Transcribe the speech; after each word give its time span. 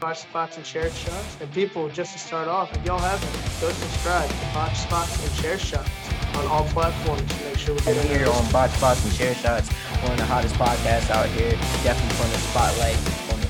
Botch 0.00 0.20
Spots 0.20 0.56
and 0.56 0.64
Chair 0.64 0.90
Shots. 0.90 1.36
And 1.40 1.52
people, 1.52 1.88
just 1.90 2.14
to 2.14 2.18
start 2.18 2.48
off, 2.48 2.74
if 2.74 2.84
y'all 2.86 2.98
haven't, 2.98 3.32
go 3.60 3.70
subscribe 3.70 4.28
to 4.28 4.46
Botch 4.54 4.76
Spots 4.76 5.22
and 5.22 5.42
Chair 5.42 5.58
Shots 5.58 5.90
on 6.34 6.46
all 6.46 6.64
platforms 6.64 7.22
to 7.22 7.44
make 7.44 7.58
sure 7.58 7.74
we 7.74 7.80
get 7.82 8.04
here 8.06 8.26
on 8.26 8.50
Botch 8.50 8.70
Spots 8.72 9.04
and 9.04 9.14
Chair 9.14 9.34
Shots, 9.34 9.68
one 9.68 10.12
of 10.12 10.18
the 10.18 10.24
hottest 10.24 10.54
podcasts 10.54 11.10
out 11.10 11.28
here. 11.28 11.52
Definitely 11.84 12.16
putting 12.16 12.32
the 12.32 12.38
spotlight 12.48 12.96
on 13.30 13.40
the 13.40 13.46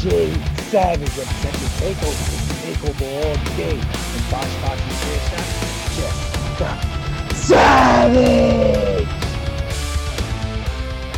DJ 0.00 0.32
Savage 0.70 1.16
representing 1.16 1.68
Takeover, 1.76 2.24
Takeover 2.64 3.06
all 3.20 3.36
day. 3.56 3.76
And 3.76 4.24
Botch 4.30 4.48
Spots 4.48 4.80
and 4.80 4.96
Chair 5.04 5.20
Shots, 5.28 5.52
check 6.56 6.78
Savage! 7.34 8.89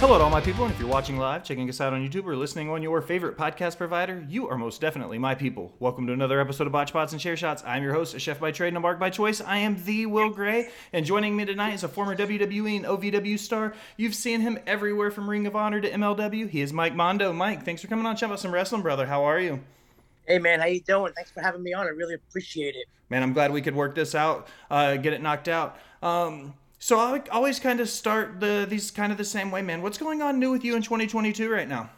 Hello 0.03 0.19
to 0.19 0.25
all 0.25 0.31
my 0.31 0.41
people, 0.41 0.65
and 0.65 0.75
if 0.75 0.81
you're 0.81 0.89
watching 0.89 1.17
live, 1.17 1.45
checking 1.45 1.69
us 1.69 1.81
out 1.81 1.93
on 1.93 2.05
YouTube, 2.05 2.27
or 2.27 2.35
listening 2.35 2.69
on 2.69 2.83
your 2.83 3.01
favorite 3.01 3.39
podcast 3.39 3.79
provider, 3.79 4.27
you 4.29 4.49
are 4.49 4.59
most 4.59 4.81
definitely 4.81 5.17
my 5.17 5.33
people. 5.33 5.73
Welcome 5.79 6.09
to 6.09 6.13
another 6.13 6.41
episode 6.41 6.67
of 6.67 6.73
Botch 6.73 6.89
Spots 6.89 7.13
and 7.13 7.21
Chair 7.21 7.37
Shots. 7.37 7.63
I'm 7.65 7.85
your 7.85 7.95
host, 7.95 8.13
a 8.13 8.19
chef 8.19 8.41
by 8.41 8.51
trade 8.51 8.69
and 8.69 8.79
a 8.79 8.81
mark 8.81 8.99
by 8.99 9.11
choice. 9.11 9.41
I 9.41 9.59
am 9.59 9.81
the 9.85 10.07
Will 10.07 10.31
Gray, 10.31 10.71
and 10.93 11.07
joining 11.07 11.37
me 11.37 11.45
tonight 11.45 11.75
is 11.75 11.85
a 11.85 11.89
former 11.89 12.17
WWE 12.17 12.79
and 12.79 12.85
OVW 12.85 13.39
star. 13.39 13.75
You've 13.97 14.17
seen 14.17 14.41
him 14.41 14.59
everywhere 14.67 15.13
from 15.13 15.31
Ring 15.31 15.47
of 15.47 15.55
Honor 15.55 15.81
to 15.81 15.89
MLW. 15.89 16.51
He 16.51 16.63
is 16.63 16.73
Mike 16.73 16.97
Mondo. 16.97 17.33
Mike, 17.33 17.65
thanks 17.65 17.81
for 17.81 17.87
coming 17.87 18.05
on. 18.05 18.17
Chat 18.17 18.29
about 18.29 18.41
some 18.41 18.53
wrestling, 18.53 18.83
brother. 18.83 19.07
How 19.07 19.23
are 19.23 19.39
you? 19.39 19.61
Hey 20.27 20.41
man, 20.41 20.59
how 20.59 20.67
you 20.67 20.81
doing? 20.81 21.13
Thanks 21.13 21.31
for 21.31 21.43
having 21.43 21.63
me 21.63 21.75
on. 21.75 21.87
I 21.87 21.91
really 21.91 22.15
appreciate 22.15 22.75
it. 22.75 22.87
Man, 23.09 23.23
I'm 23.23 23.35
glad 23.35 23.53
we 23.53 23.63
could 23.63 23.77
work 23.77 23.95
this 23.95 24.17
out, 24.17 24.49
uh, 24.69 24.97
get 24.97 25.13
it 25.13 25.23
knocked 25.23 25.47
out. 25.47 25.79
Um, 26.03 26.55
so 26.83 26.99
I 26.99 27.23
always 27.31 27.61
kind 27.61 27.79
of 27.79 27.89
start 27.89 28.41
the 28.41 28.67
these 28.69 28.91
kind 28.91 29.13
of 29.13 29.19
the 29.19 29.25
same 29.25 29.53
way, 29.53 29.63
man. 29.63 29.83
What's 29.83 29.99
going 29.99 30.21
on 30.21 30.41
new 30.41 30.51
with 30.51 30.65
you 30.65 30.75
in 30.75 30.83
2022 30.83 31.49
right 31.49 31.69
now? 31.69 31.91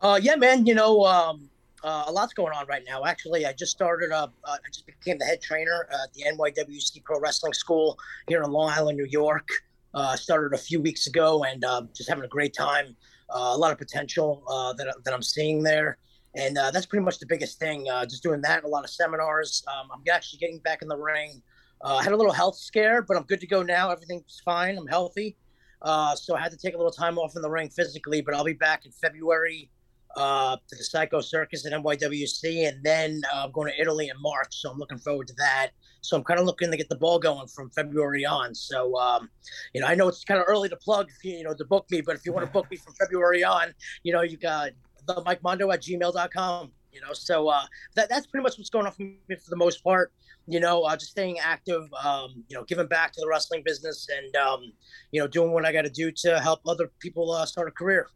Uh, 0.00 0.16
yeah, 0.22 0.36
man. 0.36 0.64
You 0.64 0.76
know, 0.76 1.04
um, 1.04 1.50
uh, 1.82 2.04
a 2.06 2.12
lot's 2.12 2.32
going 2.32 2.52
on 2.52 2.68
right 2.68 2.84
now. 2.86 3.04
Actually, 3.04 3.46
I 3.46 3.52
just 3.52 3.72
started. 3.72 4.12
up. 4.12 4.32
uh, 4.44 4.52
I 4.52 4.68
just 4.72 4.86
became 4.86 5.18
the 5.18 5.24
head 5.24 5.42
trainer 5.42 5.88
at 5.90 6.12
the 6.14 6.22
NYWC 6.22 7.02
Pro 7.02 7.18
Wrestling 7.18 7.52
School 7.52 7.98
here 8.28 8.44
in 8.44 8.52
Long 8.52 8.70
Island, 8.70 8.96
New 8.96 9.08
York. 9.10 9.48
Uh, 9.92 10.14
started 10.14 10.54
a 10.56 10.62
few 10.62 10.80
weeks 10.80 11.08
ago, 11.08 11.42
and 11.42 11.64
uh, 11.64 11.82
just 11.92 12.08
having 12.08 12.22
a 12.22 12.28
great 12.28 12.54
time. 12.54 12.94
Uh, 13.28 13.50
a 13.54 13.58
lot 13.58 13.72
of 13.72 13.78
potential 13.78 14.44
uh, 14.46 14.72
that 14.74 14.86
that 15.04 15.12
I'm 15.12 15.22
seeing 15.22 15.64
there, 15.64 15.98
and 16.36 16.56
uh, 16.56 16.70
that's 16.70 16.86
pretty 16.86 17.04
much 17.04 17.18
the 17.18 17.26
biggest 17.26 17.58
thing. 17.58 17.86
Just 18.08 18.22
doing 18.22 18.40
that, 18.42 18.62
a 18.62 18.68
lot 18.68 18.84
of 18.84 18.90
seminars. 18.90 19.64
Um, 19.66 19.88
I'm 19.92 20.02
actually 20.14 20.38
getting 20.38 20.60
back 20.60 20.82
in 20.82 20.86
the 20.86 20.96
ring. 20.96 21.42
Uh, 21.82 21.96
I 21.96 22.02
had 22.02 22.12
a 22.12 22.16
little 22.16 22.32
health 22.32 22.56
scare, 22.56 23.02
but 23.02 23.16
I'm 23.16 23.24
good 23.24 23.40
to 23.40 23.46
go 23.46 23.62
now. 23.62 23.90
Everything's 23.90 24.40
fine. 24.44 24.76
I'm 24.76 24.86
healthy. 24.86 25.36
Uh, 25.82 26.14
so 26.14 26.36
I 26.36 26.40
had 26.40 26.52
to 26.52 26.58
take 26.58 26.74
a 26.74 26.76
little 26.76 26.92
time 26.92 27.18
off 27.18 27.36
in 27.36 27.42
the 27.42 27.50
ring 27.50 27.70
physically, 27.70 28.20
but 28.20 28.34
I'll 28.34 28.44
be 28.44 28.52
back 28.52 28.84
in 28.84 28.92
February 28.92 29.70
uh, 30.16 30.56
to 30.56 30.76
the 30.76 30.84
Psycho 30.84 31.20
Circus 31.20 31.64
at 31.64 31.72
NYWC, 31.72 32.68
and 32.68 32.82
then 32.82 33.22
uh, 33.32 33.44
I'm 33.44 33.52
going 33.52 33.72
to 33.72 33.80
Italy 33.80 34.08
in 34.08 34.20
March. 34.20 34.60
So 34.60 34.70
I'm 34.70 34.78
looking 34.78 34.98
forward 34.98 35.28
to 35.28 35.34
that. 35.38 35.70
So 36.02 36.16
I'm 36.16 36.24
kind 36.24 36.40
of 36.40 36.46
looking 36.46 36.70
to 36.70 36.76
get 36.76 36.88
the 36.88 36.96
ball 36.96 37.18
going 37.18 37.46
from 37.46 37.70
February 37.70 38.24
on. 38.24 38.54
So 38.54 38.96
um, 38.98 39.30
you 39.72 39.80
know, 39.80 39.86
I 39.86 39.94
know 39.94 40.08
it's 40.08 40.24
kind 40.24 40.40
of 40.40 40.46
early 40.48 40.68
to 40.68 40.76
plug, 40.76 41.08
you, 41.22 41.38
you 41.38 41.44
know, 41.44 41.54
to 41.54 41.64
book 41.64 41.86
me, 41.90 42.00
but 42.00 42.16
if 42.16 42.26
you 42.26 42.32
want 42.32 42.46
to 42.46 42.52
book 42.52 42.70
me 42.70 42.76
from 42.76 42.94
February 42.94 43.44
on, 43.44 43.72
you 44.02 44.12
know, 44.12 44.22
you 44.22 44.36
got 44.36 44.70
the 45.06 45.22
Mike 45.24 45.42
Mondo 45.42 45.70
at 45.70 45.82
gmail.com. 45.82 46.72
You 46.92 47.00
know, 47.00 47.12
so 47.12 47.48
uh, 47.48 47.62
that 47.94 48.08
that's 48.08 48.26
pretty 48.26 48.42
much 48.42 48.58
what's 48.58 48.70
going 48.70 48.84
on 48.84 48.92
for 48.92 49.02
me 49.02 49.18
for 49.28 49.48
the 49.48 49.56
most 49.56 49.84
part 49.84 50.12
you 50.50 50.60
know, 50.60 50.82
uh, 50.82 50.96
just 50.96 51.12
staying 51.12 51.38
active, 51.38 51.82
um, 52.04 52.44
you 52.48 52.56
know, 52.56 52.64
giving 52.64 52.86
back 52.86 53.12
to 53.12 53.20
the 53.20 53.28
wrestling 53.28 53.62
business 53.64 54.08
and, 54.08 54.36
um, 54.36 54.72
you 55.12 55.20
know, 55.20 55.26
doing 55.26 55.52
what 55.52 55.64
I 55.64 55.72
got 55.72 55.82
to 55.82 55.90
do 55.90 56.10
to 56.10 56.40
help 56.40 56.60
other 56.66 56.90
people 56.98 57.30
uh, 57.32 57.46
start 57.46 57.68
a 57.68 57.70
career. 57.70 58.08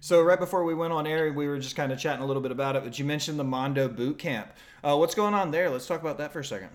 So 0.00 0.22
right 0.22 0.38
before 0.38 0.64
we 0.64 0.74
went 0.74 0.92
on 0.92 1.06
air, 1.06 1.32
we 1.32 1.48
were 1.48 1.58
just 1.58 1.76
kind 1.76 1.92
of 1.92 1.98
chatting 1.98 2.22
a 2.22 2.26
little 2.26 2.42
bit 2.42 2.52
about 2.52 2.76
it, 2.76 2.84
but 2.84 2.98
you 2.98 3.04
mentioned 3.04 3.38
the 3.38 3.44
Mondo 3.44 3.88
Boot 3.88 4.18
Camp. 4.18 4.48
Uh, 4.82 4.96
what's 4.96 5.14
going 5.14 5.34
on 5.34 5.50
there? 5.50 5.68
Let's 5.68 5.86
talk 5.86 6.00
about 6.00 6.18
that 6.18 6.32
for 6.32 6.40
a 6.40 6.44
second. 6.44 6.70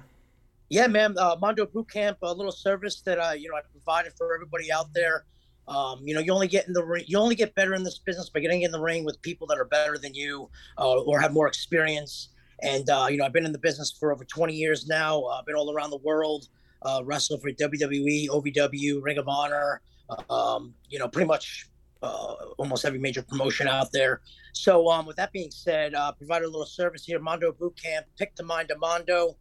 Yeah, 0.69 0.87
man, 0.87 1.15
uh, 1.17 1.35
Mondo 1.39 1.65
Boot 1.65 1.89
Camp, 1.89 2.17
a 2.21 2.33
little 2.33 2.51
service 2.51 3.01
that 3.01 3.19
uh, 3.19 3.33
you 3.33 3.49
know 3.49 3.55
I 3.55 3.61
provided 3.71 4.13
for 4.17 4.33
everybody 4.33 4.71
out 4.71 4.93
there. 4.93 5.25
Um, 5.67 5.99
you 6.03 6.13
know, 6.13 6.21
you 6.21 6.33
only 6.33 6.47
get 6.47 6.67
in 6.67 6.73
the 6.73 6.83
ring, 6.83 7.03
you 7.07 7.17
only 7.17 7.35
get 7.35 7.53
better 7.55 7.73
in 7.73 7.83
this 7.83 7.99
business 7.99 8.29
by 8.29 8.39
getting 8.39 8.61
in 8.61 8.71
the 8.71 8.79
ring 8.79 9.03
with 9.03 9.21
people 9.21 9.47
that 9.47 9.57
are 9.57 9.65
better 9.65 9.97
than 9.97 10.13
you 10.13 10.49
uh, 10.77 11.01
or 11.01 11.19
have 11.19 11.33
more 11.33 11.47
experience. 11.47 12.29
And 12.61 12.89
uh, 12.89 13.07
you 13.09 13.17
know, 13.17 13.25
I've 13.25 13.33
been 13.33 13.45
in 13.45 13.51
the 13.51 13.59
business 13.59 13.91
for 13.91 14.11
over 14.11 14.23
20 14.23 14.53
years 14.53 14.87
now. 14.87 15.23
I've 15.25 15.39
uh, 15.39 15.43
been 15.43 15.55
all 15.55 15.73
around 15.73 15.89
the 15.89 15.97
world, 15.97 16.47
uh, 16.83 17.01
wrestling 17.03 17.39
for 17.39 17.49
WWE, 17.51 18.29
OVW, 18.29 19.01
Ring 19.01 19.17
of 19.17 19.27
Honor. 19.27 19.81
Um, 20.29 20.73
you 20.89 20.99
know, 20.99 21.07
pretty 21.07 21.27
much 21.27 21.67
uh, 22.03 22.35
almost 22.57 22.83
every 22.85 22.99
major 22.99 23.21
promotion 23.21 23.67
out 23.67 23.91
there. 23.91 24.21
So, 24.53 24.89
um, 24.89 25.05
with 25.05 25.15
that 25.15 25.31
being 25.31 25.51
said, 25.51 25.95
uh, 25.95 26.11
provide 26.11 26.43
a 26.43 26.47
little 26.47 26.65
service 26.65 27.05
here, 27.05 27.19
Mondo 27.19 27.53
Boot 27.53 27.79
Camp. 27.81 28.05
Pick 28.17 28.35
the 28.35 28.43
mind 28.43 28.71
of 28.71 28.79
Mondo. 28.79 29.37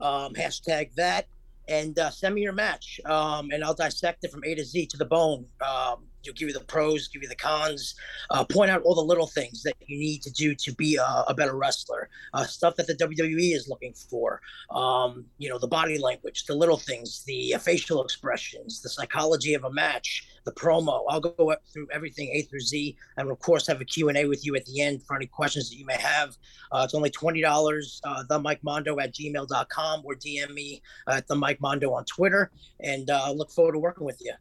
Um, 0.00 0.34
hashtag 0.34 0.94
that 0.96 1.26
and 1.68 1.98
uh, 1.98 2.10
send 2.10 2.34
me 2.34 2.42
your 2.42 2.52
match, 2.52 3.00
um, 3.06 3.50
and 3.50 3.64
I'll 3.64 3.74
dissect 3.74 4.24
it 4.24 4.30
from 4.30 4.44
A 4.44 4.54
to 4.54 4.64
Z 4.64 4.86
to 4.86 4.96
the 4.96 5.04
bone. 5.04 5.46
Um, 5.66 6.04
you'll 6.24 6.34
give 6.34 6.48
you 6.48 6.54
the 6.54 6.64
pros, 6.64 7.08
give 7.08 7.22
you 7.22 7.28
the 7.28 7.36
cons, 7.36 7.94
uh, 8.30 8.44
point 8.44 8.70
out 8.70 8.82
all 8.82 8.94
the 8.94 9.02
little 9.02 9.26
things 9.26 9.62
that 9.62 9.74
you 9.86 9.98
need 9.98 10.22
to 10.22 10.30
do 10.30 10.54
to 10.54 10.72
be 10.74 10.96
a, 10.96 11.24
a 11.28 11.34
better 11.34 11.56
wrestler, 11.56 12.08
uh, 12.32 12.44
stuff 12.44 12.76
that 12.76 12.86
the 12.86 12.94
WWE 12.94 13.54
is 13.54 13.68
looking 13.68 13.94
for. 13.94 14.40
Um, 14.70 15.26
you 15.38 15.48
know, 15.48 15.58
the 15.58 15.68
body 15.68 15.98
language, 15.98 16.44
the 16.44 16.54
little 16.54 16.76
things, 16.76 17.22
the 17.26 17.54
facial 17.60 18.02
expressions, 18.02 18.80
the 18.80 18.88
psychology 18.88 19.54
of 19.54 19.64
a 19.64 19.70
match, 19.70 20.26
the 20.44 20.52
promo. 20.52 21.04
I'll 21.08 21.20
go 21.20 21.54
through 21.72 21.88
everything 21.92 22.28
A 22.34 22.42
through 22.42 22.60
Z, 22.60 22.96
and 23.16 23.30
of 23.30 23.38
course 23.38 23.66
have 23.66 23.80
a 23.80 23.84
Q&A 23.84 24.26
with 24.26 24.44
you 24.44 24.54
at 24.56 24.64
the 24.66 24.80
end 24.80 25.02
for 25.02 25.16
any 25.16 25.26
questions 25.26 25.70
that 25.70 25.76
you 25.76 25.86
may 25.86 25.98
have. 25.98 26.36
Uh, 26.72 26.82
it's 26.84 26.94
only 26.94 27.10
$20, 27.10 28.00
uh, 28.04 28.22
the 28.28 28.38
Mike 28.38 28.62
Mondo 28.62 28.98
at 28.98 29.14
gmail.com 29.14 30.02
or 30.04 30.14
DM 30.14 30.52
me 30.52 30.82
at 31.08 31.26
the 31.26 31.34
Mike 31.34 31.60
Mondo 31.60 31.92
on 31.92 32.04
Twitter, 32.04 32.50
and 32.80 33.10
uh, 33.10 33.30
look 33.30 33.50
forward 33.50 33.72
to 33.72 33.78
working 33.78 34.04
with 34.04 34.20
you. 34.20 34.32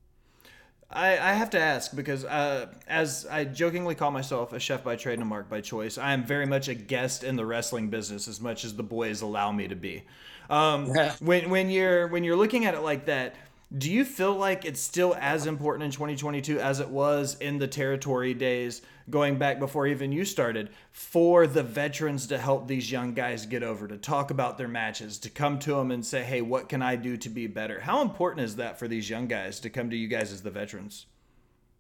I, 0.94 1.14
I 1.14 1.34
have 1.34 1.50
to 1.52 1.60
ask 1.60 1.96
because 1.96 2.24
uh, 2.24 2.68
as 2.88 3.26
I 3.30 3.46
jokingly 3.46 3.96
call 3.96 4.12
myself 4.12 4.54
a 4.54 4.60
chef 4.60 4.84
by 4.84 4.96
trade 4.96 5.14
and 5.14 5.24
a 5.24 5.26
mark 5.26 5.50
by 5.50 5.62
choice, 5.62 5.98
I 5.98 6.14
am 6.14 6.24
very 6.24 6.46
much 6.46 6.68
a 6.68 6.76
guest 6.76 7.24
in 7.24 7.36
the 7.36 7.46
wrestling 7.46 7.90
business 7.90 8.28
as 8.28 8.40
much 8.40 8.64
as 8.64 8.76
the 8.76 8.84
boys 8.84 9.22
allow 9.22 9.52
me 9.52 9.68
to 9.68 9.76
be. 9.76 10.04
Um, 10.50 10.94
when 11.20 11.50
when 11.50 11.70
you're 11.70 12.08
when 12.08 12.24
you're 12.24 12.36
looking 12.36 12.66
at 12.66 12.74
it 12.74 12.82
like 12.82 13.06
that, 13.06 13.36
do 13.76 13.92
you 13.92 14.06
feel 14.06 14.36
like 14.36 14.66
it's 14.66 14.80
still 14.80 15.16
as 15.20 15.48
important 15.48 15.86
in 15.86 15.92
2022 15.92 16.60
as 16.60 16.80
it 16.80 16.90
was 16.90 17.36
in 17.40 17.58
the 17.58 17.68
territory 17.68 18.34
days 18.34 18.82
going 19.10 19.38
back 19.38 19.58
before 19.58 19.88
even 19.88 20.12
you 20.12 20.24
started 20.24 20.70
for 20.92 21.48
the 21.48 21.64
veterans 21.64 22.28
to 22.28 22.38
help 22.38 22.68
these 22.68 22.92
young 22.92 23.14
guys 23.14 23.46
get 23.46 23.64
over 23.64 23.88
to 23.88 23.98
talk 23.98 24.30
about 24.30 24.58
their 24.58 24.68
matches 24.68 25.18
to 25.18 25.30
come 25.30 25.58
to 25.58 25.72
them 25.72 25.90
and 25.90 26.06
say 26.06 26.24
hey 26.24 26.42
what 26.42 26.70
can 26.70 26.82
i 26.82 26.96
do 26.96 27.18
to 27.18 27.30
be 27.30 27.48
better? 27.48 27.80
How 27.80 28.02
important 28.02 28.46
is 28.46 28.58
that 28.58 28.78
for 28.78 28.88
these 28.88 29.10
young 29.10 29.28
guys 29.28 29.60
to 29.62 29.70
come 29.70 29.90
to 29.90 29.96
you 29.96 30.08
guys 30.08 30.32
as 30.32 30.42
the 30.42 30.52
veterans? 30.52 31.08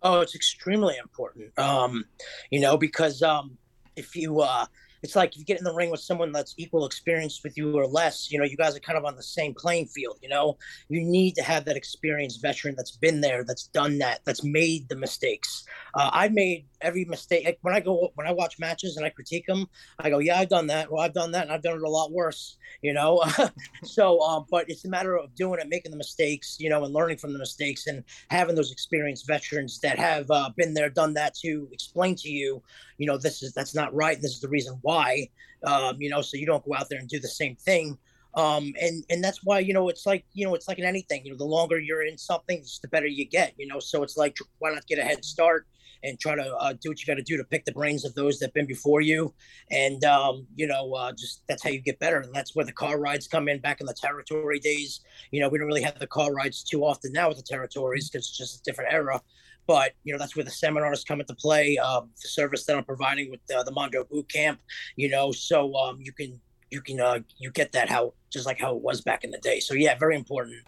Oh 0.02 0.22
it's 0.22 0.36
extremely 0.36 0.96
important. 0.98 1.58
Um 1.60 2.06
you 2.50 2.60
know 2.60 2.78
because 2.78 3.22
um 3.22 3.58
if 3.96 4.16
you 4.16 4.42
uh 4.42 4.66
it's 5.03 5.16
like 5.16 5.34
if 5.34 5.40
you 5.40 5.46
get 5.46 5.58
in 5.58 5.66
the 5.66 5.74
ring 5.74 5.91
with 5.91 6.00
someone 6.00 6.31
that's 6.31 6.56
equal 6.58 6.86
experience 6.86 7.41
with 7.44 7.58
you 7.58 7.78
or 7.78 7.86
less, 7.86 8.31
you 8.31 8.40
know, 8.40 8.46
you 8.46 8.56
guys 8.58 8.75
are 8.75 8.80
kind 8.80 8.97
of 8.97 9.03
on 9.03 9.16
the 9.16 9.24
same 9.24 9.53
playing 9.53 9.88
field. 9.88 10.18
You 10.22 10.30
know, 10.30 10.58
you 10.88 11.02
need 11.02 11.36
to 11.36 11.44
have 11.44 11.66
that 11.66 11.75
experienced 11.75 12.41
veteran 12.41 12.75
that's 12.75 12.96
been 12.96 13.22
there, 13.22 13.44
that's 13.44 13.68
done 13.68 13.97
that, 14.00 14.22
that's 14.25 14.44
made 14.44 14.88
the 14.88 14.96
mistakes. 14.96 15.66
Uh, 15.94 16.09
I've 16.13 16.31
made 16.31 16.66
every 16.84 17.06
mistake. 17.06 17.46
Like 17.46 17.60
when 17.62 17.74
I 17.74 17.80
go 17.80 18.12
when 18.16 18.28
I 18.28 18.32
watch 18.32 18.60
matches 18.60 18.98
and 18.98 19.06
I 19.06 19.10
critique 19.10 19.46
them, 19.46 19.68
I 20.00 20.10
go, 20.10 20.20
yeah, 20.20 20.40
I've 20.40 20.50
done 20.50 20.68
that. 20.68 20.92
Well, 20.92 21.02
I've 21.02 21.14
done 21.14 21.32
that, 21.32 21.44
and 21.44 21.52
I've 21.52 21.64
done 21.64 21.78
it 21.78 21.84
a 21.84 21.90
lot 21.90 22.12
worse. 22.12 22.58
You 22.82 22.94
know, 22.94 23.24
so 23.84 24.22
um, 24.22 24.46
but 24.50 24.70
it's 24.70 24.86
a 24.86 24.90
matter 24.90 25.16
of 25.18 25.34
doing 25.36 25.60
it, 25.60 25.70
making 25.70 25.92
the 25.92 25.98
mistakes, 25.98 26.58
you 26.60 26.70
know, 26.70 26.84
and 26.84 26.94
learning 26.94 27.18
from 27.18 27.34
the 27.34 27.40
mistakes, 27.40 27.88
and 27.88 28.04
having 28.30 28.56
those 28.56 28.72
experienced 28.72 29.28
veterans 29.28 29.80
that 29.80 29.98
have 29.98 30.30
uh, 30.30 30.50
been 30.56 30.74
there, 30.74 30.90
done 30.90 31.14
that 31.14 31.34
to 31.36 31.68
explain 31.72 32.16
to 32.16 32.30
you, 32.30 32.62
you 32.98 33.07
know, 33.07 33.18
this 33.18 33.42
is 33.42 33.54
that's 33.54 33.75
not 33.75 33.94
right. 33.94 34.22
This 34.22 34.31
is 34.31 34.42
the 34.42 34.50
reason 34.50 34.78
why. 34.81 35.30
Um, 35.63 35.96
you 36.02 36.10
know, 36.10 36.22
so 36.22 36.36
you 36.36 36.46
don't 36.46 36.66
go 36.66 36.75
out 36.75 36.90
there 36.90 37.00
and 37.00 37.07
do 37.07 37.19
the 37.19 37.28
same 37.28 37.56
thing 37.56 37.98
um, 38.36 38.74
and 38.81 39.04
and 39.10 39.24
that's 39.24 39.44
why 39.44 39.60
you 39.60 39.74
know 39.74 39.90
it's 39.90 40.06
like 40.06 40.25
you 40.34 40.46
know 40.46 40.56
it's 40.56 40.68
like 40.68 40.80
in 40.80 40.86
anything 40.86 41.24
you 41.24 41.31
know 41.31 41.38
the 41.38 41.46
longer 41.46 41.80
you're 41.80 42.04
in 42.04 42.18
something 42.18 42.63
the 42.81 42.88
better 42.88 43.06
you 43.06 43.25
get 43.25 43.54
you 43.57 43.68
know 43.68 43.80
so 43.80 44.02
it's 44.02 44.18
like 44.18 44.38
why 44.60 44.74
not 44.74 44.86
get 44.88 44.98
a 44.98 45.04
head 45.04 45.24
start 45.24 45.68
and 46.04 46.20
try 46.20 46.36
to 46.36 46.56
uh, 46.58 46.74
do 46.74 46.90
what 46.90 47.00
you 47.00 47.06
got 47.06 47.16
to 47.16 47.24
do 47.24 47.38
to 47.38 47.44
pick 47.44 47.66
the 47.66 47.72
brains 47.72 48.06
of 48.06 48.14
those 48.16 48.40
that've 48.40 48.54
been 48.54 48.66
before 48.66 49.02
you. 49.02 49.34
And 49.72 50.04
um, 50.04 50.46
you 50.56 50.68
know 50.68 50.94
uh, 50.94 51.12
just 51.14 51.44
that's 51.48 51.64
how 51.64 51.70
you 51.70 51.80
get 51.82 52.00
better. 52.00 52.18
And 52.20 52.34
that's 52.34 52.56
where 52.56 52.66
the 52.66 52.74
car 52.74 53.00
rides 53.00 53.28
come 53.28 53.48
in 53.48 53.60
back 53.60 53.82
in 53.82 53.88
the 53.88 53.94
territory 53.94 54.60
days. 54.60 55.02
You 55.32 55.42
know 55.42 55.50
we 55.50 55.58
don't 55.58 55.68
really 55.68 55.82
have 55.84 56.00
the 56.00 56.08
car 56.08 56.34
rides 56.34 56.64
too 56.64 56.84
often 56.84 57.12
now 57.12 57.30
with 57.30 57.38
the 57.38 57.44
territories 57.44 58.10
because 58.10 58.28
it's 58.28 58.38
just 58.38 58.60
a 58.60 58.64
different 58.64 58.94
era. 58.94 59.22
But 59.66 59.94
you 60.04 60.14
know 60.14 60.20
that's 60.20 60.36
where 60.36 60.46
the 60.46 60.52
seminars 60.52 61.04
come 61.04 61.22
into 61.22 61.36
play 61.36 61.78
uh, 61.78 62.02
the 62.02 62.28
service 62.28 62.66
that 62.66 62.76
i'm 62.76 62.84
providing 62.84 63.32
with 63.32 63.40
uh, 63.56 63.64
the 63.64 63.72
mondo 63.72 64.04
boot 64.04 64.28
camp 64.30 64.60
you 64.96 65.10
know. 65.10 65.32
So 65.32 65.74
um, 65.76 66.00
you 66.02 66.12
can 66.12 66.40
you 66.70 66.82
can 66.82 67.00
uh, 67.00 67.20
you 67.38 67.52
get 67.52 67.72
that 67.74 67.90
how 67.90 68.14
just 68.30 68.46
like 68.46 68.60
how 68.60 68.76
it 68.76 68.82
was 68.82 69.02
back 69.02 69.24
in 69.24 69.32
the 69.32 69.38
day. 69.38 69.60
So 69.60 69.74
yeah, 69.74 69.98
very 69.98 70.16
important. 70.16 70.64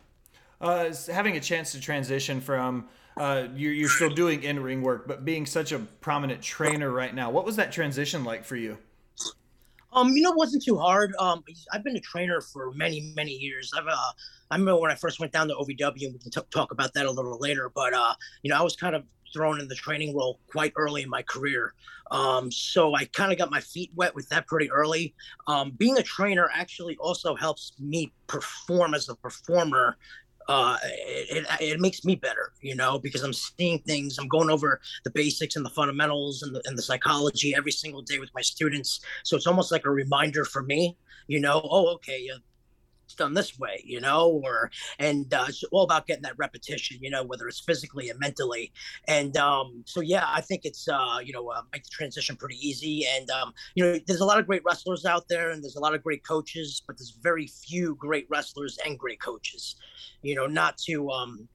Uh, 0.62 0.94
having 1.12 1.36
a 1.36 1.40
chance 1.40 1.72
to 1.74 1.82
transition 1.82 2.40
from 2.40 2.88
uh, 3.18 3.48
you're, 3.56 3.74
you're 3.74 3.90
still 3.90 4.10
doing 4.10 4.44
in 4.44 4.62
ring 4.62 4.82
work, 4.82 5.08
but 5.08 5.24
being 5.24 5.46
such 5.46 5.72
a 5.72 5.80
prominent 5.80 6.42
trainer 6.42 6.90
right 6.92 7.14
now, 7.14 7.30
what 7.32 7.46
was 7.46 7.56
that 7.56 7.72
transition 7.72 8.24
like 8.24 8.44
for 8.44 8.56
you? 8.56 8.78
Um, 9.94 10.10
you 10.10 10.24
know, 10.24 10.32
it 10.32 10.38
wasn't 10.38 10.64
too 10.64 10.78
hard. 10.78 11.16
Um, 11.18 11.44
I've 11.72 11.84
been 11.84 11.96
a 11.96 12.02
trainer 12.02 12.42
for 12.42 12.74
many, 12.74 13.14
many 13.16 13.32
years. 13.32 13.72
I've, 13.76 13.88
uh, 13.88 13.96
I 14.52 14.56
remember 14.56 14.82
when 14.82 14.92
I 14.92 14.96
first 14.96 15.22
went 15.22 15.32
down 15.32 15.48
to 15.48 15.54
OVW, 15.56 16.06
and 16.06 16.14
we 16.14 16.20
can 16.20 16.32
t- 16.32 16.42
talk 16.52 16.72
about 16.72 16.94
that 16.96 17.06
a 17.06 17.12
little 17.12 17.40
later. 17.40 17.72
But 17.74 17.94
uh, 17.94 18.14
you 18.44 18.50
know, 18.50 18.60
I 18.60 18.62
was 18.62 18.76
kind 18.76 18.94
of 18.94 19.06
thrown 19.34 19.60
in 19.60 19.68
the 19.68 19.76
training 19.76 20.16
role 20.16 20.40
quite 20.48 20.74
early 20.76 21.04
in 21.04 21.10
my 21.10 21.22
career. 21.22 21.74
Um, 22.12 22.52
so 22.52 22.96
I 22.96 23.06
kind 23.06 23.32
of 23.32 23.38
got 23.38 23.50
my 23.50 23.60
feet 23.60 23.92
wet 23.96 24.14
with 24.14 24.30
that 24.30 24.48
pretty 24.48 24.70
early. 24.72 25.14
Um, 25.48 25.72
being 25.72 25.98
a 25.98 26.04
trainer 26.04 26.50
actually 26.54 26.96
also 26.98 27.36
helps 27.36 27.74
me 27.80 28.14
perform 28.28 28.94
as 28.94 29.10
a 29.10 29.16
performer 29.16 29.98
uh, 30.48 30.78
it, 30.84 31.46
it, 31.60 31.80
makes 31.80 32.06
me 32.06 32.16
better, 32.16 32.52
you 32.62 32.76
know, 32.76 33.00
because 33.00 33.24
I'm 33.24 33.34
seeing 33.34 33.80
things, 33.80 34.18
I'm 34.18 34.28
going 34.28 34.50
over 34.50 34.80
the 35.04 35.10
basics 35.10 35.56
and 35.56 35.66
the 35.66 35.70
fundamentals 35.70 36.44
and 36.44 36.56
the, 36.56 36.62
and 36.66 36.78
the 36.78 36.82
psychology 36.82 37.56
every 37.56 37.72
single 37.72 38.02
day 38.02 38.20
with 38.20 38.30
my 38.36 38.42
students. 38.42 39.02
So 39.24 39.36
it's 39.36 39.48
almost 39.48 39.72
like 39.72 39.86
a 39.86 39.90
reminder 39.90 40.46
for 40.46 40.62
me, 40.62 40.98
you 41.28 41.40
know, 41.40 41.62
oh, 41.64 41.88
okay, 41.96 42.30
done 43.14 43.34
this 43.34 43.58
way, 43.60 43.82
you 43.86 44.02
know, 44.02 44.42
or, 44.44 44.72
and 45.00 45.34
uh, 45.34 45.46
it's 45.48 45.64
all 45.72 45.84
about 45.84 46.08
getting 46.08 46.24
that 46.24 46.38
repetition, 46.38 46.98
you 47.02 47.10
know, 47.10 47.24
whether 47.24 47.48
it's 47.48 47.60
physically 47.60 48.10
and 48.10 48.20
mentally. 48.20 48.72
And 49.08 49.36
um, 49.38 49.84
so, 49.86 50.02
yeah, 50.02 50.26
I 50.28 50.42
think 50.42 50.66
it's, 50.66 50.88
uh, 50.88 51.20
you 51.24 51.34
know, 51.34 51.48
uh, 51.50 51.62
make 51.72 51.84
the 51.84 51.90
transition 51.90 52.36
pretty 52.36 52.58
easy. 52.68 53.06
And, 53.16 53.30
um, 53.30 53.54
you 53.76 53.84
know, 53.84 54.00
there's 54.08 54.22
a 54.22 54.26
lot 54.26 54.40
of 54.40 54.48
great 54.48 54.64
wrestlers 54.66 55.06
out 55.06 55.28
there 55.30 55.52
and 55.52 55.64
there's 55.64 55.76
a 55.76 55.82
lot 55.82 55.94
of 55.94 56.04
great 56.04 56.24
coaches, 56.26 56.82
but 56.86 56.98
there's 56.98 57.18
very 57.22 57.48
few 57.48 57.96
great 57.96 58.26
wrestlers 58.30 58.78
and 58.86 58.98
great 58.98 59.22
coaches 59.22 59.76
you 60.26 60.34
know, 60.36 60.48
not 60.48 60.78
to 60.80 61.10
um 61.12 61.48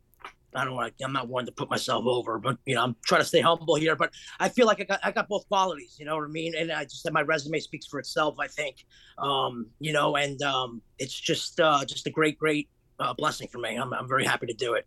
I 0.55 0.65
don't 0.65 0.93
I'm 1.05 1.13
not 1.13 1.29
one 1.29 1.47
to 1.47 1.53
put 1.53 1.71
myself 1.71 2.05
over, 2.07 2.39
but 2.39 2.59
you 2.67 2.75
know, 2.75 2.83
I'm 2.83 2.97
trying 3.05 3.21
to 3.21 3.27
stay 3.27 3.41
humble 3.41 3.77
here. 3.77 3.97
But 3.97 4.11
I 4.39 4.49
feel 4.49 4.67
like 4.67 4.81
I 4.81 4.85
got 4.85 5.01
I 5.03 5.13
got 5.13 5.29
both 5.29 5.47
qualities, 5.49 5.97
you 5.99 6.05
know 6.07 6.17
what 6.17 6.25
I 6.25 6.29
mean? 6.29 6.55
And 6.57 6.73
I 6.73 6.85
just 6.85 7.03
said 7.03 7.13
my 7.13 7.23
resume 7.23 7.61
speaks 7.61 7.87
for 7.87 7.99
itself, 8.01 8.37
I 8.39 8.49
think. 8.49 8.85
Um, 9.19 9.67
you 9.79 9.93
know, 9.93 10.17
and 10.17 10.41
um 10.43 10.83
it's 10.99 11.19
just 11.19 11.61
uh 11.61 11.85
just 11.85 12.07
a 12.07 12.11
great, 12.11 12.39
great 12.39 12.69
uh, 12.99 13.15
blessing 13.15 13.49
for 13.49 13.59
me. 13.59 13.77
I'm 13.77 13.93
I'm 13.93 14.09
very 14.09 14.25
happy 14.25 14.47
to 14.47 14.55
do 14.55 14.75
it. 14.75 14.87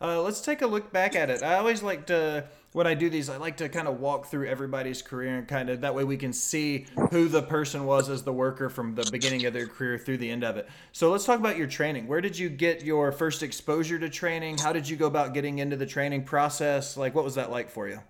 Uh, 0.00 0.20
let's 0.20 0.40
take 0.40 0.62
a 0.62 0.66
look 0.66 0.92
back 0.92 1.14
at 1.16 1.30
it. 1.30 1.42
I 1.42 1.56
always 1.56 1.82
like 1.82 2.06
to, 2.06 2.44
when 2.74 2.88
I 2.88 2.94
do 2.94 3.08
these, 3.08 3.30
I 3.30 3.36
like 3.36 3.56
to 3.58 3.68
kind 3.68 3.86
of 3.86 4.00
walk 4.00 4.26
through 4.26 4.48
everybody's 4.48 5.00
career 5.00 5.38
and 5.38 5.46
kind 5.46 5.70
of 5.70 5.82
that 5.82 5.94
way 5.94 6.02
we 6.02 6.16
can 6.16 6.32
see 6.32 6.86
who 7.12 7.28
the 7.28 7.40
person 7.40 7.84
was 7.84 8.10
as 8.10 8.24
the 8.24 8.32
worker 8.32 8.68
from 8.68 8.96
the 8.96 9.08
beginning 9.12 9.46
of 9.46 9.52
their 9.52 9.68
career 9.68 9.96
through 9.96 10.18
the 10.18 10.28
end 10.28 10.42
of 10.42 10.56
it. 10.56 10.68
So 10.90 11.12
let's 11.12 11.24
talk 11.24 11.38
about 11.38 11.56
your 11.56 11.68
training. 11.68 12.08
Where 12.08 12.20
did 12.20 12.36
you 12.36 12.48
get 12.48 12.82
your 12.82 13.12
first 13.12 13.44
exposure 13.44 14.00
to 14.00 14.10
training? 14.10 14.58
How 14.58 14.72
did 14.72 14.88
you 14.88 14.96
go 14.96 15.06
about 15.06 15.34
getting 15.34 15.60
into 15.60 15.76
the 15.76 15.86
training 15.86 16.24
process? 16.24 16.96
Like, 16.96 17.14
what 17.14 17.22
was 17.22 17.36
that 17.36 17.48
like 17.48 17.70
for 17.70 17.88
you? 17.88 18.00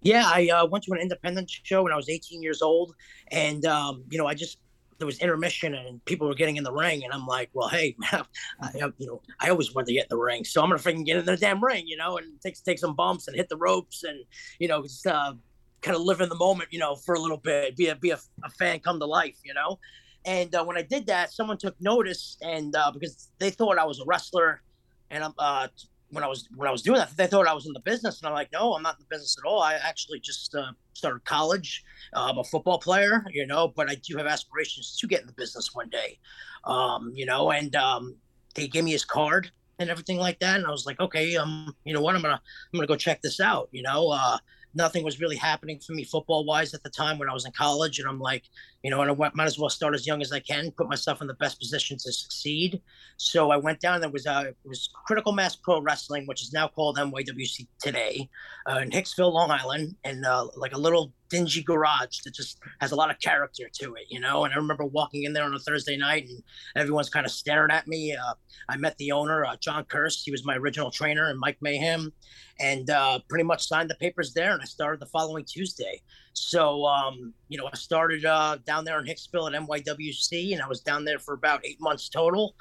Yeah, 0.00 0.24
I 0.24 0.48
uh, 0.48 0.64
went 0.64 0.84
to 0.84 0.92
an 0.92 1.00
independent 1.00 1.50
show 1.50 1.82
when 1.82 1.92
I 1.92 1.96
was 1.96 2.08
18 2.08 2.42
years 2.42 2.62
old, 2.62 2.94
and 3.30 3.66
um, 3.66 4.04
you 4.08 4.16
know, 4.16 4.26
I 4.26 4.32
just 4.32 4.56
there 4.98 5.06
was 5.06 5.18
intermission 5.20 5.74
and 5.74 6.04
people 6.04 6.26
were 6.26 6.34
getting 6.34 6.56
in 6.56 6.64
the 6.64 6.72
ring, 6.72 7.04
and 7.04 7.12
I'm 7.12 7.26
like, 7.26 7.50
well, 7.52 7.68
hey, 7.68 7.96
man, 8.12 8.24
I, 8.60 8.70
you 8.98 9.06
know, 9.06 9.22
I 9.40 9.50
always 9.50 9.74
wanted 9.74 9.86
to 9.86 9.92
get 9.94 10.04
in 10.04 10.08
the 10.10 10.18
ring, 10.18 10.44
so 10.44 10.62
I'm 10.62 10.68
gonna 10.68 10.80
freaking 10.80 11.06
get 11.06 11.16
in 11.16 11.24
the 11.24 11.36
damn 11.36 11.62
ring, 11.62 11.86
you 11.86 11.96
know, 11.96 12.18
and 12.18 12.40
take 12.40 12.62
take 12.62 12.78
some 12.78 12.94
bumps 12.94 13.28
and 13.28 13.36
hit 13.36 13.48
the 13.48 13.56
ropes, 13.56 14.04
and 14.04 14.24
you 14.58 14.68
know, 14.68 14.82
just 14.82 15.06
uh, 15.06 15.34
kind 15.82 15.96
of 15.96 16.02
live 16.02 16.20
in 16.20 16.28
the 16.28 16.36
moment, 16.36 16.72
you 16.72 16.78
know, 16.78 16.96
for 16.96 17.14
a 17.14 17.20
little 17.20 17.36
bit, 17.36 17.76
be 17.76 17.88
a 17.88 17.96
be 17.96 18.10
a, 18.10 18.18
a 18.44 18.50
fan 18.50 18.80
come 18.80 18.98
to 18.98 19.06
life, 19.06 19.38
you 19.44 19.54
know. 19.54 19.78
And 20.24 20.54
uh, 20.54 20.64
when 20.64 20.76
I 20.76 20.82
did 20.82 21.06
that, 21.06 21.32
someone 21.32 21.58
took 21.58 21.80
notice, 21.80 22.36
and 22.42 22.74
uh, 22.74 22.90
because 22.92 23.30
they 23.38 23.50
thought 23.50 23.78
I 23.78 23.84
was 23.84 24.00
a 24.00 24.04
wrestler, 24.04 24.62
and 25.10 25.24
I'm 25.24 25.34
uh, 25.38 25.68
when 26.10 26.24
I 26.24 26.26
was 26.26 26.48
when 26.54 26.68
I 26.68 26.72
was 26.72 26.82
doing 26.82 26.98
that, 26.98 27.16
they 27.16 27.26
thought 27.26 27.46
I 27.46 27.54
was 27.54 27.66
in 27.66 27.72
the 27.72 27.80
business, 27.80 28.20
and 28.20 28.28
I'm 28.28 28.34
like, 28.34 28.50
no, 28.52 28.74
I'm 28.74 28.82
not 28.82 28.96
in 28.96 29.00
the 29.00 29.14
business 29.14 29.36
at 29.38 29.46
all. 29.46 29.60
I 29.60 29.74
actually 29.74 30.20
just 30.20 30.54
uh, 30.54 30.72
started 30.94 31.24
college. 31.24 31.84
Uh, 32.14 32.28
I'm 32.30 32.38
a 32.38 32.44
football 32.44 32.78
player, 32.78 33.24
you 33.30 33.46
know, 33.46 33.68
but 33.68 33.90
I 33.90 33.96
do 33.96 34.16
have 34.16 34.26
aspirations 34.26 34.96
to 34.98 35.06
get 35.06 35.20
in 35.20 35.26
the 35.26 35.32
business 35.34 35.74
one 35.74 35.88
day, 35.90 36.18
um, 36.64 37.12
you 37.14 37.26
know. 37.26 37.50
And 37.50 37.74
um, 37.76 38.16
they 38.54 38.68
gave 38.68 38.84
me 38.84 38.92
his 38.92 39.04
card 39.04 39.50
and 39.78 39.90
everything 39.90 40.18
like 40.18 40.38
that, 40.40 40.56
and 40.56 40.66
I 40.66 40.70
was 40.70 40.86
like, 40.86 40.98
okay, 41.00 41.36
um, 41.36 41.74
you 41.84 41.92
know 41.92 42.00
what, 42.00 42.14
I'm 42.14 42.22
gonna 42.22 42.40
I'm 42.72 42.78
gonna 42.78 42.86
go 42.86 42.96
check 42.96 43.20
this 43.22 43.40
out, 43.40 43.68
you 43.72 43.82
know. 43.82 44.10
Uh, 44.10 44.38
nothing 44.74 45.04
was 45.04 45.20
really 45.20 45.36
happening 45.36 45.78
for 45.78 45.92
me 45.92 46.04
football 46.04 46.44
wise 46.44 46.74
at 46.74 46.82
the 46.82 46.90
time 46.90 47.18
when 47.18 47.28
I 47.28 47.32
was 47.32 47.44
in 47.44 47.52
college. 47.52 47.98
And 47.98 48.08
I'm 48.08 48.20
like, 48.20 48.44
you 48.82 48.90
know, 48.90 49.00
and 49.00 49.10
I 49.10 49.12
went, 49.12 49.34
might 49.34 49.46
as 49.46 49.58
well 49.58 49.68
start 49.68 49.94
as 49.94 50.06
young 50.06 50.22
as 50.22 50.32
I 50.32 50.40
can, 50.40 50.70
put 50.70 50.88
myself 50.88 51.20
in 51.20 51.26
the 51.26 51.34
best 51.34 51.58
position 51.58 51.96
to 51.98 52.12
succeed. 52.12 52.80
So 53.16 53.50
I 53.50 53.56
went 53.56 53.80
down. 53.80 54.00
There 54.00 54.10
was 54.10 54.26
a 54.26 54.48
it 54.48 54.56
was 54.64 54.88
Critical 55.06 55.32
Mass 55.32 55.56
Pro 55.56 55.80
Wrestling, 55.80 56.26
which 56.26 56.42
is 56.42 56.52
now 56.52 56.68
called 56.68 56.96
NYWC 56.98 57.66
today, 57.80 58.28
uh, 58.70 58.78
in 58.78 58.90
Hicksville, 58.90 59.32
Long 59.32 59.50
Island, 59.50 59.96
and 60.04 60.24
uh, 60.24 60.46
like 60.56 60.72
a 60.72 60.78
little 60.78 61.12
dingy 61.28 61.62
garage 61.62 62.20
that 62.24 62.34
just 62.34 62.58
has 62.80 62.92
a 62.92 62.96
lot 62.96 63.10
of 63.10 63.18
character 63.20 63.64
to 63.72 63.94
it, 63.94 64.04
you 64.08 64.20
know. 64.20 64.44
And 64.44 64.52
I 64.52 64.56
remember 64.56 64.84
walking 64.84 65.24
in 65.24 65.32
there 65.32 65.44
on 65.44 65.54
a 65.54 65.58
Thursday 65.58 65.96
night, 65.96 66.26
and 66.28 66.42
everyone's 66.76 67.10
kind 67.10 67.26
of 67.26 67.32
staring 67.32 67.70
at 67.70 67.86
me. 67.86 68.14
Uh, 68.14 68.34
I 68.68 68.76
met 68.76 68.96
the 68.98 69.12
owner, 69.12 69.44
uh, 69.44 69.56
John 69.56 69.84
Kirst. 69.84 70.22
He 70.24 70.30
was 70.30 70.44
my 70.44 70.56
original 70.56 70.90
trainer, 70.90 71.30
and 71.30 71.38
Mike 71.38 71.58
Mayhem, 71.60 72.12
and 72.60 72.90
uh, 72.90 73.20
pretty 73.28 73.44
much 73.44 73.66
signed 73.66 73.90
the 73.90 73.96
papers 73.96 74.32
there. 74.34 74.52
And 74.52 74.62
I 74.62 74.66
started 74.66 75.00
the 75.00 75.06
following 75.06 75.44
Tuesday. 75.44 76.02
So, 76.32 76.86
um, 76.86 77.34
you 77.48 77.58
know, 77.58 77.68
I 77.72 77.76
started 77.76 78.24
uh, 78.24 78.58
down 78.66 78.84
there 78.84 78.98
in 78.98 79.06
Hicksville 79.06 79.52
at 79.52 79.60
NYWC, 79.60 80.52
and 80.52 80.62
I 80.62 80.68
was 80.68 80.80
down 80.80 81.04
there 81.04 81.18
for 81.18 81.34
about 81.34 81.64
eight 81.64 81.80
months 81.80 82.08
total. 82.08 82.54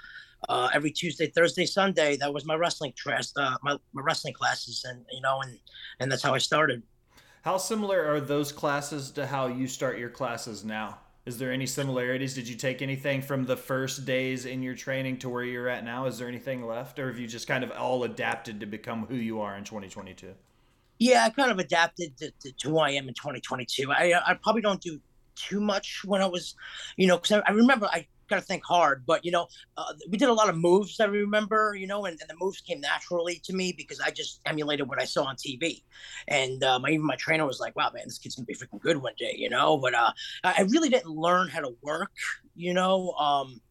Uh, 0.49 0.69
every 0.71 0.91
Tuesday, 0.91 1.27
Thursday, 1.27 1.65
Sunday, 1.65 2.15
that 2.15 2.31
was 2.31 2.45
my 2.45 2.53
wrestling 2.53 2.93
class, 3.01 3.33
uh, 3.37 3.57
my, 3.63 3.75
my 3.93 4.03
wrestling 4.03 4.35
classes, 4.35 4.85
and 4.87 5.03
you 5.11 5.19
know, 5.19 5.41
and 5.41 5.57
and 5.99 6.11
that's 6.11 6.21
how 6.21 6.35
I 6.35 6.37
started. 6.37 6.83
How 7.47 7.55
similar 7.55 8.05
are 8.05 8.19
those 8.19 8.51
classes 8.51 9.09
to 9.11 9.25
how 9.25 9.47
you 9.47 9.67
start 9.67 9.97
your 9.97 10.09
classes 10.09 10.65
now? 10.65 10.97
Is 11.25 11.37
there 11.37 11.53
any 11.53 11.65
similarities? 11.65 12.33
Did 12.33 12.45
you 12.45 12.57
take 12.57 12.81
anything 12.81 13.21
from 13.21 13.45
the 13.45 13.55
first 13.55 14.03
days 14.03 14.45
in 14.45 14.61
your 14.61 14.75
training 14.75 15.19
to 15.19 15.29
where 15.29 15.45
you're 15.45 15.69
at 15.69 15.85
now? 15.85 16.07
Is 16.07 16.17
there 16.17 16.27
anything 16.27 16.67
left, 16.67 16.99
or 16.99 17.07
have 17.07 17.17
you 17.17 17.25
just 17.25 17.47
kind 17.47 17.63
of 17.63 17.71
all 17.71 18.03
adapted 18.03 18.59
to 18.59 18.65
become 18.65 19.05
who 19.05 19.15
you 19.15 19.39
are 19.39 19.55
in 19.55 19.63
2022? 19.63 20.33
Yeah, 20.99 21.23
I 21.23 21.29
kind 21.29 21.49
of 21.49 21.57
adapted 21.57 22.17
to, 22.17 22.31
to, 22.31 22.51
to 22.51 22.69
who 22.69 22.79
I 22.79 22.89
am 22.89 23.07
in 23.07 23.13
2022. 23.13 23.93
I 23.93 24.19
I 24.27 24.33
probably 24.33 24.61
don't 24.61 24.81
do 24.81 24.99
too 25.37 25.61
much 25.61 26.01
when 26.03 26.21
I 26.21 26.25
was, 26.25 26.53
you 26.97 27.07
know, 27.07 27.15
because 27.15 27.31
I, 27.31 27.49
I 27.49 27.51
remember 27.51 27.85
I 27.85 28.07
got 28.27 28.37
to 28.37 28.41
think 28.41 28.63
hard. 28.63 29.03
But 29.05 29.25
you 29.25 29.31
know, 29.31 29.47
uh, 29.77 29.93
we 30.09 30.17
did 30.17 30.29
a 30.29 30.33
lot 30.33 30.49
of 30.49 30.57
moves. 30.57 30.99
I 30.99 31.05
remember, 31.05 31.75
you 31.77 31.87
know, 31.87 32.05
and, 32.05 32.19
and, 32.19 32.29
the 32.29 32.35
moves 32.39 32.61
came 32.61 32.81
naturally 32.81 33.41
to 33.45 33.53
me 33.53 33.73
because 33.75 33.99
I 33.99 34.11
just 34.11 34.41
emulated 34.45 34.87
what 34.87 35.01
I 35.01 35.05
saw 35.05 35.23
on 35.23 35.35
TV. 35.35 35.83
And 36.27 36.59
my, 36.59 36.89
even 36.89 37.05
my 37.05 37.15
trainer 37.15 37.45
was 37.45 37.59
like, 37.59 37.75
"Wow, 37.75 37.91
man, 37.93 38.03
this 38.05 38.17
kid's 38.17 38.35
gonna 38.35 38.45
be 38.45 38.55
freaking 38.55 38.81
good 38.81 38.97
one 38.97 39.13
day," 39.17 39.35
you 39.37 39.49
know. 39.49 39.77
But 39.77 39.93
uh, 39.93 40.11
I 40.43 40.67
really 40.69 40.89
didn't 40.89 41.11
learn 41.11 41.49
how 41.49 41.61
to 41.61 41.75
work, 41.81 42.11
you 42.55 42.73
know. 42.73 43.11
Um, 43.11 43.61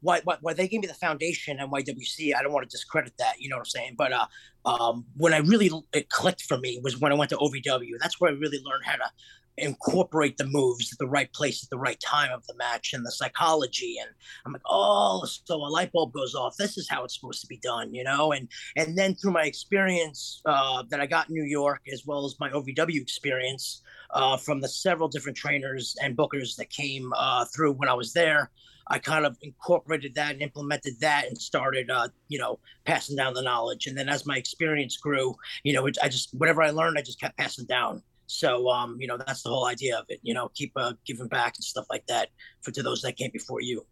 why, 0.00 0.20
why, 0.24 0.36
why 0.40 0.52
they 0.52 0.68
gave 0.68 0.80
me 0.80 0.86
the 0.86 0.94
foundation 0.94 1.58
NYWC, 1.58 2.34
I 2.36 2.42
don't 2.42 2.52
want 2.52 2.68
to 2.68 2.74
discredit 2.74 3.14
that, 3.18 3.40
you 3.40 3.48
know 3.48 3.56
what 3.56 3.62
I'm 3.62 3.66
saying? 3.66 3.94
But 3.96 4.12
uh, 4.12 4.26
um, 4.64 5.04
when 5.16 5.32
I 5.32 5.38
really 5.38 5.70
it 5.92 6.08
clicked 6.10 6.42
for 6.42 6.58
me 6.58 6.80
was 6.82 6.98
when 6.98 7.12
I 7.12 7.14
went 7.14 7.30
to 7.30 7.36
OVW. 7.36 7.92
That's 8.00 8.20
where 8.20 8.30
I 8.30 8.34
really 8.34 8.60
learned 8.64 8.84
how 8.84 8.96
to 8.96 9.10
incorporate 9.58 10.36
the 10.36 10.46
moves 10.46 10.92
at 10.92 10.98
the 10.98 11.08
right 11.08 11.32
place 11.32 11.62
at 11.62 11.70
the 11.70 11.78
right 11.78 12.00
time 12.00 12.30
of 12.32 12.46
the 12.46 12.54
match 12.56 12.92
and 12.92 13.04
the 13.04 13.10
psychology 13.10 13.96
and 14.00 14.10
i'm 14.44 14.52
like 14.52 14.62
oh 14.68 15.24
so 15.24 15.56
a 15.56 15.68
light 15.68 15.90
bulb 15.92 16.12
goes 16.12 16.34
off 16.34 16.56
this 16.56 16.76
is 16.76 16.88
how 16.88 17.04
it's 17.04 17.14
supposed 17.14 17.40
to 17.40 17.46
be 17.46 17.58
done 17.58 17.92
you 17.94 18.04
know 18.04 18.32
and 18.32 18.48
and 18.76 18.96
then 18.96 19.14
through 19.14 19.32
my 19.32 19.44
experience 19.44 20.42
uh, 20.46 20.82
that 20.90 21.00
i 21.00 21.06
got 21.06 21.28
in 21.28 21.34
new 21.34 21.44
york 21.44 21.80
as 21.92 22.04
well 22.06 22.24
as 22.24 22.34
my 22.38 22.50
ovw 22.50 23.00
experience 23.00 23.82
uh, 24.10 24.36
from 24.36 24.60
the 24.60 24.68
several 24.68 25.08
different 25.08 25.36
trainers 25.36 25.96
and 26.02 26.16
bookers 26.16 26.56
that 26.56 26.70
came 26.70 27.12
uh, 27.16 27.44
through 27.46 27.72
when 27.72 27.88
i 27.88 27.94
was 27.94 28.12
there 28.12 28.50
I 28.88 28.98
kind 28.98 29.26
of 29.26 29.36
incorporated 29.42 30.14
that 30.14 30.32
and 30.32 30.42
implemented 30.42 31.00
that 31.00 31.26
and 31.26 31.36
started, 31.36 31.90
uh, 31.90 32.08
you 32.28 32.38
know, 32.38 32.58
passing 32.84 33.16
down 33.16 33.34
the 33.34 33.42
knowledge. 33.42 33.86
And 33.86 33.96
then 33.98 34.08
as 34.08 34.26
my 34.26 34.36
experience 34.36 34.96
grew, 34.96 35.34
you 35.64 35.72
know, 35.72 35.86
it, 35.86 35.98
I 36.02 36.08
just, 36.08 36.32
whatever 36.34 36.62
I 36.62 36.70
learned, 36.70 36.96
I 36.98 37.02
just 37.02 37.20
kept 37.20 37.36
passing 37.36 37.66
down. 37.66 38.02
So, 38.26 38.68
um, 38.68 38.96
you 38.98 39.06
know, 39.06 39.16
that's 39.16 39.42
the 39.42 39.50
whole 39.50 39.66
idea 39.66 39.98
of 39.98 40.06
it. 40.08 40.20
You 40.22 40.34
know, 40.34 40.50
keep 40.54 40.72
uh, 40.76 40.94
giving 41.06 41.28
back 41.28 41.54
and 41.56 41.64
stuff 41.64 41.86
like 41.90 42.06
that 42.06 42.28
for 42.62 42.70
to 42.72 42.82
those 42.82 43.02
that 43.02 43.16
came 43.16 43.30
before 43.32 43.60
you. 43.60 43.86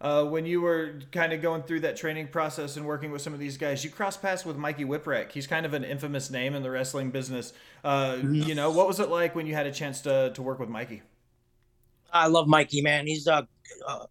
Uh, 0.00 0.24
when 0.24 0.46
you 0.46 0.62
were 0.62 0.94
kind 1.12 1.30
of 1.34 1.42
going 1.42 1.62
through 1.62 1.80
that 1.80 1.94
training 1.94 2.26
process 2.26 2.78
and 2.78 2.86
working 2.86 3.10
with 3.10 3.20
some 3.20 3.34
of 3.34 3.38
these 3.38 3.58
guys, 3.58 3.84
you 3.84 3.90
cross 3.90 4.16
paths 4.16 4.46
with 4.46 4.56
Mikey 4.56 4.84
Whipwreck. 4.84 5.30
He's 5.30 5.46
kind 5.46 5.66
of 5.66 5.74
an 5.74 5.84
infamous 5.84 6.30
name 6.30 6.54
in 6.54 6.62
the 6.62 6.70
wrestling 6.70 7.10
business. 7.10 7.52
Uh, 7.84 8.12
mm-hmm. 8.12 8.34
You 8.34 8.54
know, 8.54 8.70
what 8.70 8.86
was 8.86 8.98
it 8.98 9.10
like 9.10 9.34
when 9.34 9.46
you 9.46 9.54
had 9.54 9.66
a 9.66 9.72
chance 9.72 10.00
to 10.02 10.32
to 10.34 10.42
work 10.42 10.58
with 10.58 10.70
Mikey? 10.70 11.02
I 12.12 12.28
love 12.28 12.48
Mikey, 12.48 12.80
man. 12.80 13.06
He's 13.06 13.28
uh, 13.28 13.42
uh 13.86 14.06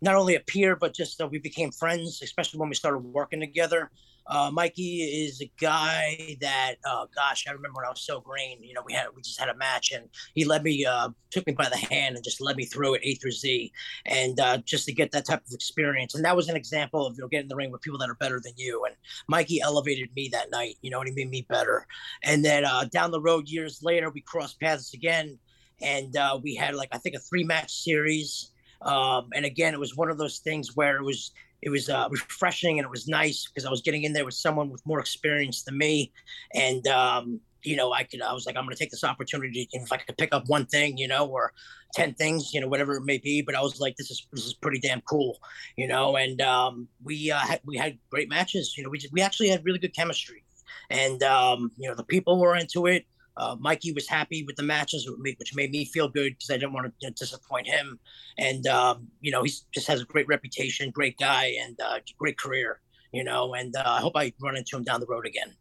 not 0.00 0.14
only 0.14 0.36
a 0.36 0.40
peer, 0.40 0.76
but 0.76 0.94
just 0.94 1.20
uh, 1.20 1.26
we 1.26 1.38
became 1.38 1.72
friends, 1.72 2.20
especially 2.22 2.60
when 2.60 2.68
we 2.68 2.74
started 2.76 2.98
working 2.98 3.40
together. 3.40 3.90
Uh, 4.26 4.50
Mikey 4.52 5.24
is 5.26 5.40
a 5.40 5.50
guy 5.60 6.36
that, 6.40 6.76
uh, 6.88 7.06
gosh, 7.14 7.44
I 7.48 7.52
remember 7.52 7.78
when 7.78 7.86
I 7.86 7.90
was 7.90 8.02
so 8.02 8.20
green. 8.20 8.62
You 8.62 8.74
know, 8.74 8.82
we 8.86 8.92
had 8.92 9.06
we 9.14 9.22
just 9.22 9.40
had 9.40 9.48
a 9.48 9.54
match, 9.54 9.92
and 9.92 10.08
he 10.34 10.44
led 10.44 10.62
me, 10.62 10.84
uh, 10.84 11.10
took 11.30 11.46
me 11.46 11.52
by 11.52 11.68
the 11.68 11.76
hand, 11.76 12.16
and 12.16 12.24
just 12.24 12.40
led 12.40 12.56
me 12.56 12.64
through 12.64 12.94
it 12.94 13.02
A 13.04 13.14
through 13.14 13.32
Z, 13.32 13.72
and 14.06 14.38
uh, 14.40 14.58
just 14.58 14.86
to 14.86 14.92
get 14.92 15.12
that 15.12 15.26
type 15.26 15.42
of 15.46 15.52
experience. 15.52 16.14
And 16.14 16.24
that 16.24 16.36
was 16.36 16.48
an 16.48 16.56
example 16.56 17.06
of 17.06 17.16
you 17.16 17.22
know 17.22 17.28
getting 17.28 17.44
in 17.44 17.48
the 17.48 17.56
ring 17.56 17.70
with 17.70 17.82
people 17.82 17.98
that 17.98 18.10
are 18.10 18.14
better 18.14 18.40
than 18.40 18.52
you. 18.56 18.84
And 18.84 18.94
Mikey 19.28 19.60
elevated 19.60 20.10
me 20.14 20.28
that 20.32 20.50
night. 20.50 20.76
You 20.82 20.90
know, 20.90 21.00
and 21.00 21.08
he 21.08 21.14
made 21.14 21.30
me 21.30 21.46
better. 21.48 21.86
And 22.22 22.44
then 22.44 22.64
uh, 22.64 22.84
down 22.84 23.10
the 23.10 23.20
road, 23.20 23.48
years 23.48 23.82
later, 23.82 24.10
we 24.10 24.20
crossed 24.20 24.60
paths 24.60 24.94
again 24.94 25.38
and 25.82 26.16
uh, 26.16 26.38
we 26.42 26.54
had 26.54 26.74
like 26.74 26.88
I 26.92 26.98
think 26.98 27.16
a 27.16 27.18
three 27.18 27.44
match 27.44 27.72
series. 27.72 28.50
Um, 28.80 29.28
and 29.34 29.44
again, 29.44 29.74
it 29.74 29.80
was 29.80 29.96
one 29.96 30.10
of 30.10 30.18
those 30.18 30.38
things 30.38 30.74
where 30.74 30.96
it 30.96 31.04
was 31.04 31.32
it 31.62 31.70
was 31.70 31.88
uh, 31.88 32.08
refreshing 32.10 32.78
and 32.78 32.84
it 32.84 32.90
was 32.90 33.08
nice 33.08 33.46
because 33.46 33.64
I 33.64 33.70
was 33.70 33.80
getting 33.80 34.02
in 34.02 34.12
there 34.12 34.24
with 34.24 34.34
someone 34.34 34.70
with 34.70 34.84
more 34.84 35.00
experience 35.00 35.62
than 35.62 35.78
me, 35.78 36.12
and 36.54 36.86
um, 36.88 37.40
you 37.62 37.76
know 37.76 37.92
I 37.92 38.02
could 38.02 38.20
I 38.20 38.32
was 38.32 38.46
like 38.46 38.56
I'm 38.56 38.64
going 38.64 38.74
to 38.74 38.78
take 38.78 38.90
this 38.90 39.04
opportunity 39.04 39.68
if 39.72 39.92
I 39.92 39.96
could 39.96 40.18
pick 40.18 40.34
up 40.34 40.48
one 40.48 40.66
thing, 40.66 40.98
you 40.98 41.08
know, 41.08 41.26
or 41.26 41.52
ten 41.94 42.14
things, 42.14 42.52
you 42.52 42.60
know, 42.60 42.68
whatever 42.68 42.96
it 42.96 43.04
may 43.04 43.18
be. 43.18 43.42
But 43.42 43.54
I 43.54 43.62
was 43.62 43.80
like, 43.80 43.96
this 43.96 44.10
is 44.10 44.26
this 44.32 44.44
is 44.44 44.54
pretty 44.54 44.80
damn 44.80 45.00
cool, 45.02 45.38
you 45.76 45.86
know. 45.86 46.16
And 46.16 46.40
um, 46.40 46.88
we 47.02 47.30
uh, 47.30 47.38
had 47.38 47.60
we 47.64 47.76
had 47.76 47.98
great 48.10 48.28
matches, 48.28 48.74
you 48.76 48.82
know. 48.82 48.90
We 48.90 48.98
just, 48.98 49.12
we 49.12 49.20
actually 49.22 49.48
had 49.48 49.64
really 49.64 49.78
good 49.78 49.94
chemistry, 49.94 50.44
and 50.90 51.22
um, 51.22 51.70
you 51.76 51.88
know 51.88 51.94
the 51.94 52.04
people 52.04 52.38
were 52.40 52.56
into 52.56 52.86
it. 52.86 53.06
Uh, 53.36 53.56
Mikey 53.58 53.92
was 53.92 54.08
happy 54.08 54.44
with 54.44 54.56
the 54.56 54.62
matches, 54.62 55.08
which 55.18 55.54
made 55.54 55.70
me 55.70 55.84
feel 55.84 56.08
good 56.08 56.34
because 56.34 56.50
I 56.50 56.54
didn't 56.54 56.72
want 56.72 56.92
to 57.00 57.10
disappoint 57.10 57.66
him. 57.66 57.98
And 58.38 58.66
um, 58.66 59.08
you 59.20 59.32
know, 59.32 59.42
he 59.42 59.52
just 59.72 59.86
has 59.88 60.02
a 60.02 60.04
great 60.04 60.28
reputation, 60.28 60.90
great 60.90 61.18
guy, 61.18 61.56
and 61.62 61.78
uh, 61.80 61.98
great 62.18 62.38
career. 62.38 62.80
You 63.12 63.24
know, 63.24 63.54
and 63.54 63.74
uh, 63.76 63.82
I 63.84 64.00
hope 64.00 64.12
I 64.16 64.32
run 64.40 64.56
into 64.56 64.76
him 64.76 64.84
down 64.84 65.00
the 65.00 65.06
road 65.06 65.26
again. 65.26 65.54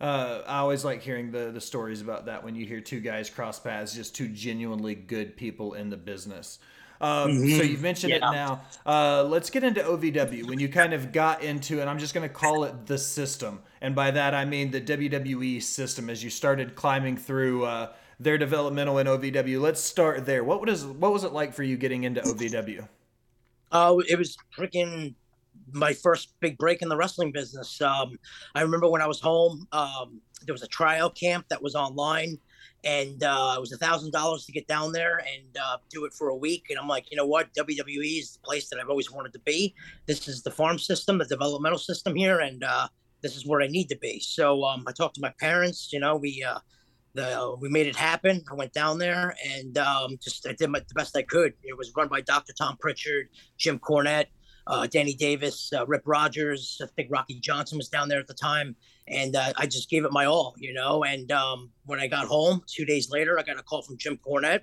Uh, 0.00 0.42
I 0.46 0.58
always 0.58 0.84
like 0.84 1.02
hearing 1.02 1.30
the 1.30 1.50
the 1.50 1.60
stories 1.60 2.00
about 2.00 2.26
that 2.26 2.42
when 2.42 2.54
you 2.54 2.64
hear 2.64 2.80
two 2.80 3.00
guys 3.00 3.28
cross 3.28 3.58
paths, 3.58 3.94
just 3.94 4.14
two 4.14 4.28
genuinely 4.28 4.94
good 4.94 5.36
people 5.36 5.74
in 5.74 5.90
the 5.90 5.96
business. 5.96 6.58
Um, 7.00 7.30
mm-hmm. 7.30 7.56
So 7.56 7.62
you've 7.62 7.80
mentioned 7.80 8.10
yeah. 8.10 8.16
it 8.16 8.32
now. 8.32 8.62
Uh, 8.84 9.24
let's 9.24 9.48
get 9.48 9.64
into 9.64 9.80
OVW. 9.80 10.46
When 10.46 10.60
you 10.60 10.68
kind 10.68 10.92
of 10.92 11.12
got 11.12 11.42
into, 11.42 11.80
and 11.80 11.88
I'm 11.88 11.98
just 11.98 12.12
going 12.12 12.28
to 12.28 12.34
call 12.34 12.64
it 12.64 12.86
the 12.86 12.98
system, 12.98 13.62
and 13.80 13.94
by 13.94 14.10
that 14.10 14.34
I 14.34 14.44
mean 14.44 14.70
the 14.70 14.80
WWE 14.80 15.62
system. 15.62 16.10
As 16.10 16.22
you 16.22 16.30
started 16.30 16.74
climbing 16.74 17.16
through 17.16 17.64
uh, 17.64 17.92
their 18.18 18.36
developmental 18.36 18.98
in 18.98 19.06
OVW, 19.06 19.60
let's 19.60 19.80
start 19.80 20.26
there. 20.26 20.44
What 20.44 20.60
was 20.64 20.84
what 20.84 21.12
was 21.12 21.24
it 21.24 21.32
like 21.32 21.54
for 21.54 21.62
you 21.62 21.76
getting 21.76 22.04
into 22.04 22.20
OVW? 22.20 22.86
Oh, 23.72 24.02
it 24.06 24.18
was 24.18 24.36
freaking 24.56 25.14
my 25.72 25.92
first 25.92 26.34
big 26.40 26.58
break 26.58 26.82
in 26.82 26.88
the 26.88 26.96
wrestling 26.96 27.32
business. 27.32 27.80
Um, 27.80 28.18
I 28.54 28.62
remember 28.62 28.88
when 28.88 29.00
I 29.00 29.06
was 29.06 29.20
home, 29.20 29.66
um, 29.72 30.20
there 30.44 30.52
was 30.52 30.62
a 30.62 30.68
trial 30.68 31.08
camp 31.10 31.46
that 31.48 31.62
was 31.62 31.74
online 31.74 32.38
and 32.84 33.22
uh, 33.22 33.54
it 33.56 33.60
was 33.60 33.72
a 33.72 33.76
thousand 33.76 34.12
dollars 34.12 34.46
to 34.46 34.52
get 34.52 34.66
down 34.66 34.92
there 34.92 35.18
and 35.18 35.56
uh, 35.62 35.76
do 35.90 36.04
it 36.04 36.12
for 36.12 36.28
a 36.28 36.36
week. 36.36 36.66
And 36.70 36.78
I'm 36.78 36.88
like, 36.88 37.10
you 37.10 37.16
know 37.16 37.26
what, 37.26 37.52
WWE 37.54 38.18
is 38.18 38.32
the 38.32 38.40
place 38.40 38.68
that 38.70 38.78
I've 38.80 38.88
always 38.88 39.10
wanted 39.10 39.32
to 39.34 39.40
be. 39.40 39.74
This 40.06 40.28
is 40.28 40.42
the 40.42 40.50
farm 40.50 40.78
system, 40.78 41.18
the 41.18 41.26
developmental 41.26 41.78
system 41.78 42.14
here, 42.14 42.40
and 42.40 42.64
uh, 42.64 42.88
this 43.22 43.36
is 43.36 43.46
where 43.46 43.60
I 43.60 43.66
need 43.66 43.88
to 43.90 43.98
be. 43.98 44.20
So 44.20 44.64
um, 44.64 44.84
I 44.88 44.92
talked 44.92 45.16
to 45.16 45.20
my 45.20 45.32
parents. 45.38 45.92
You 45.92 46.00
know, 46.00 46.16
we 46.16 46.42
uh, 46.42 46.58
the 47.14 47.56
we 47.60 47.68
made 47.68 47.86
it 47.86 47.96
happen. 47.96 48.42
I 48.50 48.54
went 48.54 48.72
down 48.72 48.98
there 48.98 49.34
and 49.44 49.76
um, 49.78 50.18
just 50.22 50.46
I 50.46 50.52
did 50.52 50.70
my, 50.70 50.80
the 50.80 50.94
best 50.94 51.16
I 51.16 51.22
could. 51.22 51.54
It 51.62 51.76
was 51.76 51.92
run 51.96 52.08
by 52.08 52.20
Dr. 52.20 52.52
Tom 52.52 52.76
Pritchard, 52.80 53.28
Jim 53.58 53.78
Cornette. 53.78 54.26
Uh, 54.66 54.86
Danny 54.86 55.14
Davis, 55.14 55.70
uh, 55.76 55.86
Rip 55.86 56.02
Rogers, 56.04 56.80
I 56.82 56.86
think 56.96 57.08
Rocky 57.10 57.40
Johnson 57.40 57.78
was 57.78 57.88
down 57.88 58.08
there 58.08 58.20
at 58.20 58.26
the 58.26 58.34
time 58.34 58.76
and 59.10 59.34
uh, 59.34 59.52
I 59.56 59.66
just 59.66 59.90
gave 59.90 60.04
it 60.04 60.12
my 60.12 60.24
all, 60.24 60.54
you 60.58 60.72
know. 60.72 61.04
And 61.04 61.30
um, 61.32 61.70
when 61.84 62.00
I 62.00 62.06
got 62.06 62.26
home, 62.26 62.62
two 62.66 62.84
days 62.84 63.10
later, 63.10 63.38
I 63.38 63.42
got 63.42 63.58
a 63.58 63.62
call 63.62 63.82
from 63.82 63.98
Jim 63.98 64.18
Cornette, 64.24 64.62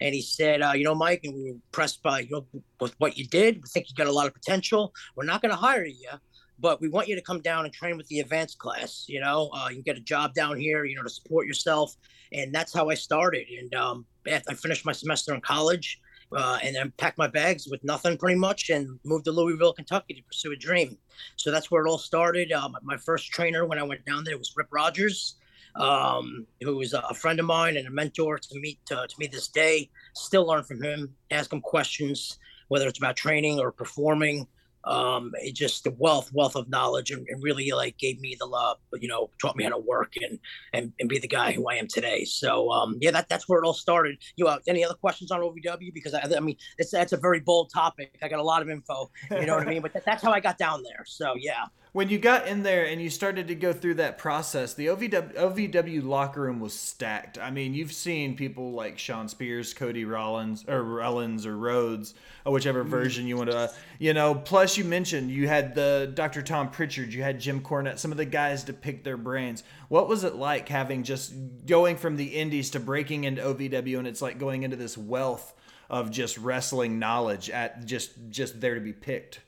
and 0.00 0.14
he 0.14 0.22
said, 0.22 0.62
uh, 0.62 0.72
"You 0.74 0.84
know, 0.84 0.94
Mike, 0.94 1.20
and 1.24 1.34
we 1.34 1.42
were 1.44 1.50
impressed 1.50 2.02
by 2.02 2.20
you 2.20 2.30
know, 2.30 2.62
with 2.80 2.94
what 2.98 3.16
you 3.16 3.26
did. 3.26 3.56
We 3.56 3.68
think 3.68 3.88
you 3.88 3.94
got 3.96 4.06
a 4.06 4.12
lot 4.12 4.26
of 4.26 4.34
potential. 4.34 4.92
We're 5.16 5.24
not 5.24 5.42
going 5.42 5.50
to 5.50 5.56
hire 5.56 5.86
you." 5.86 6.10
But 6.58 6.80
we 6.80 6.88
want 6.88 7.06
you 7.06 7.16
to 7.16 7.20
come 7.20 7.42
down 7.42 7.66
and 7.66 7.74
train 7.74 7.98
with 7.98 8.06
the 8.08 8.20
advanced 8.20 8.58
class. 8.58 9.04
You 9.08 9.20
know, 9.20 9.50
uh, 9.54 9.66
you 9.68 9.76
can 9.76 9.82
get 9.82 9.98
a 9.98 10.00
job 10.00 10.34
down 10.34 10.58
here. 10.58 10.84
You 10.84 10.96
know, 10.96 11.02
to 11.02 11.10
support 11.10 11.46
yourself, 11.46 11.94
and 12.32 12.54
that's 12.54 12.72
how 12.72 12.90
I 12.90 12.94
started. 12.94 13.46
And 13.58 13.74
um, 13.74 14.06
I 14.26 14.54
finished 14.54 14.84
my 14.84 14.92
semester 14.92 15.34
in 15.34 15.40
college 15.40 16.00
uh, 16.32 16.58
and 16.62 16.74
then 16.74 16.92
packed 16.96 17.18
my 17.18 17.26
bags 17.26 17.68
with 17.70 17.82
nothing 17.84 18.16
pretty 18.16 18.38
much 18.38 18.70
and 18.70 18.98
moved 19.04 19.24
to 19.26 19.32
Louisville, 19.32 19.72
Kentucky 19.72 20.14
to 20.14 20.22
pursue 20.22 20.52
a 20.52 20.56
dream. 20.56 20.98
So 21.36 21.50
that's 21.50 21.70
where 21.70 21.84
it 21.84 21.88
all 21.88 21.98
started. 21.98 22.52
Um, 22.52 22.76
my 22.82 22.96
first 22.96 23.30
trainer 23.30 23.64
when 23.64 23.78
I 23.78 23.82
went 23.82 24.04
down 24.04 24.24
there 24.24 24.38
was 24.38 24.52
Rip 24.56 24.68
Rogers, 24.70 25.36
um, 25.76 26.46
who 26.62 26.76
was 26.76 26.92
a 26.94 27.14
friend 27.14 27.38
of 27.38 27.46
mine 27.46 27.76
and 27.76 27.86
a 27.86 27.90
mentor 27.90 28.38
to 28.38 28.58
me 28.58 28.78
to, 28.86 28.94
to 28.94 29.14
me 29.18 29.26
this 29.26 29.48
day. 29.48 29.90
Still 30.14 30.46
learn 30.46 30.64
from 30.64 30.82
him, 30.82 31.14
ask 31.30 31.52
him 31.52 31.60
questions, 31.60 32.38
whether 32.68 32.88
it's 32.88 32.98
about 32.98 33.16
training 33.16 33.58
or 33.60 33.70
performing 33.70 34.46
um, 34.86 35.32
it 35.40 35.54
just 35.54 35.84
the 35.84 35.94
wealth 35.98 36.30
wealth 36.32 36.56
of 36.56 36.68
knowledge 36.68 37.10
and, 37.10 37.26
and, 37.28 37.42
really 37.42 37.70
like 37.72 37.98
gave 37.98 38.20
me 38.20 38.36
the 38.38 38.46
love 38.46 38.78
you 39.00 39.08
know 39.08 39.30
taught 39.40 39.56
me 39.56 39.64
how 39.64 39.70
to 39.70 39.78
work 39.78 40.14
and 40.22 40.38
and, 40.72 40.92
and 40.98 41.08
be 41.08 41.18
the 41.18 41.28
guy 41.28 41.52
who 41.52 41.68
I 41.68 41.74
am 41.74 41.88
today. 41.88 42.24
So 42.24 42.70
um, 42.70 42.96
yeah 43.00 43.10
that, 43.10 43.28
that's 43.28 43.48
where 43.48 43.60
it 43.60 43.66
all 43.66 43.74
started. 43.74 44.18
You 44.36 44.46
uh, 44.46 44.58
any 44.66 44.84
other 44.84 44.94
questions 44.94 45.30
on 45.30 45.40
OVW 45.40 45.92
because 45.92 46.14
I, 46.14 46.22
I 46.36 46.40
mean 46.40 46.56
it's 46.78 46.90
that's 46.90 47.12
a 47.12 47.16
very 47.16 47.40
bold 47.40 47.70
topic. 47.72 48.16
I 48.22 48.28
got 48.28 48.40
a 48.40 48.44
lot 48.44 48.62
of 48.62 48.70
info 48.70 49.10
you 49.30 49.46
know 49.46 49.56
what 49.56 49.66
I 49.66 49.70
mean? 49.70 49.82
But 49.82 49.92
that, 49.92 50.04
that's 50.04 50.22
how 50.22 50.32
I 50.32 50.40
got 50.40 50.58
down 50.58 50.82
there. 50.82 51.04
So 51.06 51.34
yeah 51.36 51.66
when 51.96 52.10
you 52.10 52.18
got 52.18 52.46
in 52.46 52.62
there 52.62 52.84
and 52.84 53.00
you 53.00 53.08
started 53.08 53.48
to 53.48 53.54
go 53.54 53.72
through 53.72 53.94
that 53.94 54.18
process, 54.18 54.74
the 54.74 54.88
OVW, 54.88 55.34
OVW 55.34 56.04
locker 56.04 56.42
room 56.42 56.60
was 56.60 56.74
stacked. 56.78 57.38
I 57.38 57.50
mean, 57.50 57.72
you've 57.72 57.94
seen 57.94 58.36
people 58.36 58.72
like 58.72 58.98
Shawn 58.98 59.30
Spears, 59.30 59.72
Cody 59.72 60.04
Rollins, 60.04 60.62
or 60.68 60.82
Rollins, 60.82 61.46
or 61.46 61.56
Rhodes, 61.56 62.12
or 62.44 62.52
whichever 62.52 62.82
mm-hmm. 62.82 62.90
version 62.90 63.26
you 63.26 63.38
want 63.38 63.50
to, 63.50 63.72
you 63.98 64.12
know. 64.12 64.34
Plus, 64.34 64.76
you 64.76 64.84
mentioned 64.84 65.30
you 65.30 65.48
had 65.48 65.74
the 65.74 66.12
Dr. 66.12 66.42
Tom 66.42 66.68
Pritchard, 66.68 67.14
you 67.14 67.22
had 67.22 67.40
Jim 67.40 67.62
Cornette, 67.62 67.98
some 67.98 68.12
of 68.12 68.18
the 68.18 68.26
guys 68.26 68.64
to 68.64 68.74
pick 68.74 69.02
their 69.02 69.16
brains. 69.16 69.64
What 69.88 70.06
was 70.06 70.22
it 70.22 70.34
like 70.34 70.68
having 70.68 71.02
just 71.02 71.32
going 71.64 71.96
from 71.96 72.16
the 72.16 72.26
Indies 72.26 72.68
to 72.72 72.78
breaking 72.78 73.24
into 73.24 73.40
OVW, 73.40 73.96
and 73.96 74.06
it's 74.06 74.20
like 74.20 74.38
going 74.38 74.64
into 74.64 74.76
this 74.76 74.98
wealth 74.98 75.54
of 75.88 76.10
just 76.10 76.36
wrestling 76.36 76.98
knowledge 76.98 77.48
at 77.48 77.86
just 77.86 78.12
just 78.28 78.60
there 78.60 78.74
to 78.74 78.82
be 78.82 78.92
picked? 78.92 79.40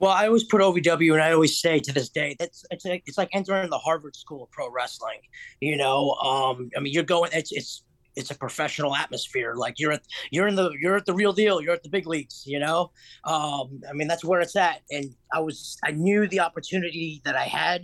Well, 0.00 0.12
I 0.12 0.26
always 0.26 0.44
put 0.44 0.60
OVW, 0.60 1.12
and 1.12 1.22
I 1.22 1.32
always 1.32 1.60
say 1.60 1.80
to 1.80 1.92
this 1.92 2.08
day, 2.08 2.36
that's 2.38 2.64
it's 2.70 2.84
like, 2.84 3.02
it's 3.06 3.18
like 3.18 3.30
entering 3.32 3.70
the 3.70 3.78
Harvard 3.78 4.14
School 4.14 4.44
of 4.44 4.50
Pro 4.50 4.70
Wrestling. 4.70 5.20
You 5.60 5.76
know, 5.76 6.10
um, 6.12 6.70
I 6.76 6.80
mean, 6.80 6.92
you're 6.92 7.02
going. 7.02 7.30
It's 7.32 7.50
it's 7.52 7.82
it's 8.18 8.30
a 8.30 8.34
professional 8.34 8.94
atmosphere. 8.94 9.54
Like 9.54 9.74
you're 9.78 9.92
at 9.92 10.02
you're 10.30 10.48
in 10.48 10.56
the 10.56 10.70
you're 10.80 10.96
at 10.96 11.06
the 11.06 11.14
real 11.14 11.32
deal. 11.32 11.60
You're 11.60 11.74
at 11.74 11.82
the 11.82 11.88
big 11.88 12.06
leagues. 12.06 12.42
You 12.46 12.58
know, 12.58 12.90
um, 13.24 13.80
I 13.88 13.92
mean 13.92 14.08
that's 14.08 14.24
where 14.24 14.40
it's 14.40 14.56
at. 14.56 14.80
And 14.90 15.14
I 15.32 15.40
was 15.40 15.78
I 15.84 15.92
knew 15.92 16.26
the 16.28 16.40
opportunity 16.40 17.22
that 17.24 17.36
I 17.36 17.44
had, 17.44 17.82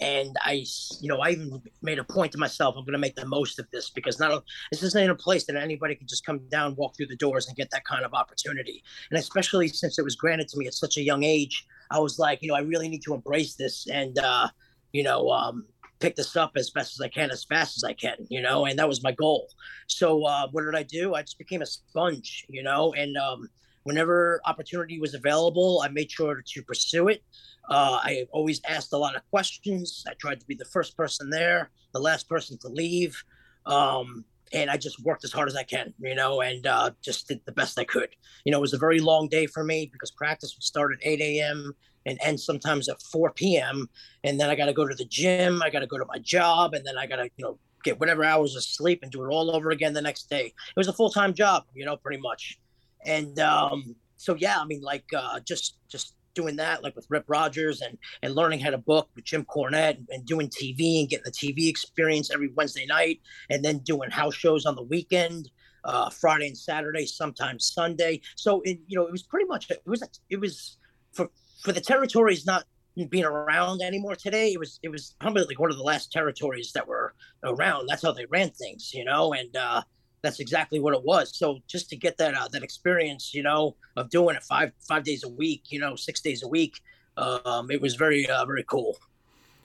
and 0.00 0.36
I, 0.42 0.64
you 1.00 1.08
know, 1.08 1.20
I 1.20 1.30
even 1.30 1.62
made 1.82 1.98
a 1.98 2.04
point 2.04 2.32
to 2.32 2.38
myself, 2.38 2.74
I'm 2.76 2.84
going 2.84 2.92
to 2.92 2.98
make 2.98 3.16
the 3.16 3.26
most 3.26 3.58
of 3.58 3.66
this 3.70 3.90
because 3.90 4.18
not 4.18 4.44
this 4.70 4.82
isn't 4.82 5.10
a 5.10 5.14
place 5.14 5.46
that 5.46 5.56
anybody 5.56 5.94
can 5.94 6.06
just 6.06 6.24
come 6.24 6.40
down, 6.50 6.76
walk 6.76 6.96
through 6.96 7.06
the 7.06 7.16
doors, 7.16 7.48
and 7.48 7.56
get 7.56 7.70
that 7.70 7.84
kind 7.84 8.04
of 8.04 8.12
opportunity. 8.12 8.82
And 9.10 9.18
especially 9.18 9.68
since 9.68 9.98
it 9.98 10.04
was 10.04 10.16
granted 10.16 10.48
to 10.48 10.58
me 10.58 10.66
at 10.66 10.74
such 10.74 10.96
a 10.96 11.02
young 11.02 11.24
age, 11.24 11.66
I 11.90 11.98
was 11.98 12.18
like, 12.18 12.42
you 12.42 12.48
know, 12.48 12.54
I 12.54 12.60
really 12.60 12.88
need 12.88 13.02
to 13.02 13.14
embrace 13.14 13.54
this 13.54 13.86
and, 13.86 14.18
uh, 14.18 14.48
you 14.92 15.02
know, 15.02 15.30
um, 15.30 15.66
pick 15.98 16.16
this 16.16 16.36
up 16.36 16.52
as 16.56 16.70
best 16.70 16.94
as 16.94 17.00
I 17.00 17.08
can, 17.08 17.30
as 17.30 17.44
fast 17.44 17.76
as 17.78 17.84
I 17.84 17.94
can, 17.94 18.26
you 18.28 18.42
know, 18.42 18.66
and 18.66 18.78
that 18.78 18.88
was 18.88 19.02
my 19.02 19.12
goal. 19.12 19.48
So 19.86 20.24
uh, 20.24 20.48
what 20.50 20.64
did 20.64 20.74
I 20.74 20.82
do? 20.82 21.14
I 21.14 21.22
just 21.22 21.38
became 21.38 21.62
a 21.62 21.66
sponge, 21.66 22.44
you 22.48 22.62
know, 22.62 22.92
and 22.94 23.16
um, 23.16 23.48
whenever 23.86 24.40
opportunity 24.44 24.98
was 24.98 25.14
available, 25.14 25.80
I 25.84 25.88
made 25.88 26.10
sure 26.10 26.42
to 26.44 26.62
pursue 26.64 27.06
it. 27.06 27.22
Uh, 27.70 28.00
I 28.02 28.26
always 28.32 28.60
asked 28.68 28.92
a 28.92 28.98
lot 28.98 29.14
of 29.14 29.22
questions. 29.30 30.04
I 30.08 30.14
tried 30.14 30.40
to 30.40 30.46
be 30.46 30.56
the 30.56 30.64
first 30.64 30.96
person 30.96 31.30
there, 31.30 31.70
the 31.94 32.00
last 32.00 32.28
person 32.28 32.58
to 32.58 32.68
leave. 32.68 33.16
Um, 33.64 34.24
and 34.52 34.70
I 34.70 34.76
just 34.76 35.00
worked 35.04 35.22
as 35.24 35.32
hard 35.32 35.48
as 35.48 35.54
I 35.54 35.62
can, 35.62 35.94
you 36.00 36.16
know, 36.16 36.40
and 36.40 36.66
uh, 36.66 36.90
just 37.00 37.28
did 37.28 37.40
the 37.46 37.52
best 37.52 37.78
I 37.78 37.84
could. 37.84 38.08
You 38.44 38.50
know, 38.50 38.58
it 38.58 38.60
was 38.60 38.74
a 38.74 38.78
very 38.78 38.98
long 38.98 39.28
day 39.28 39.46
for 39.46 39.62
me 39.62 39.88
because 39.92 40.10
practice 40.10 40.54
would 40.56 40.64
start 40.64 40.92
at 40.92 40.98
8 41.06 41.20
a.m. 41.20 41.72
and 42.06 42.18
end 42.22 42.40
sometimes 42.40 42.88
at 42.88 43.00
4 43.02 43.30
p.m. 43.32 43.88
And 44.24 44.40
then 44.40 44.50
I 44.50 44.56
got 44.56 44.66
to 44.66 44.72
go 44.72 44.86
to 44.86 44.94
the 44.94 45.04
gym, 45.04 45.62
I 45.62 45.70
got 45.70 45.80
to 45.80 45.86
go 45.86 45.98
to 45.98 46.04
my 46.06 46.18
job, 46.18 46.74
and 46.74 46.84
then 46.84 46.98
I 46.98 47.06
got 47.06 47.16
to, 47.16 47.24
you 47.36 47.44
know, 47.44 47.58
get 47.84 48.00
whatever 48.00 48.24
hours 48.24 48.56
of 48.56 48.64
sleep 48.64 49.00
and 49.02 49.12
do 49.12 49.24
it 49.24 49.28
all 49.28 49.54
over 49.54 49.70
again 49.70 49.92
the 49.92 50.02
next 50.02 50.28
day. 50.28 50.46
It 50.46 50.76
was 50.76 50.88
a 50.88 50.92
full 50.92 51.10
time 51.10 51.34
job, 51.34 51.64
you 51.72 51.84
know, 51.84 51.96
pretty 51.96 52.20
much. 52.20 52.58
And 53.04 53.38
um, 53.38 53.94
so, 54.16 54.34
yeah, 54.34 54.58
I 54.58 54.64
mean, 54.64 54.82
like 54.82 55.04
uh, 55.16 55.40
just 55.40 55.78
just 55.88 56.14
doing 56.34 56.56
that, 56.56 56.82
like 56.82 56.94
with 56.94 57.06
Rip 57.08 57.24
Rogers 57.28 57.80
and 57.80 57.98
and 58.22 58.34
learning 58.34 58.60
how 58.60 58.70
to 58.70 58.78
book 58.78 59.08
with 59.14 59.24
Jim 59.24 59.44
Cornette 59.44 59.98
and, 60.10 60.26
doing 60.26 60.48
TV 60.48 61.00
and 61.00 61.08
getting 61.08 61.24
the 61.24 61.32
TV 61.32 61.68
experience 61.68 62.30
every 62.32 62.50
Wednesday 62.54 62.86
night, 62.86 63.20
and 63.50 63.64
then 63.64 63.78
doing 63.78 64.10
house 64.10 64.34
shows 64.34 64.66
on 64.66 64.76
the 64.76 64.82
weekend. 64.82 65.50
Uh, 65.84 66.10
Friday 66.10 66.48
and 66.48 66.58
Saturday, 66.58 67.06
sometimes 67.06 67.70
Sunday. 67.72 68.20
So 68.34 68.60
it, 68.62 68.80
you 68.88 68.98
know, 68.98 69.06
it 69.06 69.12
was 69.12 69.22
pretty 69.22 69.46
much 69.46 69.70
it 69.70 69.80
was 69.86 70.02
it 70.30 70.40
was 70.40 70.78
for 71.12 71.28
for 71.62 71.70
the 71.70 71.80
territories 71.80 72.44
not 72.44 72.64
being 73.04 73.24
around 73.24 73.82
anymore 73.82 74.16
today. 74.16 74.52
It 74.52 74.58
was 74.58 74.80
it 74.82 74.88
was 74.88 75.14
probably 75.20 75.44
like 75.44 75.60
one 75.60 75.70
of 75.70 75.76
the 75.76 75.82
last 75.82 76.10
territories 76.10 76.72
that 76.74 76.88
were 76.88 77.14
around. 77.44 77.86
That's 77.86 78.02
how 78.02 78.12
they 78.12 78.26
ran 78.26 78.50
things, 78.50 78.92
you 78.94 79.04
know. 79.04 79.34
And 79.34 79.54
uh, 79.54 79.82
that's 80.22 80.40
exactly 80.40 80.80
what 80.80 80.94
it 80.94 81.02
was. 81.02 81.36
So 81.36 81.58
just 81.66 81.88
to 81.90 81.96
get 81.96 82.16
that 82.18 82.34
uh, 82.34 82.48
that 82.48 82.62
experience, 82.62 83.34
you 83.34 83.42
know, 83.42 83.76
of 83.96 84.10
doing 84.10 84.36
it 84.36 84.42
five 84.42 84.72
five 84.80 85.04
days 85.04 85.24
a 85.24 85.28
week, 85.28 85.64
you 85.68 85.78
know, 85.78 85.96
six 85.96 86.20
days 86.20 86.42
a 86.42 86.48
week, 86.48 86.80
um, 87.16 87.70
it 87.70 87.80
was 87.80 87.94
very 87.94 88.28
uh, 88.28 88.44
very 88.44 88.64
cool. 88.64 88.96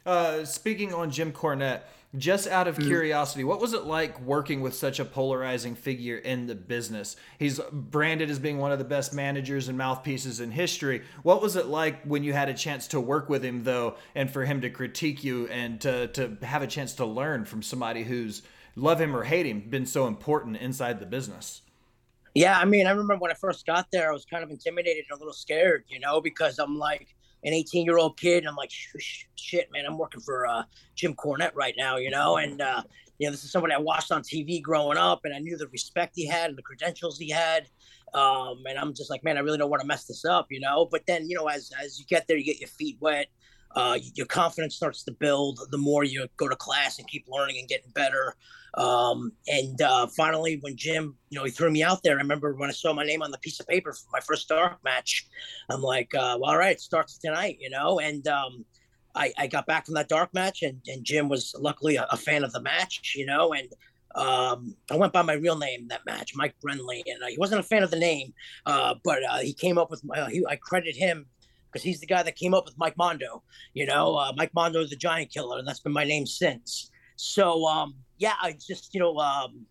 Uh, 0.06 0.44
speaking 0.46 0.94
on 0.94 1.12
Jim 1.12 1.32
Cornette, 1.32 1.82
just 2.18 2.48
out 2.48 2.68
of 2.68 2.78
curiosity, 2.78 3.44
what 3.44 3.62
was 3.62 3.74
it 3.74 3.86
like 3.86 4.20
working 4.20 4.62
with 4.62 4.74
such 4.74 5.00
a 5.00 5.06
polarizing 5.06 5.76
figure 5.76 6.18
in 6.18 6.48
the 6.48 6.56
business? 6.56 7.16
He's 7.40 7.60
branded 7.72 8.30
as 8.30 8.38
being 8.38 8.58
one 8.58 8.74
of 8.74 8.80
the 8.80 8.86
best 8.86 9.14
managers 9.14 9.70
and 9.70 9.78
mouthpieces 9.78 10.42
in 10.42 10.52
history. 10.52 11.04
What 11.24 11.42
was 11.42 11.56
it 11.56 11.68
like 11.68 12.04
when 12.04 12.24
you 12.24 12.34
had 12.34 12.50
a 12.50 12.54
chance 12.54 12.88
to 12.90 13.00
work 13.00 13.30
with 13.30 13.46
him, 13.46 13.64
though, 13.64 13.96
and 14.14 14.30
for 14.30 14.44
him 14.44 14.60
to 14.62 14.70
critique 14.70 15.24
you 15.24 15.48
and 15.48 15.80
to, 15.82 16.08
to 16.08 16.38
have 16.42 16.62
a 16.62 16.68
chance 16.68 16.94
to 16.96 17.06
learn 17.06 17.46
from 17.46 17.64
somebody 17.64 18.04
who's, 18.04 18.42
love 18.76 19.00
him 19.00 19.16
or 19.16 19.24
hate 19.24 19.46
him, 19.46 19.62
been 19.70 19.86
so 19.86 20.08
important 20.08 20.58
inside 20.58 21.00
the 21.00 21.06
business? 21.06 21.62
Yeah, 22.34 22.58
I 22.58 22.66
mean, 22.66 22.88
I 22.88 22.92
remember 22.92 23.18
when 23.18 23.32
I 23.32 23.36
first 23.36 23.66
got 23.66 23.88
there, 23.92 24.10
I 24.10 24.14
was 24.14 24.26
kind 24.26 24.44
of 24.44 24.50
intimidated 24.50 25.06
and 25.10 25.18
a 25.18 25.20
little 25.20 25.34
scared, 25.34 25.84
you 25.90 26.00
know, 26.00 26.22
because 26.22 26.60
I'm 26.60 26.78
like, 26.78 27.14
an 27.44 27.54
18 27.54 27.86
year 27.86 27.98
old 27.98 28.18
kid. 28.20 28.40
And 28.40 28.48
I'm 28.48 28.56
like, 28.56 28.72
shit, 29.36 29.72
man, 29.72 29.86
I'm 29.86 29.98
working 29.98 30.22
for 30.22 30.46
uh, 30.48 30.64
Jim 30.96 31.16
Cornette 31.16 31.56
right 31.56 31.74
now, 31.78 31.98
you 31.98 32.10
know, 32.10 32.38
and 32.38 32.62
uh, 32.62 32.84
you 33.20 33.28
know, 33.28 33.32
this 33.32 33.44
is 33.44 33.52
somebody 33.52 33.74
I 33.74 33.78
watched 33.78 34.12
on 34.12 34.24
TV 34.24 34.62
growing 34.62 34.98
up, 34.98 35.22
and 35.26 35.34
I 35.34 35.38
knew 35.40 35.56
the 35.56 35.68
respect 35.68 36.14
he 36.16 36.26
had 36.26 36.50
and 36.50 36.58
the 36.58 36.64
credentials 36.64 37.20
he 37.20 37.30
had. 37.30 37.68
Um, 38.16 38.64
and 38.68 38.78
I'm 38.80 38.96
just 38.96 39.12
like, 39.12 39.24
man, 39.24 39.38
I 39.38 39.42
really 39.42 39.60
don't 39.60 39.70
want 39.70 39.82
to 39.82 39.88
mess 39.88 40.06
this 40.06 40.26
up, 40.26 40.48
you 40.50 40.60
know. 40.60 40.88
But 40.90 41.06
then, 41.06 41.30
you 41.30 41.38
know, 41.38 41.48
as 41.48 41.72
as 41.84 42.00
you 42.00 42.06
get 42.06 42.28
there, 42.28 42.36
you 42.36 42.44
get 42.44 42.60
your 42.60 42.68
feet 42.68 42.98
wet. 43.00 43.28
Uh, 43.74 44.00
your 44.16 44.26
confidence 44.26 44.76
starts 44.76 45.04
to 45.04 45.12
build 45.12 45.60
the 45.70 45.78
more 45.78 46.04
you 46.04 46.28
go 46.36 46.50
to 46.50 46.56
class 46.58 47.00
and 47.00 47.08
keep 47.08 47.26
learning 47.30 47.58
and 47.60 47.70
getting 47.70 47.92
better. 47.92 48.36
Um, 48.76 49.34
and 49.48 49.82
uh, 49.82 50.08
finally, 50.08 50.60
when 50.62 50.78
Jim, 50.78 51.16
you 51.30 51.38
know, 51.38 51.46
he 51.46 51.52
threw 51.52 51.72
me 51.72 51.84
out 51.84 52.04
there, 52.04 52.18
I 52.18 52.22
remember 52.22 52.54
when 52.56 52.70
I 52.70 52.74
saw 52.74 52.94
my 52.94 53.04
name 53.04 53.22
on 53.22 53.32
the 53.32 53.38
piece 53.40 53.60
of 53.60 53.68
paper 53.68 53.92
for 53.92 54.08
my 54.14 54.22
first 54.22 54.48
dark 54.48 54.78
match, 54.84 55.28
I'm 55.70 55.82
like, 55.82 56.14
uh, 56.16 56.38
well, 56.40 56.52
all 56.52 56.58
right, 56.58 56.76
it 56.76 56.82
starts 56.82 57.18
tonight, 57.18 57.58
you 57.60 57.70
know. 57.70 58.00
And 58.00 58.26
um, 58.28 58.66
I, 59.16 59.34
I 59.38 59.48
got 59.48 59.66
back 59.66 59.86
from 59.86 59.96
that 59.96 60.08
dark 60.08 60.34
match, 60.34 60.62
and, 60.62 60.80
and 60.88 61.04
Jim 61.04 61.28
was 61.28 61.54
luckily 61.60 61.98
a, 61.98 62.08
a 62.12 62.18
fan 62.18 62.44
of 62.44 62.54
the 62.54 62.62
match, 62.62 63.14
you 63.16 63.26
know, 63.26 63.54
and 63.54 63.68
um, 64.16 64.76
I 64.90 64.96
went 64.96 65.14
by 65.14 65.22
my 65.22 65.34
real 65.34 65.58
name 65.58 65.88
that 65.88 66.06
match, 66.06 66.34
Mike 66.36 66.56
Brendli, 66.64 67.02
and 67.06 67.24
uh, 67.24 67.28
he 67.28 67.38
wasn't 67.38 67.62
a 67.62 67.64
fan 67.64 67.84
of 67.84 67.92
the 67.92 68.00
name, 68.00 68.34
uh, 68.66 68.96
but 69.04 69.20
uh, 69.30 69.40
he 69.40 69.54
came 69.54 69.78
up 69.78 69.90
with 69.90 70.04
my. 70.04 70.20
Uh, 70.20 70.28
he, 70.28 70.46
I 70.46 70.58
credit 70.58 70.96
him 70.96 71.26
because 71.72 71.84
he's 71.84 72.02
the 72.02 72.08
guy 72.08 72.22
that 72.24 72.36
came 72.36 72.54
up 72.54 72.66
with 72.66 72.78
Mike 72.78 72.98
Mondo. 72.98 73.44
You 73.74 73.86
know, 73.86 74.16
uh, 74.16 74.34
Mike 74.36 74.54
Mondo 74.54 74.82
is 74.82 74.90
the 74.90 74.98
Giant 74.98 75.32
Killer, 75.32 75.60
and 75.60 75.68
that's 75.68 75.80
been 75.80 75.94
my 75.94 76.04
name 76.04 76.26
since. 76.26 76.91
So 77.22 77.68
um, 77.68 77.94
yeah, 78.18 78.34
I 78.42 78.54
just 78.54 78.96
you 78.96 79.00
know, 79.00 79.16
um, 79.18 79.68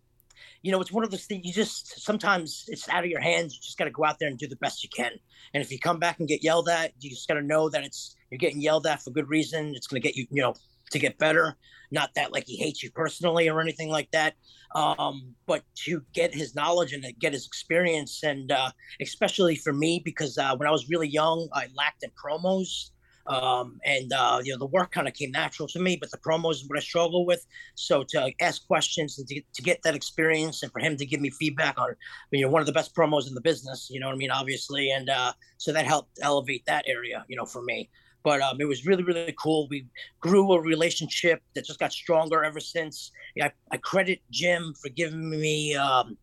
you 0.61 0.71
know, 0.71 0.79
it's 0.79 0.91
one 0.91 1.03
of 1.03 1.11
those 1.11 1.25
things. 1.25 1.45
You 1.45 1.51
just 1.51 2.01
sometimes 2.01 2.63
it's 2.69 2.87
out 2.87 3.03
of 3.03 3.09
your 3.09 3.19
hands. 3.19 3.53
You 3.53 3.59
just 3.61 3.77
got 3.77 3.85
to 3.85 3.91
go 3.91 4.05
out 4.05 4.19
there 4.19 4.29
and 4.29 4.37
do 4.37 4.47
the 4.47 4.55
best 4.55 4.83
you 4.83 4.89
can. 4.95 5.11
And 5.53 5.61
if 5.61 5.69
you 5.69 5.77
come 5.77 5.99
back 5.99 6.19
and 6.19 6.29
get 6.29 6.43
yelled 6.43 6.69
at, 6.69 6.93
you 7.01 7.09
just 7.09 7.27
got 7.27 7.33
to 7.33 7.41
know 7.41 7.69
that 7.69 7.83
it's 7.83 8.15
you're 8.29 8.37
getting 8.37 8.61
yelled 8.61 8.87
at 8.87 9.01
for 9.01 9.11
good 9.11 9.27
reason. 9.27 9.73
It's 9.75 9.85
going 9.85 10.01
to 10.01 10.07
get 10.07 10.15
you, 10.15 10.27
you 10.31 10.41
know, 10.41 10.53
to 10.91 10.99
get 10.99 11.17
better. 11.17 11.57
Not 11.91 12.11
that 12.15 12.31
like 12.31 12.45
he 12.47 12.55
hates 12.55 12.81
you 12.81 12.89
personally 12.89 13.49
or 13.49 13.59
anything 13.59 13.89
like 13.89 14.09
that, 14.11 14.35
um, 14.73 15.35
but 15.45 15.63
to 15.83 16.01
get 16.13 16.33
his 16.33 16.55
knowledge 16.55 16.93
and 16.93 17.05
get 17.19 17.33
his 17.33 17.45
experience, 17.45 18.23
and 18.23 18.49
uh, 18.49 18.71
especially 19.01 19.57
for 19.57 19.73
me 19.73 20.01
because 20.03 20.37
uh, 20.37 20.55
when 20.55 20.69
I 20.69 20.71
was 20.71 20.87
really 20.89 21.09
young, 21.09 21.49
I 21.53 21.67
lacked 21.75 22.03
in 22.03 22.11
promos. 22.11 22.91
Um, 23.27 23.79
and 23.85 24.11
uh, 24.13 24.41
you 24.43 24.51
know 24.51 24.59
the 24.59 24.65
work 24.65 24.91
kind 24.91 25.07
of 25.07 25.13
came 25.13 25.31
natural 25.31 25.67
to 25.69 25.79
me, 25.79 25.97
but 25.99 26.11
the 26.11 26.17
promos 26.17 26.53
is 26.53 26.67
what 26.67 26.77
I 26.77 26.81
struggle 26.81 27.25
with. 27.25 27.45
So 27.75 28.03
to 28.09 28.31
ask 28.41 28.65
questions 28.67 29.17
and 29.19 29.27
to, 29.27 29.41
to 29.53 29.61
get 29.61 29.81
that 29.83 29.95
experience, 29.95 30.63
and 30.63 30.71
for 30.71 30.79
him 30.79 30.97
to 30.97 31.05
give 31.05 31.21
me 31.21 31.29
feedback 31.29 31.77
on, 31.79 31.89
you 32.31 32.41
know, 32.41 32.49
one 32.49 32.61
of 32.61 32.65
the 32.65 32.73
best 32.73 32.95
promos 32.95 33.27
in 33.27 33.33
the 33.33 33.41
business. 33.41 33.89
You 33.91 33.99
know 33.99 34.07
what 34.07 34.15
I 34.15 34.17
mean? 34.17 34.31
Obviously, 34.31 34.91
and 34.91 35.09
uh, 35.09 35.33
so 35.57 35.71
that 35.71 35.85
helped 35.85 36.19
elevate 36.21 36.65
that 36.65 36.85
area. 36.87 37.25
You 37.27 37.37
know, 37.37 37.45
for 37.45 37.61
me. 37.61 37.89
But 38.23 38.41
um, 38.41 38.57
it 38.59 38.67
was 38.67 38.85
really, 38.85 39.03
really 39.03 39.33
cool. 39.39 39.67
We 39.69 39.87
grew 40.19 40.51
a 40.53 40.61
relationship 40.61 41.41
that 41.55 41.65
just 41.65 41.79
got 41.79 41.91
stronger 41.91 42.43
ever 42.43 42.59
since. 42.59 43.11
I, 43.41 43.51
I 43.71 43.77
credit 43.77 44.19
Jim 44.29 44.73
for 44.79 44.89
giving 44.89 45.27
me 45.27 45.75
um, 45.75 46.17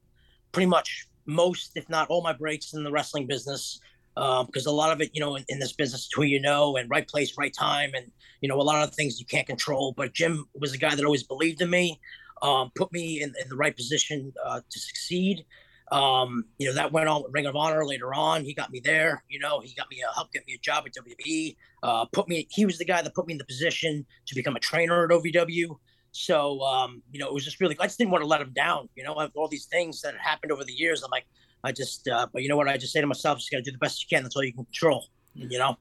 pretty 0.53 0.67
much 0.67 1.09
most, 1.27 1.73
if 1.75 1.89
not 1.89 2.09
all, 2.09 2.23
my 2.23 2.33
breaks 2.33 2.73
in 2.73 2.85
the 2.85 2.91
wrestling 2.91 3.27
business 3.27 3.81
because 4.19 4.67
um, 4.67 4.73
a 4.73 4.77
lot 4.77 4.91
of 4.91 5.01
it, 5.01 5.11
you 5.13 5.21
know, 5.21 5.37
in, 5.37 5.45
in, 5.49 5.61
this 5.61 5.73
business, 5.73 6.09
who 6.13 6.25
you 6.25 6.41
know, 6.41 6.77
and 6.77 6.91
right 6.91 7.07
place, 7.07 7.39
right 7.39 7.53
time, 7.53 7.91
and 7.95 8.11
you 8.41 8.49
know, 8.49 8.61
a 8.61 8.63
lot 8.63 8.83
of 8.83 8.93
things 8.95 9.21
you 9.21 9.27
can't 9.27 9.47
control. 9.47 9.95
But 9.97 10.13
Jim 10.13 10.47
was 10.55 10.73
a 10.73 10.79
guy 10.79 10.95
that 10.95 11.05
always 11.05 11.23
believed 11.23 11.61
in 11.61 11.71
me, 11.71 12.01
um, 12.43 12.73
put 12.75 12.93
me 12.93 13.23
in, 13.23 13.33
in, 13.41 13.49
the 13.49 13.57
right 13.57 13.77
position 13.77 14.33
uh, 14.45 14.61
to 14.69 14.81
succeed. 14.81 15.45
Um, 15.93 16.45
you 16.59 16.67
know, 16.67 16.75
that 16.75 16.93
went 16.93 17.09
on 17.09 17.23
with 17.23 17.33
Ring 17.33 17.47
of 17.47 17.55
Honor 17.55 17.87
later 17.87 18.13
on. 18.13 18.45
He 18.45 18.55
got 18.55 18.71
me 18.71 18.81
there. 18.81 19.23
You 19.29 19.39
know, 19.39 19.61
he 19.61 19.73
got 19.75 19.89
me 19.91 20.03
a, 20.03 20.13
helped 20.15 20.33
get 20.33 20.47
me 20.47 20.55
a 20.55 20.59
job 20.59 20.85
at 20.87 20.93
WWE. 20.95 21.57
Uh, 21.83 22.05
put 22.07 22.29
me. 22.29 22.47
He 22.51 22.67
was 22.67 22.79
the 22.79 22.85
guy 22.85 23.01
that 23.03 23.15
put 23.15 23.27
me 23.27 23.35
in 23.35 23.39
the 23.39 23.45
position 23.45 24.05
to 24.27 24.35
become 24.35 24.57
a 24.57 24.61
trainer 24.61 25.05
at 25.05 25.11
OVW. 25.11 25.77
So, 26.11 26.61
um, 26.63 27.03
you 27.13 27.21
know, 27.21 27.29
it 27.29 27.35
was 27.35 27.45
just 27.45 27.61
really. 27.61 27.77
I 27.79 27.87
just 27.87 27.99
didn't 27.99 28.11
want 28.11 28.23
to 28.23 28.29
let 28.29 28.41
him 28.41 28.53
down. 28.53 28.89
You 28.97 29.05
know, 29.05 29.13
all 29.37 29.49
these 29.49 29.67
things 29.67 30.01
that 30.03 30.15
happened 30.17 30.51
over 30.51 30.65
the 30.65 30.73
years. 30.73 31.03
I'm 31.03 31.11
like, 31.11 31.27
I 31.65 31.73
just, 31.73 32.07
uh, 32.09 32.27
but 32.33 32.43
you 32.43 32.49
know 32.49 32.57
what? 32.57 32.69
I 32.69 32.77
just 32.77 32.93
say 32.93 33.01
to 33.01 33.07
myself, 33.07 33.39
just 33.39 33.51
got 33.51 33.59
to 33.59 33.63
do 33.63 33.73
the 33.73 33.79
best 33.79 34.03
you 34.03 34.09
can. 34.15 34.23
That's 34.23 34.37
all 34.37 34.45
you 34.45 34.53
can 34.53 34.65
control. 34.65 35.07
You 35.35 35.59
know. 35.59 35.77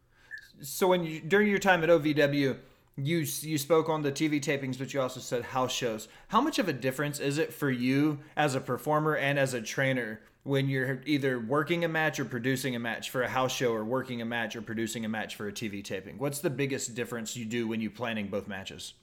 So 0.62 0.88
when 0.88 1.04
you 1.04 1.20
during 1.20 1.50
your 1.50 1.60
time 1.60 1.84
at 1.84 1.90
OVW, 1.90 2.58
you 2.98 3.18
you 3.18 3.58
spoke 3.58 3.90
on 3.90 4.02
the 4.02 4.12
TV 4.12 4.42
tapings, 4.42 4.78
but 4.78 4.94
you 4.94 5.02
also 5.02 5.20
said 5.20 5.44
house 5.44 5.72
shows. 5.72 6.08
How 6.30 6.42
much 6.42 6.60
of 6.60 6.68
a 6.68 6.74
difference 6.74 7.20
is 7.20 7.38
it 7.38 7.54
for 7.54 7.70
you 7.70 8.20
as 8.36 8.56
a 8.56 8.60
performer 8.60 9.16
and 9.16 9.38
as 9.38 9.54
a 9.54 9.62
trainer 9.62 10.22
when 10.44 10.70
you're 10.70 11.02
either 11.06 11.40
working 11.40 11.84
a 11.84 11.88
match 11.88 12.20
or 12.20 12.26
producing 12.26 12.76
a 12.76 12.80
match 12.80 13.10
for 13.10 13.22
a 13.22 13.28
house 13.28 13.54
show, 13.54 13.74
or 13.74 13.84
working 13.84 14.22
a 14.22 14.26
match 14.26 14.56
or 14.56 14.62
producing 14.62 15.06
a 15.06 15.10
match 15.10 15.36
for 15.36 15.48
a 15.48 15.52
TV 15.52 15.84
taping? 15.84 16.18
What's 16.18 16.40
the 16.40 16.50
biggest 16.50 16.96
difference 16.96 17.36
you 17.36 17.46
do 17.46 17.68
when 17.68 17.82
you're 17.82 17.92
planning 17.92 18.28
both 18.28 18.48
matches? 18.48 18.94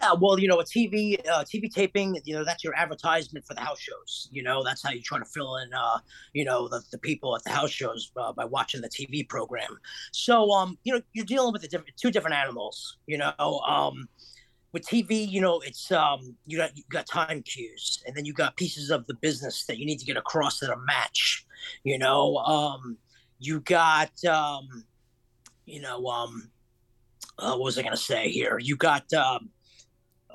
Yeah, 0.00 0.12
well, 0.20 0.38
you 0.38 0.46
know, 0.46 0.60
a 0.60 0.64
TV 0.64 1.18
uh, 1.26 1.42
TV 1.44 1.72
taping, 1.72 2.20
you 2.24 2.34
know, 2.34 2.44
that's 2.44 2.62
your 2.62 2.74
advertisement 2.76 3.46
for 3.46 3.54
the 3.54 3.60
house 3.60 3.80
shows. 3.80 4.28
You 4.30 4.42
know, 4.42 4.62
that's 4.62 4.82
how 4.82 4.90
you 4.90 5.00
try 5.00 5.18
to 5.18 5.24
fill 5.24 5.56
in, 5.56 5.72
uh, 5.72 5.98
you 6.34 6.44
know, 6.44 6.68
the, 6.68 6.82
the 6.92 6.98
people 6.98 7.34
at 7.34 7.42
the 7.44 7.50
house 7.50 7.70
shows 7.70 8.12
uh, 8.16 8.32
by 8.32 8.44
watching 8.44 8.82
the 8.82 8.90
TV 8.90 9.26
program. 9.26 9.78
So, 10.12 10.50
um, 10.50 10.78
you 10.84 10.92
know, 10.92 11.00
you're 11.14 11.24
dealing 11.24 11.52
with 11.52 11.62
different, 11.62 11.96
two 11.96 12.10
different 12.10 12.36
animals. 12.36 12.98
You 13.06 13.18
know, 13.18 13.32
um, 13.66 14.06
with 14.72 14.86
TV, 14.86 15.26
you 15.26 15.40
know, 15.40 15.60
it's 15.60 15.90
um, 15.90 16.36
you 16.44 16.58
got 16.58 16.76
you 16.76 16.82
got 16.90 17.06
time 17.06 17.42
cues, 17.42 18.02
and 18.06 18.14
then 18.14 18.26
you 18.26 18.34
got 18.34 18.56
pieces 18.56 18.90
of 18.90 19.06
the 19.06 19.14
business 19.14 19.64
that 19.64 19.78
you 19.78 19.86
need 19.86 19.98
to 19.98 20.04
get 20.04 20.18
across 20.18 20.62
at 20.62 20.68
a 20.68 20.76
match. 20.76 21.46
You 21.84 21.98
know, 21.98 22.36
um, 22.36 22.98
you 23.38 23.60
got 23.60 24.12
um, 24.26 24.84
you 25.64 25.80
know, 25.80 26.06
um, 26.06 26.50
uh, 27.38 27.52
what 27.52 27.64
was 27.64 27.78
I 27.78 27.82
gonna 27.82 27.96
say 27.96 28.28
here? 28.28 28.58
You 28.60 28.76
got 28.76 29.10
um 29.14 29.48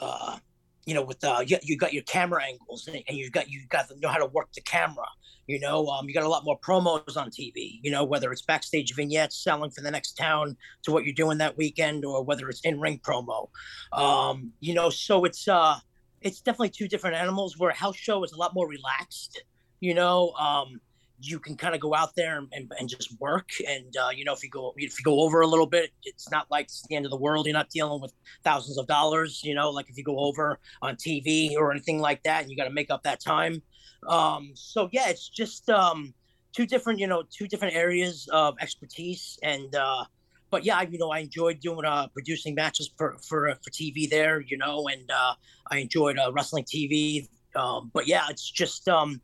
uh, 0.02 0.38
you 0.86 0.96
know, 0.96 1.04
with 1.04 1.24
uh, 1.24 1.44
you, 1.46 1.58
you 1.62 1.78
got 1.78 1.94
your 1.94 2.04
camera 2.04 2.44
angles 2.44 2.88
and, 2.88 3.04
you 3.08 3.30
got 3.30 3.50
you 3.50 3.62
got 3.70 3.88
to 3.90 4.00
know 4.00 4.10
how 4.10 4.18
to 4.18 4.26
work 4.26 4.52
the 4.54 4.62
camera. 4.62 5.06
You 5.48 5.60
know, 5.60 5.88
um, 5.88 6.08
you 6.08 6.14
got 6.14 6.24
a 6.24 6.30
lot 6.30 6.44
more 6.44 6.60
promos 6.60 7.18
on 7.18 7.30
TV. 7.30 7.80
You 7.84 7.92
know, 7.92 8.04
whether 8.04 8.32
it's 8.32 8.42
backstage 8.42 8.96
vignettes 8.96 9.44
selling 9.44 9.72
for 9.72 9.82
the 9.82 9.92
next 9.92 10.14
town 10.14 10.56
to 10.84 10.92
what 10.92 11.06
you're 11.06 11.14
doing 11.14 11.38
that 11.40 11.58
weekend, 11.58 12.06
or 12.06 12.24
whether 12.24 12.50
it's 12.50 12.62
in 12.62 12.80
ring 12.80 13.00
promo. 13.00 13.50
Um, 13.94 14.54
you 14.60 14.74
know, 14.74 14.90
so 14.90 15.26
it's 15.26 15.48
uh, 15.48 15.78
it's 16.22 16.42
definitely 16.42 16.70
two 16.70 16.88
different 16.88 17.16
animals. 17.16 17.58
Where 17.58 17.70
a 17.70 17.76
house 17.76 17.98
show 17.98 18.24
is 18.24 18.32
a 18.32 18.38
lot 18.38 18.54
more 18.54 18.68
relaxed. 18.68 19.44
You 19.82 19.94
know, 19.94 20.32
um, 20.32 20.80
you 21.22 21.40
can 21.40 21.56
kind 21.56 21.76
of 21.76 21.82
go 21.82 21.94
out 21.94 22.16
there 22.16 22.38
and, 22.38 22.48
and, 22.52 22.72
and 22.80 22.90
just 22.90 23.20
work. 23.20 23.50
And 23.68 23.96
uh, 23.96 24.10
you 24.16 24.26
know, 24.26 24.34
if 24.34 24.44
you 24.44 24.50
go 24.50 24.74
if 24.76 25.00
you 25.00 25.04
go 25.04 25.22
over 25.22 25.42
a 25.42 25.48
little 25.48 25.68
bit, 25.68 25.92
it's 26.04 26.30
not 26.32 26.50
like 26.50 26.66
it's 26.66 26.84
the 26.88 26.96
end 26.96 27.06
of 27.06 27.12
the 27.12 27.18
world. 27.18 27.46
You're 27.46 27.54
not 27.54 27.70
dealing 27.70 28.02
with 28.02 28.14
thousands 28.44 28.78
of 28.78 28.88
dollars. 28.88 29.42
You 29.44 29.56
know, 29.56 29.70
like 29.70 29.90
if 29.90 29.98
you 29.98 30.04
go 30.04 30.20
over 30.20 30.60
on 30.82 30.96
TV 30.96 31.56
or 31.56 31.72
anything 31.72 32.00
like 32.00 32.24
that, 32.24 32.42
and 32.42 32.52
you 32.52 32.58
got 32.58 32.66
to 32.66 32.74
make 32.74 32.90
up 32.90 33.04
that 33.04 33.20
time. 33.20 33.62
Um, 34.08 34.52
so 34.56 34.90
yeah, 34.92 35.10
it's 35.10 35.30
just 35.30 35.70
um, 35.70 36.14
two 36.54 36.66
different 36.66 37.00
you 37.00 37.08
know 37.08 37.24
two 37.30 37.48
different 37.48 37.76
areas 37.76 38.28
of 38.32 38.56
expertise 38.60 39.38
and. 39.44 39.74
Uh, 39.76 40.06
but 40.50 40.66
yeah, 40.66 40.82
you 40.82 40.98
know, 41.00 41.12
I 41.12 41.20
enjoyed 41.20 41.62
doing 41.62 41.86
uh, 41.86 42.08
producing 42.08 42.56
matches 42.56 42.92
for 42.98 43.16
for 43.26 43.56
for 43.64 43.70
TV 43.70 44.10
there, 44.10 44.42
you 44.42 44.58
know, 44.58 44.90
and 44.90 45.10
uh, 45.10 45.34
I 45.72 45.78
enjoyed 45.78 46.20
uh, 46.20 46.30
wrestling 46.34 46.66
TV. 46.66 47.30
Um, 47.56 47.90
but 47.94 48.06
yeah, 48.06 48.26
it's 48.30 48.52
just 48.52 48.90
um, 48.90 49.22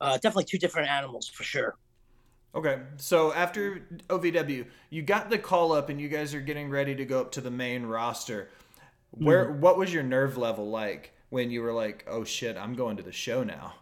uh, 0.00 0.14
definitely 0.14 0.44
two 0.44 0.58
different 0.58 0.88
animals 0.88 1.28
for 1.28 1.42
sure. 1.42 1.76
Okay, 2.54 2.80
so 2.96 3.32
after 3.32 3.86
OVW, 4.08 4.66
you 4.90 5.02
got 5.02 5.28
the 5.28 5.38
call 5.38 5.72
up, 5.72 5.88
and 5.88 6.00
you 6.00 6.08
guys 6.08 6.34
are 6.34 6.40
getting 6.40 6.70
ready 6.70 6.94
to 6.94 7.04
go 7.04 7.20
up 7.20 7.32
to 7.32 7.40
the 7.40 7.50
main 7.50 7.84
roster. 7.84 8.50
Where, 9.10 9.46
mm. 9.46 9.58
what 9.58 9.76
was 9.76 9.92
your 9.92 10.04
nerve 10.04 10.36
level 10.36 10.70
like 10.70 11.12
when 11.30 11.50
you 11.50 11.62
were 11.62 11.72
like, 11.72 12.04
"Oh 12.06 12.22
shit, 12.22 12.56
I'm 12.56 12.74
going 12.74 12.96
to 12.96 13.02
the 13.02 13.12
show 13.12 13.42
now"? 13.42 13.74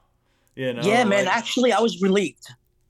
You 0.54 0.72
know? 0.72 0.82
Yeah, 0.82 1.04
man. 1.04 1.26
Like, 1.26 1.36
actually, 1.36 1.72
I 1.72 1.80
was 1.80 2.00
relieved. 2.00 2.46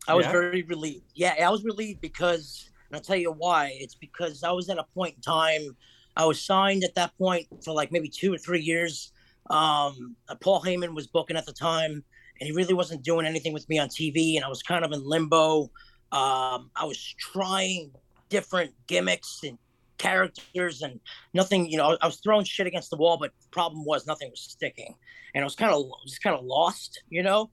I 0.06 0.14
was 0.14 0.26
yeah? 0.26 0.32
very 0.32 0.62
relieved. 0.62 1.12
Yeah, 1.14 1.34
I 1.44 1.50
was 1.50 1.64
relieved 1.64 2.00
because, 2.00 2.70
and 2.88 2.96
I'll 2.96 3.02
tell 3.02 3.16
you 3.16 3.32
why. 3.32 3.72
It's 3.74 3.94
because 3.96 4.44
I 4.44 4.52
was 4.52 4.68
at 4.68 4.78
a 4.78 4.84
point 4.94 5.16
in 5.16 5.22
time. 5.22 5.76
I 6.16 6.26
was 6.26 6.40
signed 6.40 6.84
at 6.84 6.94
that 6.94 7.16
point 7.18 7.46
for 7.64 7.72
like 7.72 7.90
maybe 7.90 8.08
two 8.08 8.32
or 8.32 8.38
three 8.38 8.60
years. 8.60 9.12
Um, 9.50 10.14
Paul 10.40 10.62
Heyman 10.62 10.94
was 10.94 11.08
booking 11.08 11.36
at 11.36 11.46
the 11.46 11.52
time 11.52 12.04
and 12.42 12.48
he 12.48 12.52
really 12.52 12.74
wasn't 12.74 13.04
doing 13.04 13.24
anything 13.24 13.52
with 13.52 13.68
me 13.68 13.78
on 13.78 13.86
TV, 13.86 14.34
and 14.34 14.44
I 14.44 14.48
was 14.48 14.64
kind 14.64 14.84
of 14.84 14.90
in 14.90 15.08
limbo. 15.08 15.70
Um, 16.10 16.72
I 16.74 16.84
was 16.84 16.98
trying 17.16 17.92
different 18.30 18.72
gimmicks 18.88 19.38
and 19.44 19.56
characters 19.96 20.82
and 20.82 20.98
nothing. 21.34 21.70
You 21.70 21.76
know, 21.76 21.96
I 22.02 22.06
was 22.06 22.16
throwing 22.16 22.44
shit 22.44 22.66
against 22.66 22.90
the 22.90 22.96
wall, 22.96 23.16
but 23.16 23.30
problem 23.52 23.84
was 23.84 24.08
nothing 24.08 24.28
was 24.28 24.40
sticking, 24.40 24.92
and 25.36 25.42
I 25.42 25.44
was 25.44 25.54
kind 25.54 25.72
of 25.72 25.84
just 26.04 26.20
kind 26.20 26.36
of 26.36 26.44
lost. 26.44 27.00
You 27.10 27.22
know, 27.22 27.48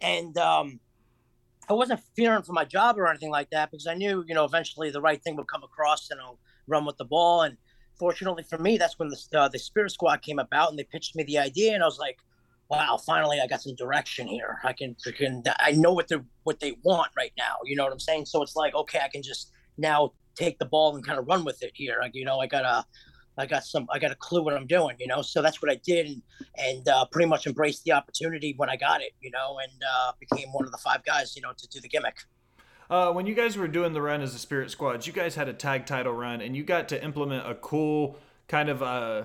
and 0.00 0.36
um, 0.38 0.80
I 1.70 1.74
wasn't 1.74 2.00
fearing 2.16 2.42
for 2.42 2.52
my 2.52 2.64
job 2.64 2.98
or 2.98 3.06
anything 3.06 3.30
like 3.30 3.48
that 3.50 3.70
because 3.70 3.86
I 3.86 3.94
knew, 3.94 4.24
you 4.26 4.34
know, 4.34 4.44
eventually 4.44 4.90
the 4.90 5.00
right 5.00 5.22
thing 5.22 5.36
would 5.36 5.46
come 5.46 5.62
across 5.62 6.10
and 6.10 6.20
I'll 6.20 6.40
run 6.66 6.84
with 6.84 6.96
the 6.96 7.04
ball. 7.04 7.42
And 7.42 7.56
fortunately 7.96 8.42
for 8.42 8.58
me, 8.58 8.76
that's 8.76 8.98
when 8.98 9.08
the 9.08 9.38
uh, 9.38 9.46
the 9.46 9.60
Spirit 9.60 9.92
Squad 9.92 10.20
came 10.20 10.40
about 10.40 10.70
and 10.70 10.78
they 10.80 10.82
pitched 10.82 11.14
me 11.14 11.22
the 11.22 11.38
idea, 11.38 11.74
and 11.74 11.82
I 11.84 11.86
was 11.86 12.00
like, 12.00 12.18
wow, 12.68 12.98
finally 13.04 13.40
I 13.42 13.46
got 13.46 13.62
some 13.62 13.74
direction 13.74 14.26
here. 14.26 14.58
I 14.64 14.72
can 14.72 14.96
freaking 15.06 15.42
I 15.60 15.72
know 15.72 15.92
what 15.92 16.08
they 16.08 16.16
what 16.44 16.60
they 16.60 16.76
want 16.82 17.10
right 17.16 17.32
now. 17.36 17.56
You 17.64 17.76
know 17.76 17.84
what 17.84 17.92
I'm 17.92 18.00
saying? 18.00 18.26
So 18.26 18.42
it's 18.42 18.56
like, 18.56 18.74
okay, 18.74 19.00
I 19.04 19.08
can 19.08 19.22
just 19.22 19.52
now 19.78 20.12
take 20.34 20.58
the 20.58 20.64
ball 20.64 20.94
and 20.94 21.04
kind 21.04 21.18
of 21.18 21.26
run 21.26 21.44
with 21.44 21.62
it 21.62 21.72
here. 21.74 21.98
Like, 22.00 22.14
you 22.14 22.24
know, 22.24 22.38
I 22.38 22.46
got 22.46 22.64
a 22.64 22.84
I 23.38 23.46
got 23.46 23.64
some 23.64 23.86
I 23.90 23.98
got 23.98 24.10
a 24.10 24.14
clue 24.16 24.42
what 24.42 24.54
I'm 24.54 24.66
doing, 24.66 24.96
you 24.98 25.06
know. 25.06 25.22
So 25.22 25.42
that's 25.42 25.62
what 25.62 25.70
I 25.70 25.80
did 25.84 26.06
and 26.06 26.22
and 26.58 26.88
uh, 26.88 27.04
pretty 27.06 27.28
much 27.28 27.46
embraced 27.46 27.84
the 27.84 27.92
opportunity 27.92 28.54
when 28.56 28.68
I 28.68 28.76
got 28.76 29.00
it, 29.00 29.12
you 29.20 29.30
know, 29.30 29.58
and 29.62 29.82
uh, 29.82 30.12
became 30.20 30.48
one 30.52 30.64
of 30.64 30.72
the 30.72 30.78
five 30.78 31.04
guys, 31.04 31.34
you 31.36 31.42
know, 31.42 31.52
to 31.56 31.68
do 31.68 31.80
the 31.80 31.88
gimmick. 31.88 32.16
Uh, 32.90 33.10
when 33.10 33.26
you 33.26 33.34
guys 33.34 33.56
were 33.56 33.68
doing 33.68 33.94
the 33.94 34.02
run 34.02 34.20
as 34.20 34.34
a 34.34 34.38
Spirit 34.38 34.70
Squad, 34.70 35.06
you 35.06 35.14
guys 35.14 35.34
had 35.34 35.48
a 35.48 35.54
tag 35.54 35.86
title 35.86 36.12
run, 36.12 36.42
and 36.42 36.54
you 36.54 36.62
got 36.62 36.88
to 36.90 37.02
implement 37.02 37.48
a 37.48 37.54
cool 37.54 38.18
kind 38.48 38.68
of 38.68 38.82
uh, 38.82 39.24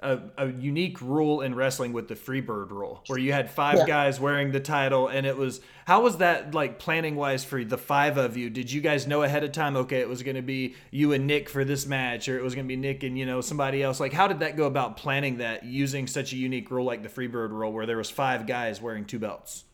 a, 0.00 0.20
a 0.36 0.48
unique 0.52 1.00
rule 1.00 1.40
in 1.40 1.54
wrestling 1.54 1.92
with 1.92 2.06
the 2.06 2.14
Freebird 2.14 2.70
rule, 2.70 3.02
where 3.08 3.18
you 3.18 3.32
had 3.32 3.50
five 3.50 3.78
yeah. 3.78 3.86
guys 3.86 4.20
wearing 4.20 4.52
the 4.52 4.60
title, 4.60 5.08
and 5.08 5.26
it 5.26 5.36
was 5.36 5.60
how 5.86 6.02
was 6.02 6.18
that 6.18 6.54
like 6.54 6.78
planning 6.78 7.16
wise 7.16 7.44
for 7.44 7.64
the 7.64 7.78
five 7.78 8.16
of 8.16 8.36
you? 8.36 8.48
Did 8.48 8.70
you 8.70 8.80
guys 8.80 9.08
know 9.08 9.24
ahead 9.24 9.42
of 9.42 9.50
time? 9.50 9.76
Okay, 9.76 10.00
it 10.00 10.08
was 10.08 10.22
going 10.22 10.36
to 10.36 10.42
be 10.42 10.76
you 10.92 11.12
and 11.12 11.26
Nick 11.26 11.48
for 11.48 11.64
this 11.64 11.84
match, 11.84 12.28
or 12.28 12.38
it 12.38 12.42
was 12.42 12.54
going 12.54 12.66
to 12.66 12.68
be 12.68 12.76
Nick 12.76 13.02
and 13.02 13.18
you 13.18 13.26
know 13.26 13.40
somebody 13.40 13.82
else. 13.82 13.98
Like, 13.98 14.12
how 14.12 14.28
did 14.28 14.38
that 14.40 14.56
go 14.56 14.66
about 14.66 14.96
planning 14.96 15.38
that 15.38 15.64
using 15.64 16.06
such 16.06 16.32
a 16.32 16.36
unique 16.36 16.70
rule 16.70 16.84
like 16.84 17.02
the 17.02 17.08
Freebird 17.08 17.50
rule, 17.50 17.72
where 17.72 17.86
there 17.86 17.98
was 17.98 18.10
five 18.10 18.46
guys 18.46 18.80
wearing 18.80 19.04
two 19.04 19.18
belts? 19.18 19.64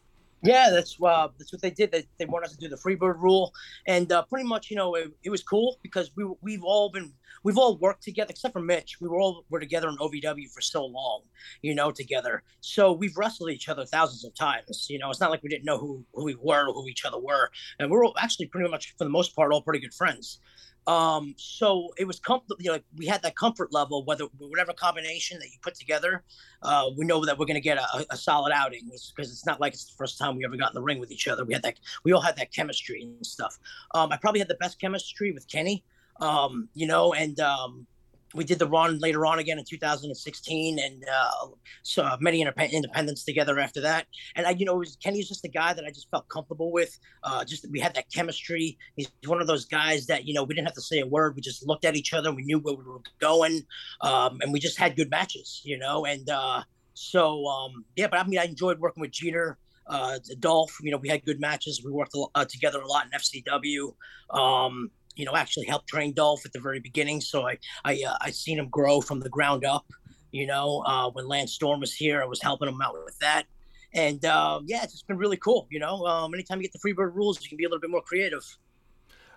Yeah, 0.43 0.71
that's 0.71 0.97
uh, 1.03 1.29
that's 1.39 1.53
what 1.53 1.61
they 1.61 1.71
did. 1.71 1.93
They, 1.93 2.07
they 2.19 2.25
wanted 2.25 2.47
us 2.47 2.53
to 2.53 2.59
do 2.59 2.69
the 2.69 2.77
Freebird 2.77 3.19
rule, 3.19 3.53
and 3.87 4.11
uh, 4.11 4.23
pretty 4.23 4.47
much, 4.47 4.71
you 4.71 4.77
know, 4.77 4.95
it, 4.95 5.11
it 5.23 5.31
was 5.31 5.43
cool 5.43 5.79
because 5.83 6.11
we 6.17 6.27
we've 6.41 6.65
all 6.65 6.91
been 6.91 7.13
we've 7.45 7.59
all 7.59 7.77
worked 7.79 8.03
together 8.03 8.31
except 8.31 8.53
for 8.53 8.61
Mitch. 8.61 9.01
We 9.01 9.09
were 9.09 9.21
all 9.21 9.45
were 9.51 9.61
together 9.61 9.89
in 9.89 9.97
OVW 9.99 10.51
for 10.51 10.61
so 10.61 10.85
long, 10.85 11.23
you 11.63 11.75
know, 11.75 11.93
together. 11.93 12.43
So 12.61 12.93
we've 12.93 13.17
wrestled 13.17 13.51
each 13.51 13.69
other 13.69 13.85
thousands 13.85 14.25
of 14.25 14.35
times. 14.35 14.87
You 14.91 14.99
know, 14.99 15.11
it's 15.11 15.21
not 15.21 15.31
like 15.31 15.43
we 15.43 15.49
didn't 15.49 15.65
know 15.65 15.79
who 15.79 16.05
who 16.15 16.25
we 16.25 16.35
were 16.35 16.69
or 16.69 16.75
who 16.75 16.89
each 16.89 17.05
other 17.05 17.19
were, 17.19 17.51
and 17.79 17.91
we're 17.91 18.05
actually 18.19 18.47
pretty 18.47 18.69
much 18.69 18.95
for 18.99 19.05
the 19.05 19.11
most 19.11 19.37
part 19.37 19.53
all 19.53 19.63
pretty 19.63 19.81
good 19.81 19.95
friends. 19.95 20.41
Um, 20.87 21.35
so 21.39 21.95
it 21.97 22.07
was 22.07 22.21
comfortable. 22.21 22.57
You 22.61 22.73
know, 22.73 22.79
we 22.97 23.07
had 23.07 23.23
that 23.23 23.37
comfort 23.37 23.73
level. 23.73 24.05
Whether 24.05 24.25
whatever 24.39 24.73
combination 24.73 25.39
that 25.39 25.47
you 25.47 25.59
put 25.63 25.75
together, 25.75 26.23
uh, 26.63 26.91
we 26.97 27.07
know 27.07 27.25
that 27.25 27.39
we're 27.39 27.47
going 27.47 27.55
to 27.55 27.61
get 27.61 27.79
a, 27.79 28.07
a, 28.11 28.17
solid 28.17 28.53
outing 28.53 28.91
because 28.91 29.31
it's 29.31 29.47
not 29.47 29.61
like 29.61 29.73
it's 29.73 29.87
the 29.87 29.97
first 29.97 30.19
time 30.19 30.37
we 30.37 30.45
ever 30.45 30.57
got 30.57 30.71
in 30.71 30.75
the 30.75 30.83
ring 30.83 31.01
with 31.01 31.11
each 31.11 31.27
other. 31.27 31.45
We 31.45 31.55
had 31.55 31.63
that. 31.63 31.81
We 32.05 32.13
all 32.13 32.21
had 32.21 32.37
that 32.37 32.53
chemistry 32.53 33.03
and 33.03 33.25
stuff. 33.25 33.59
Um, 33.95 34.13
I 34.13 34.19
probably 34.19 34.41
had 34.41 34.49
the 34.49 34.57
best 34.57 34.79
chemistry 34.81 35.33
with 35.33 35.49
Kenny. 35.49 35.85
Um, 36.21 36.69
you 36.75 36.87
know, 36.87 37.13
and 37.13 37.39
um, 37.41 37.87
we 38.35 38.45
did 38.45 38.59
the 38.59 38.69
run 38.69 38.99
later 38.99 39.25
on 39.25 39.39
again 39.39 39.59
in 39.59 39.65
2016 39.65 40.79
and 40.79 41.05
uh, 41.05 41.47
so 41.83 42.17
many 42.21 42.45
many 42.57 42.75
independents 42.75 43.25
together 43.25 43.59
after 43.59 43.81
that. 43.81 44.07
And 44.37 44.47
i 44.47 44.51
you 44.51 44.67
know 44.67 44.75
was, 44.75 44.97
kenny's 45.03 45.29
just 45.29 45.45
a 45.45 45.49
guy 45.49 45.73
that 45.73 45.85
i 45.85 45.91
just 45.91 46.11
felt 46.11 46.29
comfortable 46.29 46.73
with. 46.73 46.99
Uh, 47.23 47.45
just 47.45 47.71
we 47.71 47.81
had 47.81 47.95
that 47.95 48.11
chemistry. 48.13 48.77
He's 48.97 49.11
one 49.27 49.41
of 49.41 49.47
those 49.47 49.65
guys 49.65 50.07
that 50.07 50.25
you 50.27 50.35
know 50.35 50.43
we 50.43 50.55
didn't 50.55 50.67
have 50.67 50.75
to 50.75 50.83
say 50.83 51.01
a 51.01 51.07
word. 51.07 51.37
We 51.37 51.43
just 51.43 51.67
looked 51.67 51.85
at 51.85 51.97
each 51.97 52.13
other 52.13 52.33
we 52.33 52.45
knew 52.45 52.59
where 52.59 52.75
we 52.75 52.85
were 52.85 53.03
going. 53.21 53.63
Um, 54.01 54.41
and 54.43 54.53
we 54.53 54.59
just 54.61 54.79
had 54.79 54.97
good 54.97 55.11
matches 55.11 55.61
you 55.65 55.79
know 55.79 56.05
and 56.05 56.29
uh, 56.29 56.63
so 56.95 57.47
um, 57.47 57.85
yeah 57.97 58.09
but 58.09 58.19
i 58.19 58.25
mean 58.27 58.39
i 58.39 58.45
enjoyed 58.45 58.79
working 58.79 59.01
with 59.01 59.13
jeter 59.13 59.59
uh, 59.87 60.19
Dolph, 60.41 60.79
you 60.81 60.91
know, 60.91 60.97
we 60.97 61.09
had 61.09 61.25
good 61.25 61.41
matches. 61.41 61.83
We 61.85 61.91
worked 61.93 62.17
uh, 62.35 62.45
together 62.47 62.81
a 62.81 62.87
lot 62.87 63.05
in 63.05 63.11
FCW. 63.11 63.95
Um, 64.31 64.91
you 65.17 65.25
know, 65.25 65.35
actually 65.35 65.67
helped 65.67 65.89
train 65.89 66.13
Dolph 66.13 66.45
at 66.45 66.53
the 66.53 66.61
very 66.61 66.81
beginning. 66.81 67.21
So 67.21 67.47
I 67.47 67.59
I 67.85 68.03
uh, 68.07 68.17
I 68.21 68.31
seen 68.31 68.59
him 68.59 68.69
grow 68.69 69.01
from 69.01 69.21
the 69.21 69.29
ground 69.29 69.65
up. 69.65 69.87
You 70.33 70.47
know, 70.47 70.83
uh, 70.87 71.11
when 71.11 71.29
Lance 71.29 71.53
Storm 71.53 71.81
was 71.81 71.95
here, 71.95 72.23
I 72.23 72.27
was 72.27 72.43
helping 72.43 72.69
him 72.69 72.81
out 72.83 72.95
with 73.05 73.19
that. 73.21 73.45
And 73.93 74.25
uh, 74.25 74.61
yeah, 74.65 74.83
it's 74.83 74.93
just 74.93 75.07
been 75.07 75.19
really 75.19 75.37
cool. 75.37 75.69
You 75.71 75.79
know, 75.79 76.05
um, 76.07 76.35
anytime 76.35 76.61
you 76.61 76.69
get 76.69 76.73
the 76.73 76.81
Freebird 76.81 77.15
rules, 77.15 77.41
you 77.43 77.49
can 77.49 77.57
be 77.57 77.65
a 77.65 77.69
little 77.69 77.81
bit 77.81 77.91
more 77.91 78.03
creative. 78.03 78.45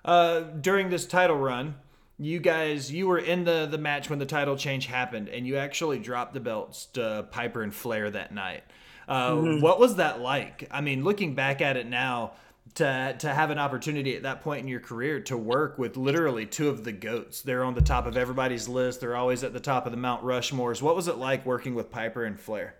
Uh, 0.03 0.39
during 0.39 0.89
this 0.89 1.05
title 1.05 1.35
run, 1.35 1.75
you 2.17 2.39
guys, 2.39 2.91
you 2.91 3.07
were 3.07 3.19
in 3.19 3.43
the 3.43 3.67
the 3.69 3.77
match 3.77 4.09
when 4.09 4.17
the 4.17 4.25
title 4.25 4.55
change 4.55 4.87
happened, 4.87 5.29
and 5.29 5.45
you 5.45 5.57
actually 5.57 5.99
dropped 5.99 6.33
the 6.33 6.39
belts 6.39 6.87
to 6.93 7.27
Piper 7.31 7.61
and 7.61 7.73
Flair 7.73 8.09
that 8.09 8.33
night. 8.33 8.63
Uh, 9.07 9.31
mm-hmm. 9.31 9.61
What 9.61 9.79
was 9.79 9.97
that 9.97 10.19
like? 10.19 10.67
I 10.71 10.81
mean, 10.81 11.03
looking 11.03 11.35
back 11.35 11.61
at 11.61 11.77
it 11.77 11.87
now, 11.87 12.33
to 12.77 13.15
to 13.19 13.33
have 13.33 13.49
an 13.49 13.59
opportunity 13.59 14.15
at 14.15 14.23
that 14.23 14.41
point 14.41 14.61
in 14.61 14.67
your 14.67 14.79
career 14.79 15.19
to 15.21 15.35
work 15.35 15.77
with 15.77 15.97
literally 15.97 16.45
two 16.45 16.69
of 16.69 16.83
the 16.83 16.91
goats. 16.91 17.41
They're 17.41 17.63
on 17.63 17.73
the 17.73 17.81
top 17.81 18.05
of 18.05 18.15
everybody's 18.15 18.67
list. 18.67 19.01
They're 19.01 19.15
always 19.15 19.43
at 19.43 19.53
the 19.53 19.59
top 19.59 19.85
of 19.85 19.91
the 19.91 19.97
Mount 19.97 20.23
Rushmores. 20.23 20.81
What 20.81 20.95
was 20.95 21.07
it 21.07 21.17
like 21.17 21.45
working 21.45 21.75
with 21.75 21.91
Piper 21.91 22.23
and 22.23 22.39
Flair? 22.39 22.75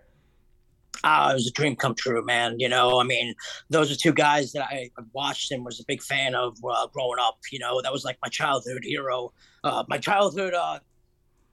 Uh, 1.04 1.28
it 1.32 1.34
was 1.34 1.46
a 1.46 1.52
dream 1.52 1.76
come 1.76 1.94
true, 1.94 2.24
man. 2.24 2.58
You 2.58 2.68
know, 2.68 3.00
I 3.00 3.04
mean, 3.04 3.34
those 3.70 3.90
are 3.92 3.96
two 3.96 4.12
guys 4.12 4.52
that 4.52 4.62
I 4.62 4.90
watched 5.12 5.52
and 5.52 5.64
was 5.64 5.80
a 5.80 5.84
big 5.84 6.02
fan 6.02 6.34
of 6.34 6.56
uh, 6.68 6.86
growing 6.88 7.18
up. 7.20 7.38
You 7.52 7.58
know, 7.58 7.80
that 7.82 7.92
was 7.92 8.04
like 8.04 8.18
my 8.22 8.28
childhood 8.28 8.82
hero. 8.82 9.32
Uh, 9.62 9.84
my 9.88 9.98
childhood, 9.98 10.54
uh, 10.54 10.78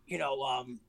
you 0.07 0.17
know, 0.17 0.41
um, 0.41 0.79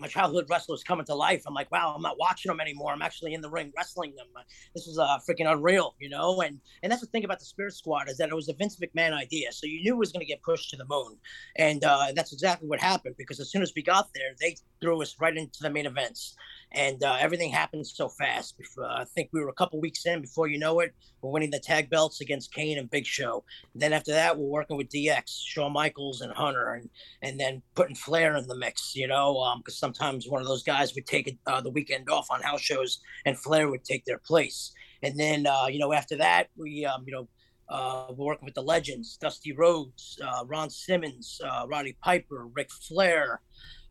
my 0.00 0.08
childhood 0.08 0.46
wrestlers 0.48 0.82
coming 0.82 1.06
to 1.06 1.14
life. 1.14 1.42
I'm 1.46 1.54
like, 1.54 1.70
wow, 1.70 1.92
I'm 1.94 2.02
not 2.02 2.16
watching 2.18 2.50
them 2.50 2.60
anymore. 2.60 2.92
I'm 2.92 3.02
actually 3.02 3.34
in 3.34 3.40
the 3.40 3.50
ring 3.50 3.72
wrestling 3.76 4.14
them. 4.16 4.26
This 4.74 4.86
is 4.86 4.98
uh, 4.98 5.18
freaking 5.28 5.50
unreal, 5.50 5.94
you 5.98 6.08
know. 6.08 6.40
And 6.40 6.60
and 6.82 6.90
that's 6.90 7.02
the 7.02 7.08
thing 7.08 7.24
about 7.24 7.38
the 7.38 7.44
Spirit 7.44 7.74
Squad 7.74 8.08
is 8.08 8.16
that 8.18 8.28
it 8.28 8.34
was 8.34 8.48
a 8.48 8.54
Vince 8.54 8.78
McMahon 8.80 9.12
idea, 9.12 9.52
so 9.52 9.66
you 9.66 9.82
knew 9.82 9.94
it 9.94 9.98
was 9.98 10.12
going 10.12 10.20
to 10.20 10.26
get 10.26 10.42
pushed 10.42 10.70
to 10.70 10.76
the 10.76 10.86
moon, 10.88 11.16
and 11.56 11.84
uh, 11.84 12.08
that's 12.14 12.32
exactly 12.32 12.68
what 12.68 12.80
happened. 12.80 13.14
Because 13.18 13.40
as 13.40 13.50
soon 13.50 13.62
as 13.62 13.72
we 13.76 13.82
got 13.82 14.08
there, 14.14 14.34
they 14.40 14.56
threw 14.80 15.00
us 15.02 15.16
right 15.20 15.36
into 15.36 15.62
the 15.62 15.70
main 15.70 15.86
events 15.86 16.36
and 16.72 17.02
uh, 17.02 17.16
everything 17.18 17.50
happened 17.50 17.86
so 17.86 18.08
fast. 18.08 18.54
I 18.82 19.04
think 19.04 19.30
we 19.32 19.40
were 19.40 19.48
a 19.48 19.54
couple 19.54 19.80
weeks 19.80 20.06
in 20.06 20.20
before 20.20 20.48
you 20.48 20.58
know 20.58 20.80
it, 20.80 20.94
we're 21.20 21.30
winning 21.30 21.50
the 21.50 21.58
tag 21.58 21.90
belts 21.90 22.20
against 22.20 22.54
Kane 22.54 22.78
and 22.78 22.88
Big 22.88 23.06
Show. 23.06 23.44
And 23.74 23.82
then 23.82 23.92
after 23.92 24.12
that, 24.12 24.38
we're 24.38 24.46
working 24.46 24.76
with 24.76 24.88
DX, 24.88 25.42
Shawn 25.44 25.72
Michaels, 25.72 26.20
and 26.20 26.32
Hunter, 26.32 26.74
and 26.74 26.88
and 27.22 27.38
then 27.38 27.62
putting 27.74 27.96
Flair 27.96 28.36
in 28.36 28.46
the 28.46 28.56
mix. 28.56 28.94
You 28.94 29.08
know, 29.08 29.54
because 29.58 29.74
um, 29.74 29.92
sometimes 29.92 30.28
one 30.28 30.40
of 30.40 30.48
those 30.48 30.62
guys 30.62 30.94
would 30.94 31.06
take 31.06 31.38
uh, 31.46 31.60
the 31.60 31.70
weekend 31.70 32.08
off 32.08 32.28
on 32.30 32.42
house 32.42 32.60
shows, 32.60 33.00
and 33.26 33.38
Flair 33.38 33.68
would 33.68 33.84
take 33.84 34.04
their 34.04 34.18
place. 34.18 34.72
And 35.02 35.18
then 35.18 35.46
uh, 35.46 35.66
you 35.68 35.78
know 35.78 35.92
after 35.92 36.16
that, 36.16 36.48
we 36.56 36.84
um, 36.84 37.04
you 37.06 37.12
know. 37.12 37.28
Uh, 37.72 38.12
we're 38.16 38.26
working 38.26 38.44
with 38.44 38.54
the 38.54 38.60
legends, 38.60 39.16
Dusty 39.16 39.52
Rhodes, 39.52 40.18
uh, 40.26 40.44
Ron 40.44 40.70
Simmons, 40.70 41.40
uh, 41.44 41.66
Roddy 41.68 41.96
Piper, 42.02 42.48
Ric 42.52 42.68
Flair, 42.68 43.42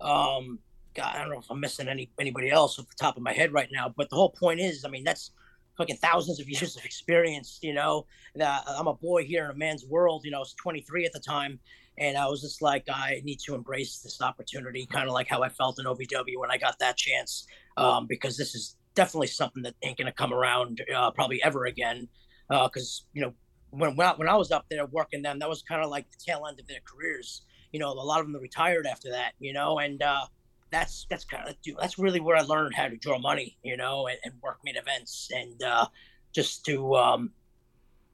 um, 0.01 0.59
God, 0.99 1.15
I 1.15 1.19
don't 1.19 1.29
know 1.29 1.39
if 1.39 1.49
I'm 1.49 1.61
missing 1.61 1.87
any 1.87 2.11
anybody 2.19 2.49
else 2.49 2.77
off 2.77 2.89
the 2.89 2.95
top 2.99 3.15
of 3.15 3.23
my 3.23 3.31
head 3.31 3.53
right 3.53 3.69
now, 3.71 3.93
but 3.95 4.09
the 4.09 4.17
whole 4.17 4.31
point 4.31 4.59
is, 4.59 4.83
I 4.83 4.89
mean, 4.89 5.05
that's 5.05 5.31
fucking 5.77 5.95
thousands 5.95 6.41
of 6.41 6.49
years 6.49 6.75
of 6.75 6.83
experience, 6.83 7.57
you 7.61 7.73
know. 7.73 8.05
That 8.35 8.63
I'm 8.67 8.87
a 8.87 8.93
boy 8.93 9.23
here 9.23 9.45
in 9.45 9.51
a 9.51 9.55
man's 9.55 9.85
world, 9.85 10.23
you 10.25 10.31
know. 10.31 10.37
I 10.37 10.41
was 10.41 10.53
23 10.55 11.05
at 11.05 11.13
the 11.13 11.21
time, 11.21 11.57
and 11.97 12.17
I 12.17 12.27
was 12.27 12.41
just 12.41 12.61
like, 12.61 12.83
I 12.91 13.21
need 13.23 13.39
to 13.45 13.55
embrace 13.55 13.99
this 13.99 14.21
opportunity, 14.21 14.85
kind 14.87 15.07
of 15.07 15.13
like 15.13 15.29
how 15.29 15.41
I 15.41 15.47
felt 15.47 15.79
in 15.79 15.85
OVW 15.85 16.37
when 16.37 16.51
I 16.51 16.57
got 16.57 16.77
that 16.79 16.97
chance, 16.97 17.47
um, 17.77 18.05
because 18.05 18.35
this 18.35 18.53
is 18.53 18.75
definitely 18.93 19.27
something 19.27 19.63
that 19.63 19.75
ain't 19.83 19.97
gonna 19.97 20.11
come 20.11 20.33
around 20.33 20.81
uh, 20.93 21.11
probably 21.11 21.41
ever 21.43 21.65
again, 21.65 22.09
because 22.49 23.05
uh, 23.05 23.09
you 23.13 23.21
know. 23.21 23.33
When, 23.71 23.95
when 23.95 24.07
I, 24.07 24.13
when 24.13 24.27
I 24.27 24.35
was 24.35 24.49
up 24.49 24.65
there 24.71 24.87
working 24.87 25.21
them, 25.21 25.37
that 25.37 25.47
was 25.47 25.61
kind 25.61 25.83
of 25.83 25.91
like 25.91 26.09
the 26.09 26.17
tail 26.17 26.47
end 26.49 26.59
of 26.59 26.65
their 26.65 26.79
careers. 26.83 27.43
You 27.71 27.79
know, 27.79 27.89
a 27.89 27.93
lot 27.93 28.19
of 28.19 28.25
them 28.25 28.35
retired 28.41 28.87
after 28.87 29.11
that. 29.11 29.33
You 29.37 29.53
know, 29.53 29.77
and 29.77 30.01
uh, 30.01 30.25
that's 30.71 31.05
that's 31.09 31.25
kind 31.25 31.47
of 31.47 31.55
that's 31.79 31.97
really 31.97 32.19
where 32.19 32.37
I 32.37 32.41
learned 32.41 32.75
how 32.75 32.87
to 32.87 32.97
draw 32.97 33.19
money, 33.19 33.57
you 33.63 33.77
know, 33.77 34.07
and, 34.07 34.17
and 34.23 34.33
work 34.41 34.59
main 34.63 34.75
events 34.77 35.29
and 35.33 35.61
uh, 35.63 35.87
just 36.33 36.65
to 36.65 36.95
um, 36.95 37.31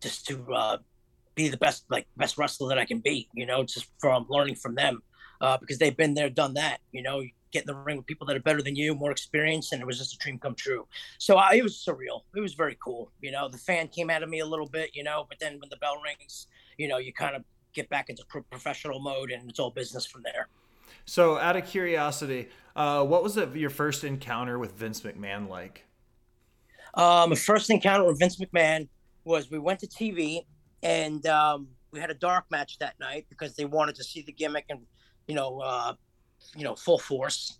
just 0.02 0.28
to 0.28 0.54
uh, 0.54 0.78
be 1.36 1.50
the 1.50 1.58
best 1.58 1.86
like 1.90 2.08
best 2.18 2.38
wrestler 2.38 2.70
that 2.70 2.78
I 2.78 2.86
can 2.86 3.00
be, 3.00 3.30
you 3.34 3.46
know, 3.46 3.64
just 3.64 3.88
from 4.00 4.26
learning 4.30 4.56
from 4.56 4.76
them 4.76 5.02
uh, 5.42 5.58
because 5.58 5.78
they've 5.78 5.96
been 5.96 6.14
there, 6.14 6.30
done 6.30 6.54
that, 6.56 6.80
you 6.92 7.02
know. 7.02 7.24
Get 7.52 7.64
in 7.64 7.68
the 7.68 7.76
ring 7.76 7.96
with 7.96 8.06
people 8.06 8.28
that 8.28 8.36
are 8.36 8.42
better 8.42 8.62
than 8.62 8.76
you, 8.76 8.94
more 8.94 9.12
experience, 9.12 9.72
and 9.72 9.82
it 9.82 9.86
was 9.86 9.98
just 9.98 10.14
a 10.14 10.18
dream 10.18 10.38
come 10.38 10.56
true. 10.56 10.86
So 11.20 11.38
uh, 11.38 11.52
it 11.54 11.64
was 11.64 11.76
surreal. 11.76 12.24
It 12.36 12.42
was 12.42 12.54
very 12.54 12.78
cool. 12.84 13.14
You 13.22 13.32
know, 13.32 13.48
the 13.48 13.58
fan 13.58 13.88
came 13.88 14.10
out 14.10 14.24
of 14.24 14.30
me 14.30 14.40
a 14.40 14.46
little 14.46 14.68
bit, 14.68 14.94
you 14.94 15.06
know, 15.06 15.26
but 15.30 15.40
then 15.40 15.58
when 15.62 15.70
the 15.70 15.78
bell 15.78 16.02
rings, 16.04 16.48
you 16.78 16.90
know, 16.90 16.98
you 16.98 17.14
kind 17.14 17.34
of 17.34 17.46
get 17.74 17.88
back 17.88 18.10
into 18.10 18.26
professional 18.50 19.00
mode, 19.00 19.32
and 19.32 19.50
it's 19.50 19.58
all 19.58 19.72
business 19.72 20.06
from 20.06 20.24
there. 20.24 20.50
So, 21.06 21.38
out 21.38 21.56
of 21.56 21.66
curiosity, 21.66 22.50
uh, 22.76 23.04
what 23.04 23.24
was 23.24 23.38
it, 23.38 23.56
your 23.56 23.70
first 23.70 24.04
encounter 24.04 24.60
with 24.60 24.74
Vince 24.74 25.02
McMahon 25.02 25.50
like? 25.50 25.86
Um, 26.94 27.30
my 27.30 27.36
first 27.36 27.70
encounter 27.70 28.06
with 28.06 28.20
Vince 28.20 28.38
McMahon 28.38 28.88
was 29.24 29.52
we 29.52 29.60
went 29.60 29.80
to 29.82 29.88
TV 29.88 30.46
and 30.84 31.26
um, 31.28 31.68
we 31.92 32.00
had 32.00 32.10
a 32.10 32.16
dark 32.16 32.46
match 32.52 32.78
that 32.80 33.00
night 33.00 33.26
because 33.30 33.56
they 33.56 33.66
wanted 33.66 33.96
to 33.96 34.04
see 34.04 34.22
the 34.22 34.32
gimmick 34.32 34.66
and 34.70 34.80
you 35.28 35.36
know, 35.36 35.60
uh, 35.60 35.94
you 36.56 36.64
know, 36.64 36.76
full 36.76 37.00
force. 37.00 37.58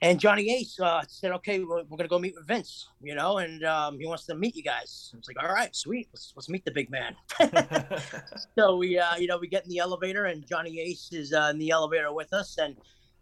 And 0.00 0.20
Johnny 0.20 0.54
Ace 0.54 0.78
uh, 0.78 1.02
said, 1.08 1.32
"Okay, 1.32 1.60
we're, 1.60 1.82
we're, 1.84 1.96
gonna 1.96 2.08
go 2.08 2.20
meet 2.20 2.34
with 2.36 2.46
Vince, 2.46 2.88
you 3.02 3.16
know, 3.16 3.38
and 3.38 3.64
um, 3.64 3.98
he 3.98 4.06
wants 4.06 4.26
to 4.26 4.34
meet 4.36 4.54
you 4.54 4.62
guys." 4.62 5.10
I 5.12 5.16
was 5.16 5.26
like, 5.26 5.42
"All 5.42 5.52
right, 5.52 5.74
sweet, 5.74 6.08
let's, 6.12 6.32
let's 6.36 6.48
meet 6.48 6.64
the 6.64 6.70
big 6.70 6.88
man." 6.88 7.16
so 8.58 8.76
we, 8.76 8.96
uh, 8.96 9.16
you 9.16 9.26
know, 9.26 9.38
we 9.38 9.48
get 9.48 9.64
in 9.64 9.70
the 9.70 9.78
elevator, 9.78 10.26
and 10.26 10.46
Johnny 10.46 10.80
Ace 10.80 11.08
is 11.12 11.32
uh, 11.32 11.48
in 11.50 11.58
the 11.58 11.70
elevator 11.70 12.12
with 12.12 12.32
us, 12.32 12.58
and 12.58 12.76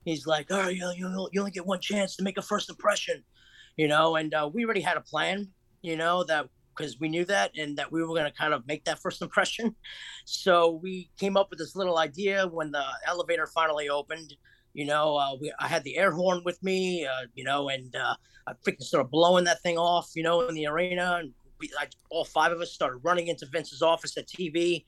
he's 0.04 0.26
like, 0.26 0.50
"All 0.50 0.58
right, 0.58 0.76
you, 0.76 0.92
you, 0.96 1.28
you 1.32 1.40
only 1.40 1.50
get 1.50 1.64
one 1.64 1.80
chance 1.80 2.14
to 2.16 2.22
make 2.22 2.36
a 2.36 2.42
first 2.42 2.68
impression, 2.68 3.24
you 3.76 3.88
know." 3.88 4.16
And 4.16 4.34
uh, 4.34 4.50
we 4.52 4.66
already 4.66 4.82
had 4.82 4.98
a 4.98 5.02
plan, 5.02 5.48
you 5.80 5.96
know, 5.96 6.24
that 6.24 6.50
because 6.76 7.00
we 7.00 7.08
knew 7.08 7.24
that 7.24 7.52
and 7.56 7.78
that 7.78 7.90
we 7.90 8.02
were 8.02 8.08
going 8.08 8.24
to 8.24 8.32
kind 8.32 8.52
of 8.52 8.66
make 8.66 8.84
that 8.84 8.98
first 8.98 9.22
impression. 9.22 9.74
So 10.26 10.78
we 10.82 11.10
came 11.18 11.38
up 11.38 11.48
with 11.48 11.58
this 11.58 11.74
little 11.74 11.96
idea 11.96 12.46
when 12.48 12.70
the 12.70 12.84
elevator 13.06 13.46
finally 13.46 13.88
opened 13.88 14.34
you 14.76 14.84
know, 14.84 15.16
uh, 15.16 15.34
we, 15.40 15.50
I 15.58 15.68
had 15.68 15.84
the 15.84 15.96
air 15.96 16.12
horn 16.12 16.42
with 16.44 16.62
me, 16.62 17.06
uh, 17.06 17.26
you 17.34 17.44
know, 17.44 17.70
and 17.70 17.96
uh, 17.96 18.14
I 18.46 18.52
freaking 18.52 18.82
started 18.82 19.10
blowing 19.10 19.44
that 19.44 19.62
thing 19.62 19.78
off, 19.78 20.10
you 20.14 20.22
know, 20.22 20.42
in 20.42 20.54
the 20.54 20.66
arena. 20.66 21.16
And 21.20 21.32
we, 21.58 21.70
I, 21.80 21.86
all 22.10 22.26
five 22.26 22.52
of 22.52 22.60
us 22.60 22.72
started 22.72 22.98
running 22.98 23.28
into 23.28 23.46
Vince's 23.46 23.80
office 23.80 24.18
at 24.18 24.28
TV, 24.28 24.84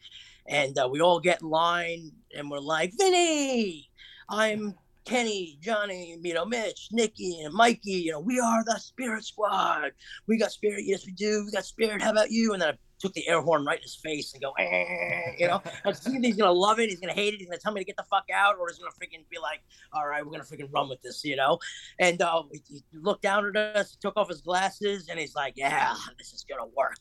and 0.47 0.77
uh, 0.77 0.87
we 0.93 1.01
all 1.01 1.19
get 1.21 1.41
in 1.41 1.49
line, 1.49 2.13
and 2.37 2.51
we're 2.51 2.59
like, 2.59 2.93
Vinny, 2.99 3.89
I'm 4.29 4.75
Kenny, 5.07 5.59
Johnny, 5.63 6.19
you 6.23 6.35
know, 6.35 6.45
Mitch, 6.45 6.89
Nikki, 6.93 7.41
and 7.41 7.55
Mikey. 7.55 7.93
You 7.93 8.13
know, 8.13 8.21
we 8.21 8.39
are 8.39 8.63
the 8.67 8.79
Spirit 8.79 9.25
Squad. 9.25 9.93
We 10.27 10.37
got 10.37 10.53
Spirit. 10.53 10.83
Yes, 10.85 11.07
we 11.07 11.13
do. 11.13 11.45
We 11.47 11.53
got 11.53 11.65
Spirit. 11.65 12.03
How 12.03 12.11
about 12.11 12.31
you? 12.31 12.53
And 12.53 12.61
then 12.61 12.75
I 12.75 12.79
took 12.99 13.13
the 13.15 13.27
air 13.29 13.41
horn 13.41 13.65
right 13.65 13.79
in 13.79 13.83
his 13.83 13.95
face 13.95 14.33
and 14.33 14.43
go, 14.43 14.53
eh, 14.59 15.35
you 15.39 15.47
know, 15.47 15.63
he's 15.85 16.37
gonna 16.37 16.53
love 16.53 16.79
it, 16.79 16.89
he's 16.89 17.01
gonna 17.01 17.13
hate 17.13 17.35
it, 17.35 17.39
he's 17.39 17.47
gonna 17.47 17.59
tell 17.59 17.73
me 17.73 17.81
to 17.81 17.85
get 17.85 17.97
the 17.97 18.05
fuck 18.05 18.25
out, 18.33 18.57
or 18.59 18.69
he's 18.69 18.79
gonna 18.79 18.91
freaking 18.91 19.29
be 19.31 19.39
like, 19.39 19.61
all 19.93 20.07
right, 20.07 20.25
we're 20.25 20.33
gonna 20.33 20.45
freaking 20.45 20.73
run 20.73 20.89
with 20.89 21.01
this, 21.03 21.25
you 21.25 21.37
know. 21.37 21.59
And 21.99 22.21
uh, 22.21 22.43
he 22.53 22.83
looked 22.93 23.23
down 23.23 23.47
at 23.47 23.57
us, 23.57 23.97
took 23.97 24.17
off 24.17 24.29
his 24.29 24.41
glasses, 24.41 25.09
and 25.09 25.19
he's 25.19 25.35
like, 25.35 25.55
yeah, 25.57 25.95
this 26.19 26.33
is 26.33 26.45
gonna 26.49 26.71
work, 26.77 27.01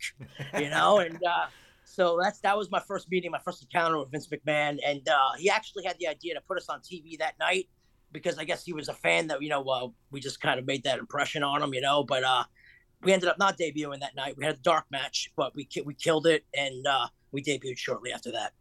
you 0.59 0.69
know. 0.69 0.99
and 0.99 1.19
uh, 1.23 1.47
so 1.83 2.19
that's 2.21 2.39
that 2.39 2.57
was 2.57 2.69
my 2.69 2.79
first 2.79 3.09
meeting, 3.09 3.31
my 3.31 3.39
first 3.39 3.61
encounter 3.61 3.97
with 3.97 4.11
Vince 4.11 4.27
McMahon, 4.27 4.77
and 4.85 5.07
uh, 5.09 5.33
he 5.37 5.49
actually 5.49 5.85
had 5.85 5.97
the 5.99 6.07
idea 6.07 6.33
to 6.35 6.41
put 6.41 6.57
us 6.57 6.69
on 6.69 6.79
TV 6.81 7.17
that 7.19 7.39
night 7.39 7.69
because 8.11 8.37
I 8.37 8.45
guess 8.45 8.63
he 8.63 8.73
was 8.73 8.89
a 8.89 8.93
fan 8.93 9.27
that 9.27 9.41
you 9.41 9.49
know 9.49 9.63
uh, 9.63 9.87
we 10.11 10.19
just 10.19 10.39
kind 10.41 10.59
of 10.59 10.65
made 10.65 10.83
that 10.83 10.99
impression 10.99 11.43
on 11.43 11.61
him, 11.61 11.73
you 11.73 11.81
know. 11.81 12.03
But 12.03 12.23
uh, 12.23 12.43
we 13.03 13.13
ended 13.13 13.29
up 13.29 13.37
not 13.39 13.57
debuting 13.57 13.99
that 13.99 14.15
night. 14.15 14.35
We 14.37 14.45
had 14.45 14.55
a 14.55 14.59
dark 14.59 14.85
match, 14.91 15.31
but 15.35 15.55
we 15.55 15.67
we 15.85 15.93
killed 15.93 16.27
it, 16.27 16.45
and 16.55 16.85
uh, 16.85 17.07
we 17.31 17.41
debuted 17.41 17.77
shortly 17.77 18.11
after 18.11 18.31
that. 18.31 18.53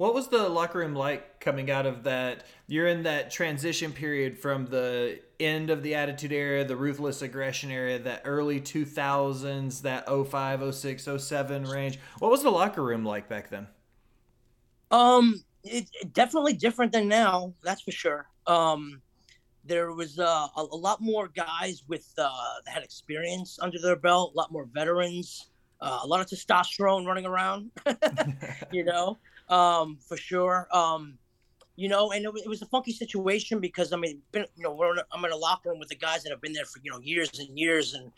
What 0.00 0.14
was 0.14 0.28
the 0.28 0.48
locker 0.48 0.78
room 0.78 0.94
like 0.94 1.40
coming 1.40 1.70
out 1.70 1.84
of 1.84 2.04
that? 2.04 2.46
You're 2.66 2.86
in 2.86 3.02
that 3.02 3.30
transition 3.30 3.92
period 3.92 4.38
from 4.38 4.64
the 4.64 5.20
end 5.38 5.68
of 5.68 5.82
the 5.82 5.94
Attitude 5.94 6.32
Era, 6.32 6.64
the 6.64 6.74
Ruthless 6.74 7.20
Aggression 7.20 7.70
Era, 7.70 7.98
that 7.98 8.22
early 8.24 8.62
2000s, 8.62 9.82
that 9.82 10.06
05, 10.08 10.74
06, 10.74 11.08
07 11.18 11.64
range. 11.64 11.98
What 12.18 12.30
was 12.30 12.42
the 12.42 12.48
locker 12.48 12.82
room 12.82 13.04
like 13.04 13.28
back 13.28 13.50
then? 13.50 13.66
Um, 14.90 15.44
it, 15.64 15.90
it 16.00 16.14
definitely 16.14 16.54
different 16.54 16.92
than 16.92 17.06
now. 17.06 17.52
That's 17.62 17.82
for 17.82 17.92
sure. 17.92 18.26
Um, 18.46 19.02
there 19.64 19.92
was 19.92 20.18
uh, 20.18 20.48
a, 20.56 20.60
a, 20.60 20.76
lot 20.76 21.00
more 21.00 21.28
guys 21.28 21.82
with 21.86 22.12
uh, 22.18 22.30
that 22.64 22.72
had 22.72 22.82
experience 22.82 23.58
under 23.60 23.78
their 23.78 23.96
belt, 23.96 24.32
a 24.34 24.36
lot 24.36 24.50
more 24.50 24.64
veterans, 24.64 25.50
uh, 25.80 26.00
a 26.02 26.06
lot 26.06 26.20
of 26.20 26.26
testosterone 26.26 27.06
running 27.06 27.26
around, 27.26 27.70
you 28.72 28.84
know, 28.84 29.18
um, 29.48 29.98
for 30.06 30.16
sure. 30.16 30.68
Um, 30.72 31.18
you 31.76 31.88
know, 31.88 32.12
and 32.12 32.24
it 32.24 32.32
was, 32.32 32.42
it 32.42 32.48
was, 32.48 32.60
a 32.60 32.66
funky 32.66 32.92
situation 32.92 33.58
because 33.58 33.92
I 33.92 33.96
mean, 33.96 34.20
been, 34.32 34.44
you 34.54 34.62
know, 34.62 34.72
we're 34.72 34.92
in 34.92 34.98
a, 34.98 35.04
I'm 35.12 35.24
in 35.24 35.32
a 35.32 35.36
locker 35.36 35.70
room 35.70 35.78
with 35.78 35.88
the 35.88 35.96
guys 35.96 36.22
that 36.24 36.30
have 36.30 36.40
been 36.42 36.52
there 36.52 36.66
for 36.66 36.78
you 36.82 36.90
know 36.90 37.00
years 37.00 37.38
and 37.38 37.58
years, 37.58 37.94
and 37.94 38.12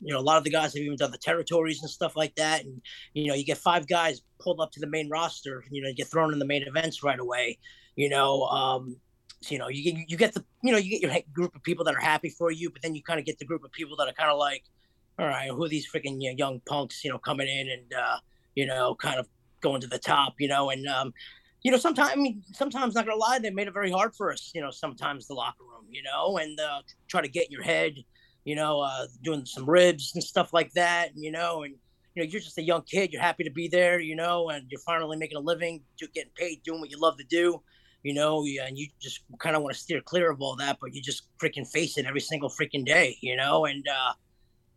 you 0.00 0.12
know, 0.12 0.18
a 0.18 0.20
lot 0.20 0.36
of 0.36 0.44
the 0.44 0.50
guys 0.50 0.74
have 0.74 0.82
even 0.82 0.96
done 0.96 1.10
the 1.10 1.18
territories 1.18 1.80
and 1.80 1.90
stuff 1.90 2.16
like 2.16 2.34
that. 2.36 2.64
And 2.64 2.82
you 3.14 3.28
know, 3.28 3.34
you 3.34 3.44
get 3.44 3.58
five 3.58 3.86
guys 3.86 4.22
pulled 4.38 4.60
up 4.60 4.70
to 4.72 4.80
the 4.80 4.86
main 4.86 5.08
roster, 5.08 5.64
you 5.70 5.82
know, 5.82 5.88
you 5.88 5.94
get 5.94 6.08
thrown 6.08 6.32
in 6.32 6.38
the 6.38 6.44
main 6.44 6.62
events 6.64 7.02
right 7.02 7.18
away. 7.18 7.58
You 7.94 8.10
know, 8.10 8.42
um, 8.42 8.96
you 9.42 9.58
know, 9.58 9.68
you 9.68 9.84
get 9.84 10.10
you 10.10 10.16
get 10.16 10.34
the 10.34 10.44
you 10.62 10.72
know 10.72 10.78
you 10.78 10.90
get 10.90 11.02
your 11.02 11.14
group 11.32 11.54
of 11.54 11.62
people 11.62 11.84
that 11.84 11.94
are 11.94 12.00
happy 12.00 12.30
for 12.30 12.50
you, 12.50 12.70
but 12.70 12.82
then 12.82 12.94
you 12.94 13.02
kind 13.02 13.18
of 13.20 13.26
get 13.26 13.38
the 13.38 13.44
group 13.44 13.64
of 13.64 13.72
people 13.72 13.96
that 13.96 14.08
are 14.08 14.12
kind 14.12 14.30
of 14.30 14.38
like, 14.38 14.64
all 15.18 15.26
right, 15.26 15.50
who 15.50 15.64
are 15.64 15.68
these 15.68 15.88
freaking 15.88 16.20
you 16.20 16.30
know, 16.30 16.36
young 16.36 16.60
punks, 16.66 17.04
you 17.04 17.10
know, 17.10 17.18
coming 17.18 17.48
in 17.48 17.68
and 17.68 17.94
uh, 17.94 18.16
you 18.54 18.66
know, 18.66 18.94
kind 18.94 19.18
of 19.18 19.28
going 19.60 19.80
to 19.80 19.86
the 19.86 19.98
top, 19.98 20.34
you 20.38 20.48
know, 20.48 20.70
and 20.70 20.86
um, 20.88 21.12
you 21.62 21.70
know, 21.70 21.76
sometimes 21.76 22.10
I 22.12 22.16
mean, 22.16 22.42
sometimes 22.52 22.94
not 22.94 23.06
gonna 23.06 23.18
lie, 23.18 23.38
they 23.38 23.50
made 23.50 23.68
it 23.68 23.74
very 23.74 23.90
hard 23.90 24.14
for 24.16 24.32
us, 24.32 24.50
you 24.54 24.60
know, 24.60 24.70
sometimes 24.70 25.26
the 25.26 25.34
locker 25.34 25.64
room, 25.64 25.86
you 25.90 26.02
know, 26.02 26.38
and 26.38 26.58
uh, 26.58 26.82
try 27.08 27.20
to 27.20 27.28
get 27.28 27.46
in 27.46 27.52
your 27.52 27.62
head, 27.62 27.94
you 28.44 28.56
know, 28.56 28.80
uh, 28.80 29.06
doing 29.22 29.44
some 29.44 29.68
ribs 29.68 30.12
and 30.14 30.24
stuff 30.24 30.52
like 30.52 30.72
that, 30.72 31.10
you 31.14 31.30
know, 31.30 31.62
and 31.62 31.74
you 32.14 32.22
know, 32.22 32.28
you're 32.28 32.40
just 32.40 32.56
a 32.56 32.62
young 32.62 32.82
kid, 32.82 33.12
you're 33.12 33.20
happy 33.20 33.44
to 33.44 33.50
be 33.50 33.68
there, 33.68 34.00
you 34.00 34.16
know, 34.16 34.48
and 34.48 34.64
you're 34.70 34.80
finally 34.80 35.18
making 35.18 35.36
a 35.36 35.40
living, 35.40 35.82
getting 36.14 36.30
paid, 36.34 36.62
doing 36.62 36.80
what 36.80 36.90
you 36.90 36.98
love 36.98 37.18
to 37.18 37.24
do 37.24 37.60
you 38.06 38.14
know, 38.14 38.46
and 38.62 38.78
you 38.78 38.86
just 39.00 39.22
kind 39.40 39.56
of 39.56 39.62
want 39.62 39.74
to 39.74 39.80
steer 39.80 40.00
clear 40.00 40.30
of 40.30 40.40
all 40.40 40.54
that, 40.54 40.78
but 40.80 40.94
you 40.94 41.02
just 41.02 41.24
freaking 41.42 41.66
face 41.66 41.98
it 41.98 42.06
every 42.06 42.20
single 42.20 42.48
freaking 42.48 42.86
day, 42.86 43.18
you 43.20 43.34
know, 43.34 43.64
and 43.64 43.84
uh, 43.88 44.12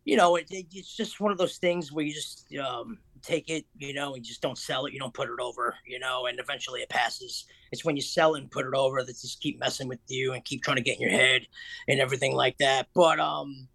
you 0.04 0.16
know, 0.16 0.34
it, 0.34 0.46
it, 0.50 0.66
it's 0.72 0.96
just 0.96 1.20
one 1.20 1.30
of 1.30 1.38
those 1.38 1.58
things 1.58 1.92
where 1.92 2.04
you 2.04 2.12
just 2.12 2.52
um, 2.56 2.98
take 3.22 3.48
it, 3.48 3.66
you 3.78 3.94
know, 3.94 4.16
and 4.16 4.24
just 4.24 4.42
don't 4.42 4.58
sell 4.58 4.84
it, 4.86 4.92
you 4.92 4.98
don't 4.98 5.14
put 5.14 5.28
it 5.28 5.38
over, 5.38 5.76
you 5.86 6.00
know, 6.00 6.26
and 6.26 6.40
eventually 6.40 6.80
it 6.80 6.88
passes. 6.88 7.46
It's 7.70 7.84
when 7.84 7.94
you 7.94 8.02
sell 8.02 8.34
and 8.34 8.50
put 8.50 8.66
it 8.66 8.74
over 8.74 9.00
that 9.04 9.12
just 9.12 9.40
keep 9.40 9.60
messing 9.60 9.86
with 9.86 10.00
you 10.08 10.32
and 10.32 10.44
keep 10.44 10.64
trying 10.64 10.78
to 10.78 10.82
get 10.82 10.96
in 10.96 11.02
your 11.02 11.12
head 11.12 11.46
and 11.86 12.00
everything 12.00 12.34
like 12.34 12.58
that. 12.58 12.88
But 12.96 13.20
um, 13.20 13.68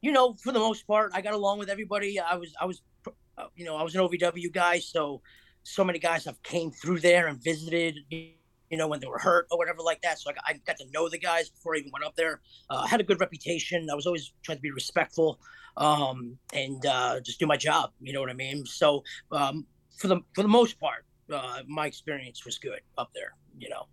you 0.00 0.10
know, 0.10 0.34
for 0.42 0.50
the 0.50 0.58
most 0.58 0.88
part, 0.88 1.12
I 1.14 1.20
got 1.20 1.34
along 1.34 1.60
with 1.60 1.68
everybody. 1.68 2.18
I 2.18 2.34
was, 2.34 2.52
I 2.60 2.64
was, 2.64 2.82
uh, 3.06 3.44
you 3.54 3.64
know, 3.64 3.76
I 3.76 3.84
was 3.84 3.94
an 3.94 4.00
OVW 4.00 4.52
guy, 4.52 4.80
so 4.80 5.22
so 5.62 5.84
many 5.84 6.00
guys 6.00 6.24
have 6.24 6.42
came 6.42 6.72
through 6.72 6.98
there 6.98 7.28
and 7.28 7.40
visited 7.40 8.00
you 8.10 8.30
know, 8.76 8.88
when 8.88 9.00
they 9.00 9.06
were 9.06 9.18
hurt 9.18 9.46
or 9.50 9.58
whatever 9.58 9.80
like 9.80 10.00
that. 10.02 10.18
So 10.18 10.30
I 10.30 10.34
got, 10.34 10.44
I 10.46 10.60
got 10.66 10.76
to 10.78 10.84
know 10.92 11.08
the 11.08 11.18
guys 11.18 11.48
before 11.48 11.74
I 11.74 11.78
even 11.78 11.90
went 11.92 12.04
up 12.04 12.16
there. 12.16 12.40
Uh, 12.68 12.82
I 12.84 12.88
had 12.88 13.00
a 13.00 13.04
good 13.04 13.20
reputation. 13.20 13.88
I 13.90 13.94
was 13.94 14.06
always 14.06 14.32
trying 14.42 14.58
to 14.58 14.62
be 14.62 14.70
respectful 14.70 15.38
um, 15.78 16.36
and 16.52 16.84
uh, 16.84 17.20
just 17.20 17.38
do 17.38 17.46
my 17.46 17.56
job. 17.56 17.92
You 18.00 18.12
know 18.12 18.20
what 18.20 18.30
I 18.30 18.34
mean? 18.34 18.66
So 18.66 19.04
um, 19.32 19.66
for 19.96 20.08
the 20.08 20.20
for 20.34 20.42
the 20.42 20.48
most 20.48 20.78
part, 20.78 21.04
uh, 21.32 21.60
my 21.66 21.86
experience 21.86 22.44
was 22.44 22.58
good 22.58 22.80
up 22.98 23.10
there. 23.14 23.32
You 23.58 23.70
know. 23.70 23.86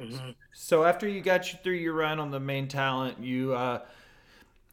Mm-hmm. 0.00 0.30
So 0.52 0.84
after 0.84 1.08
you 1.08 1.20
got 1.20 1.52
you 1.52 1.58
through 1.62 1.74
your 1.74 1.94
run 1.94 2.20
on 2.20 2.30
the 2.30 2.40
main 2.40 2.68
talent, 2.68 3.18
you 3.20 3.54
uh, 3.54 3.80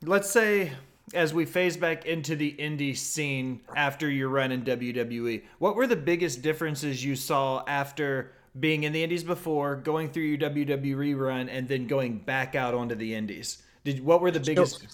let's 0.04 0.30
say 0.30 0.72
as 1.14 1.34
we 1.34 1.46
phase 1.46 1.78
back 1.78 2.06
into 2.06 2.36
the 2.36 2.56
indie 2.60 2.96
scene 2.96 3.62
after 3.76 4.10
your 4.10 4.30
run 4.30 4.52
in 4.52 4.64
WWE, 4.64 5.44
what 5.60 5.76
were 5.76 5.88
the 5.88 5.96
biggest 5.96 6.42
differences 6.42 7.04
you 7.04 7.16
saw 7.16 7.64
after 7.68 8.32
being 8.60 8.84
in 8.84 8.94
the 8.94 9.04
indies 9.04 9.24
before, 9.24 9.76
going 9.76 10.10
through 10.10 10.24
your 10.24 10.38
WWE 10.38 10.96
rerun, 10.96 11.50
and 11.52 11.68
then 11.68 11.88
going 11.88 12.20
back 12.20 12.56
out 12.56 12.74
onto 12.74 12.96
the 12.96 13.14
indies? 13.14 13.64
Did 13.84 14.04
what 14.04 14.22
were 14.22 14.32
the 14.32 14.40
biggest? 14.40 14.82
So, 14.82 14.88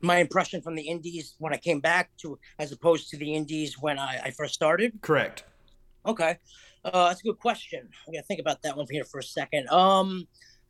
my 0.00 0.18
impression 0.18 0.60
from 0.60 0.74
the 0.74 0.82
indies 0.82 1.34
when 1.38 1.54
I 1.54 1.56
came 1.56 1.80
back 1.80 2.10
to, 2.18 2.38
as 2.58 2.72
opposed 2.72 3.08
to 3.10 3.16
the 3.16 3.34
indies 3.34 3.78
when 3.80 3.98
I, 3.98 4.20
I 4.24 4.30
first 4.30 4.54
started. 4.54 4.92
Correct. 5.00 5.44
Okay, 6.06 6.36
uh, 6.84 7.08
that's 7.08 7.20
a 7.20 7.24
good 7.24 7.38
question. 7.38 7.88
I 8.06 8.12
gotta 8.12 8.24
think 8.24 8.40
about 8.40 8.60
that 8.62 8.76
one 8.76 8.86
here 8.90 9.04
for 9.04 9.18
a 9.18 9.22
second. 9.22 9.68
Um, 9.70 10.26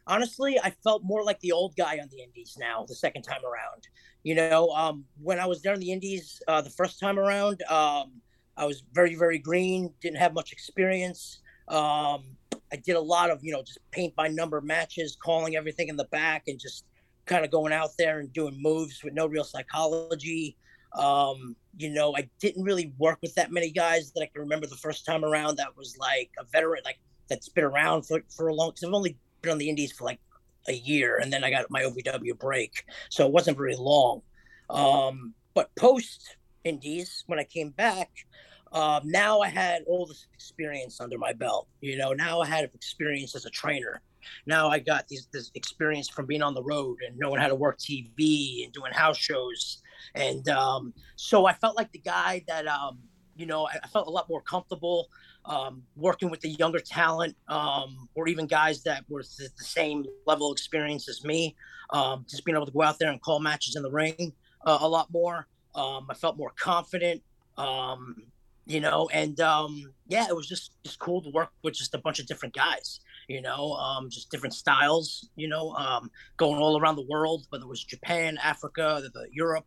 honestly, 0.07 0.59
I 0.63 0.71
felt 0.85 1.03
more 1.05 1.25
like 1.25 1.41
the 1.41 1.53
old 1.53 1.75
guy 1.77 1.99
on 2.01 2.09
the 2.11 2.23
indies 2.23 2.57
now, 2.59 2.85
the 2.87 2.95
second 2.95 3.23
time 3.23 3.45
around. 3.45 3.89
You 4.23 4.37
know, 4.37 4.69
um, 4.71 5.05
when 5.21 5.41
I 5.41 5.47
was 5.47 5.63
there 5.63 5.75
in 5.75 5.81
the 5.81 5.93
indies 5.93 6.41
uh, 6.49 6.61
the 6.61 6.71
first 6.71 7.01
time 7.01 7.19
around, 7.19 7.63
um, 7.69 8.13
I 8.57 8.65
was 8.67 8.85
very, 8.93 9.15
very 9.15 9.39
green, 9.39 9.93
didn't 10.01 10.19
have 10.19 10.33
much 10.33 10.53
experience. 10.53 11.41
Um, 11.69 12.25
I 12.73 12.77
did 12.77 12.97
a 12.97 13.01
lot 13.01 13.31
of, 13.31 13.43
you 13.43 13.53
know, 13.53 13.63
just 13.63 13.79
paint 13.91 14.15
by 14.17 14.29
number 14.29 14.61
matches, 14.61 15.17
calling 15.23 15.57
everything 15.57 15.89
in 15.89 15.97
the 15.97 16.07
back 16.07 16.45
and 16.49 16.59
just 16.59 16.85
kind 17.27 17.45
of 17.45 17.51
going 17.51 17.73
out 17.73 17.91
there 17.99 18.19
and 18.19 18.33
doing 18.33 18.61
moves 18.61 19.03
with 19.03 19.15
no 19.15 19.27
real 19.27 19.45
psychology. 19.45 20.57
Um, 20.95 21.57
you 21.77 21.91
know, 21.91 22.15
I 22.17 22.29
didn't 22.41 22.63
really 22.63 22.93
work 22.99 23.19
with 23.23 23.35
that 23.35 23.53
many 23.53 23.71
guys 23.71 24.13
that 24.13 24.23
I 24.23 24.27
can 24.27 24.43
remember 24.43 24.67
the 24.67 24.77
first 24.77 25.07
time 25.07 25.25
around 25.25 25.57
that 25.57 25.77
was 25.77 25.97
like 25.99 26.31
a 26.39 26.45
veteran, 26.53 26.83
like 26.85 26.99
that's 27.29 27.49
been 27.49 27.65
around 27.65 28.03
for, 28.03 28.23
for 28.29 28.49
a 28.49 28.55
long 28.55 28.71
because 28.71 28.85
I've 28.85 28.95
only 28.95 29.17
been 29.43 29.53
on 29.53 29.59
the 29.59 29.69
indies 29.69 29.93
for 29.93 30.05
like 30.05 30.21
a 30.69 30.73
year 30.73 31.19
and 31.19 31.33
then 31.33 31.45
I 31.45 31.51
got 31.51 31.71
my 31.71 31.83
OVW 31.83 32.39
break. 32.39 32.85
So 33.09 33.27
it 33.27 33.33
wasn't 33.33 33.57
very 33.57 33.77
long. 33.77 34.23
Um, 34.71 35.35
but 35.55 35.75
post 35.77 36.37
indies, 36.65 37.25
when 37.27 37.39
I 37.39 37.45
came 37.45 37.71
back, 37.71 38.11
um, 38.75 39.03
now 39.05 39.41
I 39.41 39.49
had 39.49 39.83
all 39.87 40.05
this 40.05 40.27
experience 40.35 41.01
under 41.01 41.17
my 41.17 41.33
belt. 41.33 41.69
You 41.81 41.97
know, 41.97 42.13
now 42.13 42.41
I 42.41 42.47
had 42.47 42.65
experience 42.65 43.35
as 43.37 43.47
a 43.47 43.51
trainer. 43.51 44.03
Now 44.47 44.69
I 44.69 44.81
got 44.81 45.07
these, 45.07 45.29
this 45.33 45.51
experience 45.55 46.09
from 46.09 46.27
being 46.27 46.43
on 46.43 46.55
the 46.55 46.63
road 46.63 46.99
and 47.07 47.17
knowing 47.17 47.41
how 47.41 47.49
to 47.49 47.55
work 47.55 47.79
TV 47.79 48.65
and 48.65 48.73
doing 48.73 48.93
house 48.93 49.17
shows. 49.17 49.81
And 50.15 50.49
um, 50.49 50.93
so 51.17 51.47
I 51.47 51.53
felt 51.53 51.77
like 51.77 51.93
the 51.93 52.01
guy 52.01 52.45
that, 52.49 52.67
um, 52.67 52.99
you 53.37 53.47
know, 53.47 53.67
I, 53.67 53.87
felt 53.89 54.09
a 54.09 54.11
lot 54.11 54.29
more 54.29 54.41
comfortable 54.43 55.09
um, 55.45 55.83
working 55.97 56.31
with 56.31 56.41
the 56.41 56.51
younger 56.51 56.81
talent, 56.81 57.37
um, 57.49 58.09
or 58.15 58.29
even 58.29 58.47
guys 58.47 58.83
that 58.85 59.05
were 59.09 59.23
the 59.23 59.51
same 59.57 60.05
level 60.27 60.51
of 60.51 60.55
experience 60.55 61.09
as 61.09 61.23
me. 61.25 61.55
Um, 61.91 62.25
just 62.29 62.45
being 62.45 62.57
able 62.57 62.67
to 62.67 62.73
go 62.73 62.83
out 62.83 62.99
there 62.99 63.11
and 63.11 63.21
call 63.21 63.41
matches 63.41 63.77
in 63.77 63.83
the 63.83 63.91
ring 63.91 64.33
uh, 64.65 64.79
a 64.81 64.89
lot 64.89 65.13
more. 65.13 65.47
Um, 65.75 66.07
I 66.09 66.15
felt 66.15 66.37
more 66.37 66.53
confident, 66.59 67.23
um, 67.59 68.23
you 68.67 68.81
know, 68.81 69.09
and 69.13 69.39
um, 69.41 69.93
yeah, 70.07 70.27
it 70.29 70.35
was 70.35 70.47
just 70.47 70.73
just 70.85 70.99
cool 70.99 71.23
to 71.23 71.31
work 71.31 71.51
with 71.63 71.75
just 71.75 71.95
a 71.95 71.99
bunch 71.99 72.19
of 72.19 72.27
different 72.27 72.55
guys, 72.55 73.01
you 73.29 73.43
know, 73.43 73.73
um 73.73 74.09
just 74.11 74.31
different 74.31 74.55
styles, 74.55 75.29
you 75.37 75.49
know, 75.49 75.73
um 75.75 76.11
going 76.37 76.61
all 76.61 76.81
around 76.81 76.97
the 76.97 77.07
world, 77.09 77.47
whether 77.51 77.65
it 77.65 77.69
was 77.69 77.85
Japan, 77.85 78.39
Africa, 78.43 79.01
the, 79.03 79.11
the 79.11 79.27
Europe, 79.33 79.67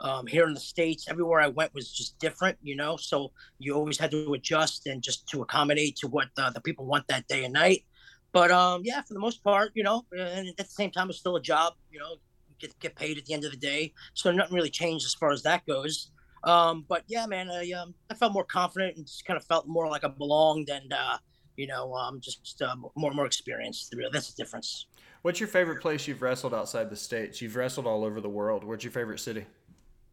um, 0.00 0.26
here 0.26 0.46
in 0.46 0.54
the 0.54 0.60
states 0.60 1.06
everywhere 1.08 1.40
i 1.40 1.48
went 1.48 1.74
was 1.74 1.90
just 1.90 2.18
different 2.18 2.56
you 2.62 2.76
know 2.76 2.96
so 2.96 3.32
you 3.58 3.74
always 3.74 3.98
had 3.98 4.10
to 4.10 4.32
adjust 4.32 4.86
and 4.86 5.02
just 5.02 5.28
to 5.28 5.42
accommodate 5.42 5.96
to 5.96 6.06
what 6.06 6.28
uh, 6.38 6.50
the 6.50 6.60
people 6.60 6.86
want 6.86 7.06
that 7.08 7.26
day 7.26 7.44
and 7.44 7.52
night. 7.52 7.84
But 8.32 8.50
um, 8.50 8.82
yeah 8.84 9.02
for 9.02 9.14
the 9.14 9.20
most 9.20 9.42
part 9.42 9.72
you 9.74 9.82
know 9.82 10.04
and 10.12 10.48
at 10.48 10.56
the 10.56 10.64
same 10.64 10.90
time 10.90 11.10
it's 11.10 11.18
still 11.18 11.36
a 11.36 11.42
job 11.42 11.74
you 11.90 11.98
know 11.98 12.16
get, 12.60 12.78
get 12.80 12.96
paid 12.96 13.18
at 13.18 13.24
the 13.24 13.34
end 13.34 13.44
of 13.44 13.50
the 13.50 13.56
day. 13.56 13.92
So 14.14 14.30
nothing 14.30 14.54
really 14.54 14.70
changed 14.70 15.06
as 15.06 15.14
far 15.14 15.32
as 15.32 15.42
that 15.42 15.66
goes 15.66 16.10
um, 16.48 16.84
but 16.88 17.04
yeah 17.08 17.26
man 17.26 17.50
I, 17.50 17.70
um, 17.72 17.94
I 18.10 18.14
felt 18.14 18.32
more 18.32 18.44
confident 18.44 18.96
and 18.96 19.06
just 19.06 19.24
kind 19.24 19.36
of 19.36 19.44
felt 19.44 19.66
more 19.66 19.88
like 19.88 20.04
i 20.04 20.08
belonged 20.08 20.68
and 20.70 20.92
uh, 20.92 21.18
you 21.56 21.66
know 21.66 21.92
um, 21.94 22.20
just 22.20 22.62
uh, 22.62 22.74
more 22.96 23.12
more 23.12 23.26
experience 23.26 23.90
that's 24.12 24.32
the 24.32 24.42
difference 24.42 24.86
what's 25.22 25.40
your 25.40 25.48
favorite 25.48 25.80
place 25.80 26.06
you've 26.06 26.22
wrestled 26.22 26.54
outside 26.54 26.90
the 26.90 26.96
states 26.96 27.40
you've 27.42 27.56
wrestled 27.56 27.86
all 27.86 28.04
over 28.04 28.20
the 28.20 28.28
world 28.28 28.64
where's 28.64 28.84
your 28.84 28.92
favorite 28.92 29.20
city 29.20 29.44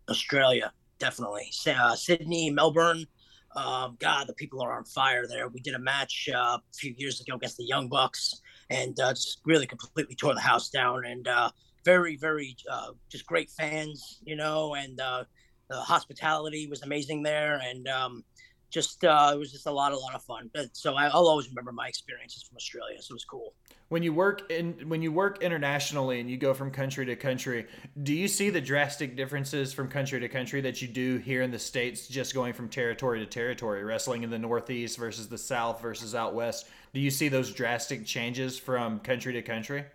Australia, 0.10 0.72
definitely. 1.00 1.50
Uh, 1.68 1.96
Sydney, 1.96 2.50
Melbourne. 2.50 3.06
Um, 3.56 3.96
God, 4.00 4.28
the 4.28 4.34
people 4.34 4.62
are 4.62 4.76
on 4.78 4.84
fire 4.84 5.28
there. 5.28 5.48
We 5.48 5.62
did 5.62 5.76
a 5.76 5.80
match 5.80 6.28
uh, 6.34 6.58
a 6.58 6.62
few 6.78 6.94
years 6.98 7.22
ago 7.22 7.36
against 7.36 7.58
the 7.58 7.64
Young 7.64 7.88
Bucks, 7.88 8.42
and 8.70 9.00
uh, 9.00 9.14
just 9.14 9.40
really 9.46 9.66
completely 9.66 10.16
tore 10.16 10.34
the 10.34 10.42
house 10.42 10.70
down. 10.70 11.06
And 11.06 11.28
uh, 11.28 11.52
very, 11.86 12.18
very, 12.18 12.56
uh, 12.70 12.92
just 13.10 13.26
great 13.26 13.50
fans, 13.50 14.20
you 14.26 14.36
know. 14.36 14.76
And 14.76 15.00
uh, 15.00 15.24
the 15.70 15.78
hospitality 15.78 16.68
was 16.68 16.84
amazing 16.84 17.24
there, 17.24 17.62
and 17.64 17.88
um, 17.88 18.24
just 18.70 19.06
uh, 19.06 19.32
it 19.34 19.38
was 19.38 19.52
just 19.52 19.68
a 19.68 19.72
lot, 19.72 19.94
a 19.94 19.98
lot 19.98 20.16
of 20.16 20.24
fun. 20.24 20.50
But, 20.54 20.68
so 20.74 20.96
I, 20.96 21.06
will 21.08 21.28
always 21.28 21.48
remember 21.48 21.72
my 21.72 21.88
experiences 21.88 22.44
from 22.44 22.58
Australia. 22.58 23.02
So 23.02 23.14
it 23.14 23.16
was 23.16 23.26
cool. 23.26 23.54
When 23.90 24.02
you 24.02 24.14
work 24.14 24.52
in 24.52 24.74
when 24.90 25.02
you 25.02 25.12
work 25.12 25.44
internationally 25.44 26.20
and 26.20 26.30
you 26.30 26.38
go 26.38 26.54
from 26.54 26.72
country 26.72 27.06
to 27.06 27.16
country, 27.16 27.68
do 28.04 28.14
you 28.14 28.28
see 28.28 28.50
the 28.50 28.60
drastic 28.60 29.16
differences 29.16 29.72
from 29.72 29.88
country 29.88 30.20
to 30.20 30.28
country 30.28 30.60
that 30.62 30.82
you 30.82 30.88
do 30.88 31.18
here 31.18 31.44
in 31.44 31.52
the 31.52 31.60
states, 31.60 32.08
just 32.08 32.34
going 32.34 32.54
from 32.54 32.68
territory 32.68 33.20
to 33.20 33.26
territory, 33.26 33.84
wrestling 33.84 34.24
in 34.24 34.30
the 34.30 34.40
Northeast 34.40 34.98
versus 34.98 35.30
the 35.30 35.38
South 35.38 35.82
versus 35.82 36.16
out 36.16 36.34
west? 36.34 36.68
Do 36.94 37.00
you 37.00 37.12
see 37.12 37.30
those 37.30 37.54
drastic 37.54 38.06
changes 38.06 38.58
from 38.58 39.00
country 39.00 39.34
to 39.34 39.42
country? 39.42 39.86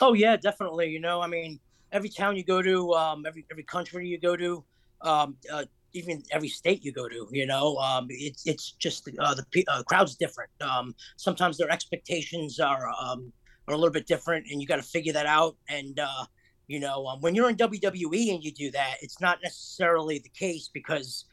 Oh 0.00 0.14
yeah, 0.14 0.36
definitely. 0.36 0.88
You 0.88 1.00
know, 1.00 1.20
I 1.20 1.26
mean, 1.26 1.60
every 1.92 2.08
town 2.08 2.36
you 2.36 2.44
go 2.44 2.62
to, 2.62 2.94
um, 2.94 3.26
every 3.26 3.44
every 3.50 3.64
country 3.64 4.08
you 4.08 4.18
go 4.18 4.36
to, 4.36 4.64
um, 5.00 5.36
uh, 5.52 5.64
even 5.92 6.22
every 6.30 6.48
state 6.48 6.84
you 6.84 6.92
go 6.92 7.08
to, 7.08 7.28
you 7.30 7.46
know, 7.46 7.76
um, 7.76 8.06
it's 8.10 8.46
it's 8.46 8.72
just 8.72 9.08
uh, 9.18 9.34
the 9.34 9.66
uh, 9.68 9.82
crowd's 9.84 10.16
different. 10.16 10.50
Um, 10.60 10.94
sometimes 11.16 11.56
their 11.56 11.70
expectations 11.70 12.60
are 12.60 12.88
um, 13.00 13.32
are 13.66 13.74
a 13.74 13.76
little 13.76 13.92
bit 13.92 14.06
different, 14.06 14.46
and 14.50 14.60
you 14.60 14.66
got 14.66 14.76
to 14.76 14.82
figure 14.82 15.12
that 15.12 15.26
out. 15.26 15.56
And 15.68 15.98
uh, 15.98 16.24
you 16.66 16.80
know, 16.80 17.06
um, 17.06 17.20
when 17.20 17.34
you're 17.34 17.48
in 17.48 17.56
WWE 17.56 18.34
and 18.34 18.44
you 18.44 18.52
do 18.52 18.70
that, 18.72 18.96
it's 19.00 19.20
not 19.20 19.38
necessarily 19.42 20.18
the 20.18 20.28
case 20.30 20.68
because 20.72 21.24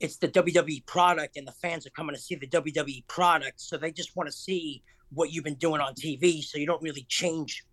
it's 0.00 0.16
the 0.16 0.28
WWE 0.28 0.84
product, 0.86 1.36
and 1.36 1.46
the 1.46 1.52
fans 1.52 1.86
are 1.86 1.90
coming 1.90 2.14
to 2.14 2.20
see 2.20 2.34
the 2.34 2.48
WWE 2.48 3.06
product, 3.06 3.60
so 3.60 3.76
they 3.76 3.92
just 3.92 4.16
want 4.16 4.28
to 4.28 4.32
see 4.32 4.82
what 5.12 5.32
you've 5.32 5.44
been 5.44 5.54
doing 5.54 5.80
on 5.80 5.94
TV. 5.94 6.42
So 6.42 6.58
you 6.58 6.66
don't 6.66 6.82
really 6.82 7.04
change 7.08 7.64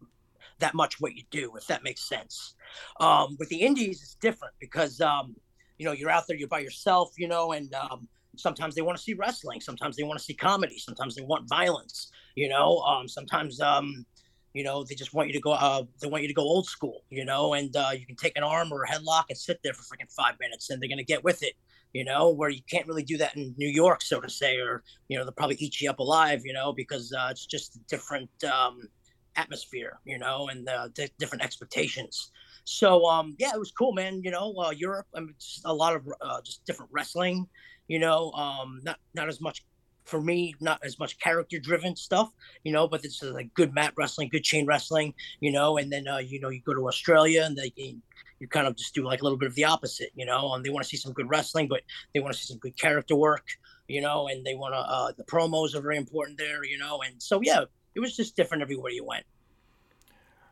that 0.60 0.74
much 0.74 1.00
what 1.00 1.16
you 1.16 1.24
do, 1.32 1.56
if 1.56 1.68
that 1.68 1.84
makes 1.84 2.08
sense. 2.08 2.56
Um, 3.00 3.36
with 3.40 3.50
the 3.50 3.62
indies, 3.62 4.02
it's 4.02 4.16
different 4.16 4.54
because 4.60 5.00
um, 5.02 5.36
you 5.78 5.86
know 5.86 5.92
you're 5.92 6.10
out 6.10 6.26
there 6.28 6.38
you're 6.38 6.48
by 6.48 6.60
yourself 6.60 7.12
you 7.18 7.28
know 7.28 7.52
and 7.52 7.74
um, 7.74 8.08
sometimes 8.36 8.76
they 8.76 8.82
want 8.82 8.98
to 8.98 9.04
see 9.04 9.14
wrestling 9.14 9.62
sometimes 9.62 9.96
they 9.96 10.04
want 10.04 10.20
to 10.20 10.26
see 10.26 10.34
comedy 10.34 10.78
sometimes 10.78 11.16
they 11.16 11.22
want 11.22 11.48
violence 11.48 12.12
you 12.36 12.48
know? 12.50 12.78
Um, 12.80 13.08
sometimes 13.08 13.60
um, 13.60 14.06
you 14.54 14.64
know 14.64 14.84
they 14.84 14.96
just 14.96 15.14
want 15.14 15.28
you 15.28 15.34
to 15.34 15.40
go 15.40 15.52
uh, 15.52 15.84
they 16.02 16.08
want 16.08 16.24
you 16.24 16.28
to 16.28 16.34
go 16.34 16.44
old 16.44 16.68
school 16.68 17.02
you 17.10 17.26
know? 17.26 17.54
And 17.54 17.76
uh, 17.76 17.92
you 17.94 18.06
can 18.06 18.16
take 18.16 18.38
an 18.38 18.44
arm 18.44 18.72
or 18.72 18.84
a 18.84 18.88
headlock 18.88 19.26
and 19.30 19.38
sit 19.38 19.60
there 19.64 19.74
for 19.74 19.84
freaking 19.84 20.12
five 20.16 20.36
minutes 20.40 20.70
and 20.70 20.82
they're 20.82 20.96
to 20.96 21.04
get 21.04 21.24
with 21.24 21.44
it 21.44 21.54
you 21.94 22.04
know? 22.04 22.30
Where 22.30 22.50
you 22.50 22.62
can't 22.70 22.88
really 22.88 23.04
do 23.04 23.18
that 23.18 23.36
in 23.36 23.54
new 23.58 23.70
york 23.70 24.02
so 24.02 24.20
to 24.20 24.30
say 24.30 24.58
or 24.58 24.84
you 25.10 25.18
know 25.18 25.24
they'll 25.24 25.34
probably 25.34 25.58
eat 25.60 25.82
you 25.82 25.90
up 25.90 26.00
alive 26.00 26.42
you 26.46 26.54
know? 26.54 26.74
Because 26.74 27.14
uh, 27.14 27.28
it's 27.32 27.46
just 27.46 27.80
different 27.88 28.30
um, 28.44 28.88
atmosphere 29.38 30.00
you 30.06 30.18
know 30.18 30.48
and 30.50 30.68
uh, 30.68 30.90
different 31.20 31.44
expectations 31.44 32.32
so 32.68 33.06
um, 33.06 33.34
yeah, 33.40 33.52
it 33.54 33.60
was 33.60 33.72
cool, 33.72 33.94
man. 33.94 34.22
You 34.26 34.32
know, 34.32 34.54
uh, 34.60 34.72
Europe, 34.72 35.08
I 35.16 35.22
mean, 35.22 35.34
just 35.40 35.62
a 35.64 35.74
lot 35.74 35.96
of 35.96 36.06
uh, 36.20 36.42
just 36.42 36.66
different 36.66 36.92
wrestling. 36.92 37.48
You 37.88 37.98
know, 37.98 38.32
um, 38.34 38.82
not 38.84 39.00
not 39.14 39.30
as 39.30 39.40
much 39.40 39.64
for 40.04 40.22
me, 40.22 40.54
not 40.60 40.82
as 40.84 41.00
much 41.00 41.18
character 41.20 41.60
driven 41.60 41.96
stuff. 41.96 42.30
You 42.66 42.74
know, 42.74 42.86
but 42.86 43.06
it's 43.06 43.24
uh, 43.24 43.32
like 43.32 43.54
good 43.54 43.74
mat 43.74 43.94
wrestling, 43.96 44.28
good 44.28 44.44
chain 44.44 44.66
wrestling. 44.66 45.14
You 45.40 45.54
know, 45.54 45.78
and 45.78 45.90
then 45.90 46.10
uh, 46.10 46.18
you 46.18 46.42
know 46.42 46.50
you 46.50 46.60
go 46.60 46.74
to 46.74 46.90
Australia 46.90 47.44
and 47.44 47.56
they 47.56 47.72
you 47.78 48.48
kind 48.50 48.68
of 48.68 48.76
just 48.76 48.94
do 48.94 49.06
like 49.06 49.22
a 49.22 49.24
little 49.24 49.40
bit 49.40 49.48
of 49.48 49.56
the 49.56 49.64
opposite. 49.64 50.12
You 50.14 50.26
know, 50.26 50.54
and 50.54 50.66
they 50.66 50.70
want 50.70 50.84
to 50.84 50.90
see 50.90 50.98
some 50.98 51.14
good 51.14 51.30
wrestling, 51.30 51.70
but 51.70 51.84
they 52.14 52.20
want 52.20 52.34
to 52.34 52.40
see 52.40 52.52
some 52.52 52.60
good 52.60 52.78
character 52.78 53.16
work. 53.16 53.48
You 53.88 54.02
know, 54.02 54.28
and 54.28 54.46
they 54.46 54.56
want 54.56 54.74
to 54.74 54.80
uh, 54.80 55.14
the 55.18 55.24
promos 55.24 55.74
are 55.74 55.80
very 55.80 55.96
important 55.96 56.38
there. 56.38 56.66
You 56.66 56.80
know, 56.80 57.02
and 57.02 57.24
so 57.24 57.40
yeah, 57.42 57.64
it 57.98 58.00
was 58.00 58.16
just 58.16 58.36
different 58.36 58.62
everywhere 58.62 58.92
you 58.92 59.04
went. 59.04 59.26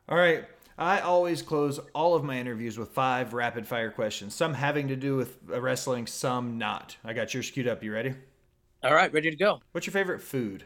All 0.09 0.17
right. 0.17 0.45
I 0.79 0.99
always 0.99 1.43
close 1.43 1.79
all 1.93 2.15
of 2.15 2.23
my 2.23 2.37
interviews 2.37 2.77
with 2.77 2.89
five 2.89 3.33
rapid 3.33 3.67
fire 3.67 3.91
questions, 3.91 4.33
some 4.33 4.55
having 4.55 4.87
to 4.87 4.95
do 4.95 5.15
with 5.15 5.37
wrestling, 5.45 6.07
some 6.07 6.57
not. 6.57 6.97
I 7.05 7.13
got 7.13 7.33
yours 7.33 7.51
queued 7.51 7.67
up. 7.67 7.83
You 7.83 7.93
ready? 7.93 8.15
All 8.83 8.93
right, 8.93 9.13
ready 9.13 9.29
to 9.29 9.37
go. 9.37 9.61
What's 9.71 9.85
your 9.85 9.93
favorite 9.93 10.21
food? 10.21 10.65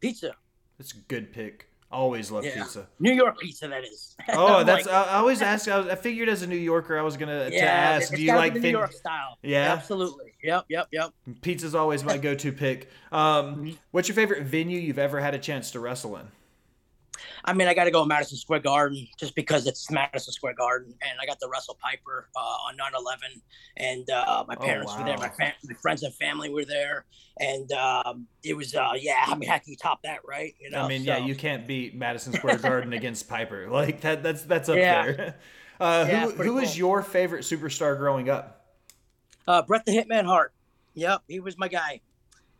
Pizza. 0.00 0.36
That's 0.78 0.92
a 0.92 0.98
good 1.08 1.32
pick. 1.32 1.68
Always 1.92 2.30
love 2.30 2.44
yeah. 2.44 2.54
pizza. 2.62 2.88
New 2.98 3.12
York 3.12 3.38
pizza, 3.38 3.68
that 3.68 3.84
is. 3.84 4.16
Oh, 4.32 4.64
that's. 4.64 4.86
like, 4.86 4.94
I, 4.94 5.16
always 5.16 5.42
ask. 5.42 5.68
I, 5.68 5.78
was, 5.78 5.88
I, 5.88 5.94
figured 5.94 6.28
as 6.28 6.42
a 6.42 6.46
New 6.46 6.56
Yorker, 6.56 6.98
I 6.98 7.02
was 7.02 7.18
gonna 7.18 7.50
yeah, 7.52 7.60
to 7.60 7.70
ask. 7.70 8.14
Do 8.14 8.22
you 8.22 8.34
like 8.34 8.54
New 8.54 8.70
York 8.70 8.92
style? 8.92 9.36
Yeah, 9.42 9.72
absolutely. 9.72 10.32
Yep, 10.42 10.64
yep, 10.68 10.88
yep. 10.90 11.12
Pizza's 11.42 11.74
always 11.74 12.02
my 12.02 12.16
go-to 12.16 12.50
pick. 12.50 12.90
Um, 13.10 13.76
what's 13.90 14.08
your 14.08 14.14
favorite 14.14 14.44
venue 14.44 14.78
you've 14.80 14.98
ever 14.98 15.20
had 15.20 15.34
a 15.34 15.38
chance 15.38 15.70
to 15.72 15.80
wrestle 15.80 16.16
in? 16.16 16.26
I 17.44 17.52
mean, 17.52 17.68
I 17.68 17.74
got 17.74 17.84
to 17.84 17.90
go 17.90 18.04
Madison 18.04 18.36
Square 18.36 18.60
Garden 18.60 19.06
just 19.18 19.34
because 19.34 19.66
it's 19.66 19.90
Madison 19.90 20.32
Square 20.32 20.54
Garden, 20.54 20.94
and 21.02 21.18
I 21.20 21.26
got 21.26 21.40
to 21.40 21.48
wrestle 21.48 21.76
Piper 21.82 22.28
uh, 22.36 22.40
on 22.40 22.76
9/11, 22.76 23.40
and 23.76 24.08
uh, 24.10 24.44
my 24.46 24.54
oh, 24.58 24.64
parents 24.64 24.92
oh, 24.92 24.96
wow. 24.96 25.00
were 25.00 25.08
there, 25.08 25.18
my, 25.18 25.28
fam- 25.28 25.52
my, 25.64 25.74
friends 25.74 26.02
and 26.02 26.14
family 26.14 26.50
were 26.50 26.64
there, 26.64 27.04
and 27.40 27.70
um, 27.72 28.26
it 28.44 28.56
was 28.56 28.74
uh, 28.74 28.92
yeah. 28.96 29.24
I 29.26 29.34
mean, 29.34 29.48
how 29.48 29.58
can 29.58 29.70
you 29.70 29.76
top 29.76 30.02
that, 30.02 30.20
right? 30.26 30.54
You 30.60 30.70
know. 30.70 30.82
I 30.82 30.88
mean, 30.88 31.02
so. 31.02 31.08
yeah, 31.08 31.18
you 31.18 31.34
can't 31.34 31.66
beat 31.66 31.94
Madison 31.94 32.32
Square 32.32 32.58
Garden 32.58 32.92
against 32.92 33.28
Piper. 33.28 33.68
Like 33.72 34.02
that. 34.02 34.22
That's 34.22 34.42
that's 34.42 34.68
up 34.68 34.76
yeah. 34.76 35.04
there. 35.04 35.36
Uh, 35.80 36.06
yeah, 36.08 36.20
who 36.26 36.30
who 36.30 36.44
cool. 36.44 36.54
was 36.54 36.78
your 36.78 37.02
favorite 37.02 37.42
superstar 37.42 37.98
growing 37.98 38.28
up? 38.28 38.66
Uh, 39.48 39.62
Bret 39.62 39.84
the 39.84 39.90
Hitman 39.90 40.24
Hart. 40.24 40.52
Yep, 40.94 41.22
he 41.26 41.40
was 41.40 41.58
my 41.58 41.66
guy. 41.66 42.00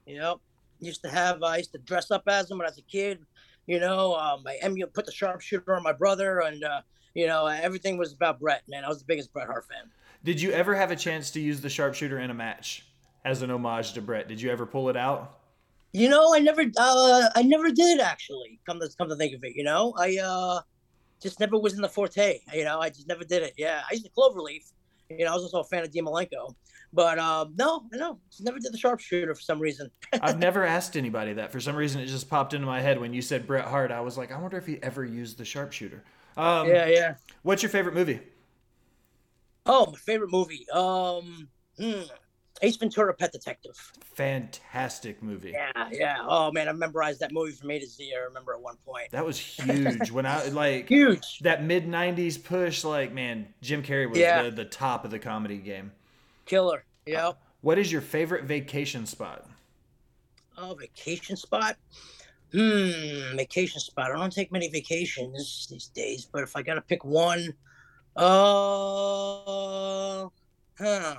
Yep, 0.07 0.39
used 0.81 1.03
to 1.03 1.09
have. 1.09 1.43
I 1.43 1.59
used 1.59 1.71
to 1.73 1.79
dress 1.79 2.11
up 2.11 2.25
as 2.27 2.51
him 2.51 2.59
when 2.59 2.67
I 2.67 2.71
was 2.71 2.79
a 2.79 2.83
kid 2.83 3.25
you 3.67 3.81
know, 3.81 4.15
um, 4.15 4.45
I 4.47 4.59
emu 4.65 4.87
put 4.87 5.07
the 5.07 5.13
sharpshooter 5.13 5.75
on 5.75 5.83
my 5.83 5.93
brother, 5.93 6.41
and 6.41 6.63
uh, 6.65 6.81
you 7.15 7.27
know, 7.27 7.47
everything 7.47 7.97
was 7.97 8.13
about 8.13 8.41
Bret. 8.41 8.63
Man, 8.69 8.85
I 8.85 8.89
was 8.89 8.99
the 8.99 9.05
biggest 9.05 9.33
Bret 9.33 9.47
Hart 9.47 9.67
fan. 9.67 9.91
Did 10.25 10.41
you 10.41 10.53
ever 10.53 10.75
have 10.75 10.91
a 10.91 10.97
chance 10.97 11.31
to 11.33 11.41
use 11.41 11.61
the 11.61 11.69
sharpshooter 11.69 12.19
in 12.21 12.31
a 12.31 12.35
match 12.35 12.87
as 13.25 13.43
an 13.43 13.51
homage 13.51 13.93
to 13.95 14.01
Bret? 14.01 14.29
Did 14.29 14.41
you 14.41 14.51
ever 14.51 14.67
pull 14.67 14.89
it 14.89 14.97
out? 14.97 15.39
You 15.93 16.09
know, 16.09 16.35
I 16.35 16.39
never, 16.39 16.63
uh, 16.63 17.29
I 17.35 17.43
never 17.43 17.71
did 17.71 18.01
actually. 18.01 18.61
Come 18.67 18.81
to 18.81 18.89
come 18.97 19.09
to 19.09 19.17
think 19.17 19.35
of 19.35 19.45
it, 19.45 19.55
you 19.55 19.65
know, 19.65 19.95
I 19.99 20.17
uh, 20.19 20.61
just 21.21 21.39
never 21.39 21.59
was 21.59 21.75
in 21.75 21.83
the 21.83 21.89
forte. 21.89 22.41
You 22.53 22.65
know, 22.65 22.81
I 22.81 22.89
just 22.89 23.09
never 23.09 23.25
did 23.25 23.43
it. 23.43 23.55
Yeah, 23.57 23.83
I 23.89 23.93
used 23.95 24.05
to 24.05 24.11
cloverleaf. 24.11 24.73
You 25.11 25.25
know, 25.25 25.33
I 25.33 25.35
was 25.35 25.45
also 25.45 25.61
a 25.61 25.65
fan 25.65 25.83
of 25.83 25.91
Dean 25.91 26.07
Malenko. 26.07 26.55
But 26.93 27.19
um, 27.19 27.55
no, 27.57 27.85
no, 27.93 28.19
never 28.41 28.59
did 28.59 28.73
the 28.73 28.79
sharpshooter 28.79 29.35
for 29.35 29.41
some 29.41 29.59
reason. 29.59 29.91
I've 30.21 30.39
never 30.39 30.65
asked 30.65 30.97
anybody 30.97 31.33
that. 31.35 31.51
For 31.51 31.61
some 31.61 31.75
reason, 31.75 32.01
it 32.01 32.07
just 32.07 32.29
popped 32.29 32.53
into 32.53 32.67
my 32.67 32.81
head 32.81 33.01
when 33.01 33.15
you 33.15 33.23
said 33.23 33.47
Bret 33.47 33.65
Hart. 33.65 33.91
I 33.91 34.01
was 34.01 34.19
like, 34.19 34.31
I 34.31 34.39
wonder 34.39 34.59
if 34.59 34.67
he 34.67 34.83
ever 34.83 35.05
used 35.05 35.39
the 35.39 35.45
sharpshooter. 35.45 36.05
Um, 36.37 36.69
yeah, 36.69 36.87
yeah. 36.87 37.15
What's 37.43 37.63
your 37.63 37.71
favorite 37.71 37.95
movie? 37.95 38.21
Oh, 39.65 39.87
my 39.87 39.99
favorite 39.99 40.31
movie. 40.31 40.67
Um, 40.71 41.49
hmm, 41.79 42.03
Ace 42.63 42.77
Ventura: 42.77 43.15
Pet 43.15 43.33
Detective. 43.33 43.75
Fantastic 44.15 45.23
movie. 45.23 45.51
Yeah, 45.53 45.89
yeah. 45.91 46.17
Oh 46.21 46.53
man, 46.53 46.69
I 46.69 46.73
memorized 46.73 47.21
that 47.21 47.33
movie 47.33 47.53
from 47.53 47.71
A 47.71 47.79
to 47.79 47.87
Z. 47.87 48.13
I 48.17 48.21
remember 48.21 48.53
at 48.55 48.61
one 48.61 48.77
point. 48.85 49.11
That 49.11 49.25
was 49.25 49.39
huge. 49.39 50.11
when 50.11 50.27
I 50.27 50.47
like 50.49 50.89
huge 50.89 51.41
that 51.41 51.65
mid 51.65 51.87
'90s 51.87 52.43
push. 52.43 52.85
Like 52.85 53.13
man, 53.13 53.49
Jim 53.63 53.83
Carrey 53.83 54.09
was 54.09 54.19
yeah. 54.19 54.45
the, 54.45 54.51
the 54.51 54.65
top 54.65 55.05
of 55.05 55.11
the 55.11 55.19
comedy 55.19 55.59
game. 55.59 55.93
Killer. 56.53 56.85
Yep. 57.07 57.39
What 57.63 57.79
is 57.79 57.91
your 57.91 58.03
favorite 58.03 58.45
vacation 58.45 59.07
spot? 59.07 59.47
Oh, 60.59 60.75
vacation 60.75 61.35
spot. 61.35 61.79
Hmm, 62.53 63.39
vacation 63.39 63.81
spot. 63.81 64.11
I 64.13 64.19
don't 64.19 64.31
take 64.31 64.53
many 64.53 64.69
vacations 64.69 65.67
these 65.71 65.89
days, 65.89 66.29
but 66.31 66.43
if 66.43 66.55
I 66.55 66.61
gotta 66.61 66.83
pick 66.83 67.07
one, 67.07 67.55
uh, 68.17 68.27
huh. 70.79 71.15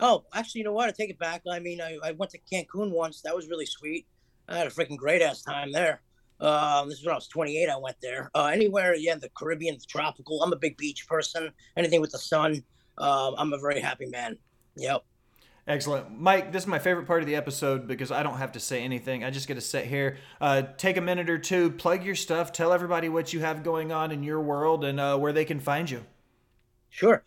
Oh, 0.00 0.24
actually, 0.34 0.58
you 0.58 0.64
know 0.64 0.72
what? 0.72 0.88
I 0.88 0.90
take 0.90 1.10
it 1.10 1.18
back. 1.20 1.42
I 1.48 1.60
mean, 1.60 1.80
I, 1.80 1.98
I 2.02 2.10
went 2.10 2.32
to 2.32 2.40
Cancun 2.52 2.90
once. 2.90 3.20
That 3.20 3.36
was 3.36 3.46
really 3.46 3.66
sweet. 3.66 4.08
I 4.48 4.58
had 4.58 4.66
a 4.66 4.70
freaking 4.70 4.96
great 4.96 5.22
ass 5.22 5.42
time 5.42 5.70
there. 5.70 6.02
Um, 6.40 6.88
this 6.88 6.98
is 6.98 7.06
when 7.06 7.12
I 7.12 7.18
was 7.18 7.28
28. 7.28 7.68
I 7.68 7.76
went 7.76 7.98
there. 8.02 8.32
Uh, 8.34 8.46
anywhere, 8.46 8.96
yeah, 8.96 9.14
the 9.14 9.28
Caribbean, 9.28 9.78
the 9.78 9.84
tropical. 9.86 10.42
I'm 10.42 10.52
a 10.52 10.56
big 10.56 10.76
beach 10.76 11.06
person. 11.06 11.52
Anything 11.76 12.00
with 12.00 12.10
the 12.10 12.18
sun. 12.18 12.64
Um, 12.98 13.36
I'm 13.38 13.52
a 13.52 13.58
very 13.58 13.78
happy 13.78 14.06
man. 14.06 14.36
Yep. 14.76 15.04
Excellent. 15.66 16.20
Mike, 16.20 16.50
this 16.50 16.64
is 16.64 16.66
my 16.66 16.80
favorite 16.80 17.06
part 17.06 17.22
of 17.22 17.26
the 17.26 17.36
episode 17.36 17.86
because 17.86 18.10
I 18.10 18.24
don't 18.24 18.38
have 18.38 18.52
to 18.52 18.60
say 18.60 18.82
anything. 18.82 19.22
I 19.22 19.30
just 19.30 19.46
get 19.46 19.54
to 19.54 19.60
sit 19.60 19.86
here, 19.86 20.18
uh, 20.40 20.62
take 20.76 20.96
a 20.96 21.00
minute 21.00 21.30
or 21.30 21.38
two, 21.38 21.70
plug 21.70 22.04
your 22.04 22.16
stuff, 22.16 22.52
tell 22.52 22.72
everybody 22.72 23.08
what 23.08 23.32
you 23.32 23.40
have 23.40 23.62
going 23.62 23.92
on 23.92 24.10
in 24.10 24.24
your 24.24 24.40
world 24.40 24.84
and 24.84 24.98
uh, 24.98 25.16
where 25.16 25.32
they 25.32 25.44
can 25.44 25.60
find 25.60 25.88
you. 25.88 26.04
Sure. 26.90 27.24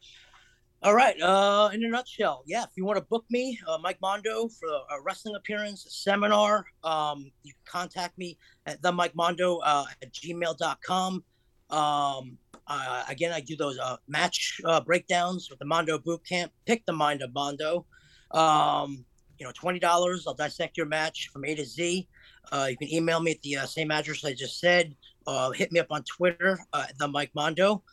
All 0.84 0.94
right. 0.94 1.20
Uh, 1.20 1.70
in 1.74 1.84
a 1.86 1.88
nutshell, 1.88 2.44
yeah. 2.46 2.64
If 2.64 2.72
you 2.76 2.86
want 2.86 2.98
to 2.98 3.06
book 3.06 3.26
me, 3.32 3.58
uh, 3.68 3.78
Mike 3.82 4.00
Mondo, 4.02 4.50
for 4.50 4.68
a 4.68 5.02
wrestling 5.02 5.36
appearance, 5.36 5.86
a 5.86 5.90
seminar, 5.90 6.66
um, 6.84 7.32
you 7.44 7.54
can 7.54 7.82
contact 7.82 8.18
me 8.18 8.38
at 8.66 8.82
the 8.82 8.92
Mike 8.92 9.16
Mondo 9.16 9.60
uh, 9.60 9.86
at 10.02 10.12
gmail.com. 10.12 11.24
Um, 11.70 12.38
uh, 12.68 13.04
again, 13.08 13.32
I 13.32 13.42
do 13.42 13.56
those 13.56 13.78
uh, 13.78 13.98
match 14.08 14.60
uh, 14.66 14.82
breakdowns 14.82 15.50
with 15.50 15.60
the 15.60 15.66
Mondo 15.66 16.00
Boot 16.00 16.26
Camp. 16.28 16.52
Pick 16.66 16.86
the 16.86 16.94
mind 16.94 17.22
of 17.22 17.34
Mondo. 17.34 17.86
Um, 18.32 19.06
you 19.38 19.46
know, 19.46 19.52
twenty 19.54 19.80
dollars. 19.80 20.26
I'll 20.28 20.34
dissect 20.34 20.78
your 20.78 20.86
match 20.86 21.30
from 21.32 21.46
A 21.46 21.56
to 21.56 21.66
Z. 21.66 22.08
Uh, 22.52 22.68
you 22.70 22.78
can 22.78 22.94
email 22.94 23.20
me 23.20 23.32
at 23.32 23.42
the 23.42 23.58
uh, 23.58 23.66
same 23.66 23.92
address 23.92 24.24
I 24.24 24.34
just 24.34 24.60
said. 24.60 24.96
Uh, 25.28 25.52
hit 25.52 25.72
me 25.72 25.80
up 25.80 25.88
on 25.90 26.04
Twitter, 26.04 26.60
the 27.00 27.08
Mike 27.08 27.32
Mondo. 27.34 27.84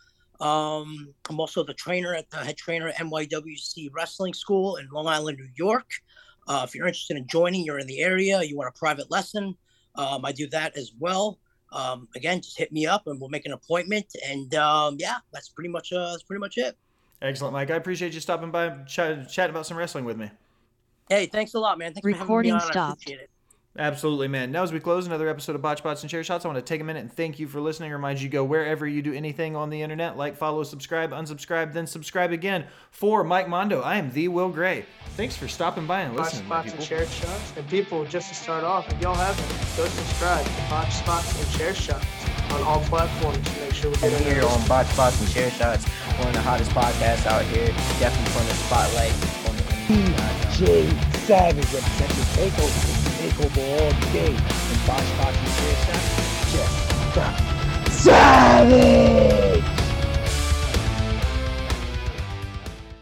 Um, 0.41 1.15
I'm 1.31 1.39
also 1.39 1.63
the 1.63 1.75
trainer 1.75 2.15
at 2.15 2.29
the 2.31 2.39
head 2.39 2.57
trainer 2.57 2.89
at 2.89 2.97
NYWC 2.97 3.91
Wrestling 3.93 4.35
School 4.35 4.77
in 4.77 4.89
Long 4.91 5.07
Island, 5.07 5.39
New 5.39 5.49
York. 5.55 5.89
Uh, 6.49 6.67
if 6.67 6.75
you're 6.75 6.87
interested 6.87 7.17
in 7.17 7.27
joining, 7.29 7.65
you're 7.65 7.79
in 7.79 7.87
the 7.87 8.01
area, 8.01 8.43
you 8.43 8.57
want 8.57 8.69
a 8.69 8.77
private 8.77 9.09
lesson, 9.09 9.57
um, 9.95 10.25
I 10.25 10.33
do 10.33 10.49
that 10.49 10.77
as 10.77 10.91
well. 10.99 11.39
Um, 11.73 12.09
again, 12.15 12.41
just 12.41 12.59
hit 12.59 12.73
me 12.73 12.87
up 12.87 13.07
and 13.07 13.21
we'll 13.21 13.31
make 13.31 13.47
an 13.47 13.53
appointment. 13.53 14.07
And 14.29 14.55
um, 14.55 14.97
yeah, 14.99 15.17
that's 15.33 15.49
pretty 15.49 15.71
much 15.71 15.93
uh, 15.93 16.11
that's 16.11 16.23
pretty 16.23 16.41
much 16.41 16.59
it. 16.59 16.77
Excellent, 17.21 17.53
Mike. 17.53 17.71
I 17.71 17.77
appreciate 17.77 18.15
you 18.15 18.21
stopping 18.21 18.51
by 18.51 18.67
and 18.67 18.87
chat, 18.87 19.29
chat 19.29 19.49
about 19.49 19.67
some 19.67 19.77
wrestling 19.77 20.05
with 20.05 20.17
me. 20.17 20.31
Hey, 21.09 21.27
thanks 21.27 21.55
a 21.55 21.61
lot, 21.61 21.79
man. 21.79 21.95
Thanks 21.95 22.05
Recording 22.05 22.53
for 22.53 22.59
having 22.59 22.75
me 22.75 22.85
on. 22.85 22.87
I 22.87 22.95
stopped. 22.95 23.29
Appreciate 23.75 23.87
it. 23.89 23.93
Absolutely, 23.93 24.29
man. 24.29 24.53
Now, 24.53 24.63
as 24.63 24.73
we 24.73 24.81
close 24.81 25.07
another 25.07 25.29
episode 25.29 25.55
of 25.57 25.63
Botch 25.63 25.79
Spots 25.79 26.03
and 26.03 26.11
Chair 26.11 26.23
Shots, 26.23 26.45
I 26.45 26.49
want 26.49 26.59
to 26.59 26.63
take 26.63 26.81
a 26.81 26.85
minute 26.85 27.01
and 27.01 27.13
thank 27.13 27.39
you 27.39 27.49
for 27.49 27.61
listening. 27.61 27.91
Remind 27.91 28.21
you 28.21 28.29
go 28.29 28.45
wherever 28.45 28.87
you 28.87 29.01
do 29.03 29.13
anything 29.15 29.57
on 29.57 29.71
the 29.71 29.81
internet, 29.81 30.17
like, 30.17 30.37
follow, 30.37 30.63
subscribe, 30.63 31.11
unsubscribe, 31.13 31.73
then 31.73 31.87
subscribe 31.87 32.33
again. 32.33 32.67
For 32.91 33.25
Mike 33.25 33.49
Mondo, 33.49 33.81
I 33.81 33.97
am 33.97 34.11
the 34.13 34.29
Will 34.29 34.51
Gray. 34.51 34.85
Thanks 35.17 35.37
for 35.37 35.49
stopping 35.49 35.87
by 35.87 36.03
and 36.03 36.17
Botch 36.17 36.33
listening, 36.35 36.49
Botch 36.49 36.69
spots 36.69 36.73
and 36.73 36.83
people. 36.83 36.97
chair 36.99 37.07
shots. 37.07 37.53
And 37.57 37.69
people, 37.69 38.05
just 38.05 38.29
to 38.29 38.35
start 38.35 38.65
off, 38.65 38.91
if 38.93 39.01
y'all 39.01 39.15
haven't, 39.15 39.77
go 39.77 39.87
subscribe 39.87 40.45
to 40.45 40.71
Botch 40.71 40.93
spots 40.93 41.43
and 41.43 41.59
chair 41.59 41.75
shots 41.75 42.07
on 42.53 42.63
all 42.63 42.81
platforms. 42.81 43.39
To 43.39 43.61
make 43.61 43.73
sure 43.75 43.91
we 43.91 43.97
get 43.97 44.21
here 44.21 44.45
on 44.45 44.69
Botch 44.69 44.87
Spots 44.89 45.21
and 45.21 45.31
Chair 45.31 45.51
Shots, 45.51 45.87
one 46.19 46.29
of 46.29 46.35
the 46.35 46.41
hottest 46.43 46.71
podcasts 46.73 47.27
out 47.27 47.43
here. 47.47 47.69
Definitely 47.99 48.33
putting 48.33 48.49
the 48.49 48.55
spotlight 48.55 49.13
on 49.49 49.57
the 49.57 49.63
industry. 49.95 50.83
DJ 50.83 51.15
Savage 51.27 51.73
representing 51.73 52.51
Takeover. 52.51 53.02
Takeover 53.23 53.63
all 53.79 53.93
day. 54.13 54.35
And 54.35 54.81
Botch 54.85 55.05
Spots 55.15 55.39
and 55.39 55.53
Chair 56.51 56.67
Shot. 57.15 57.35
Savage! 57.93 59.82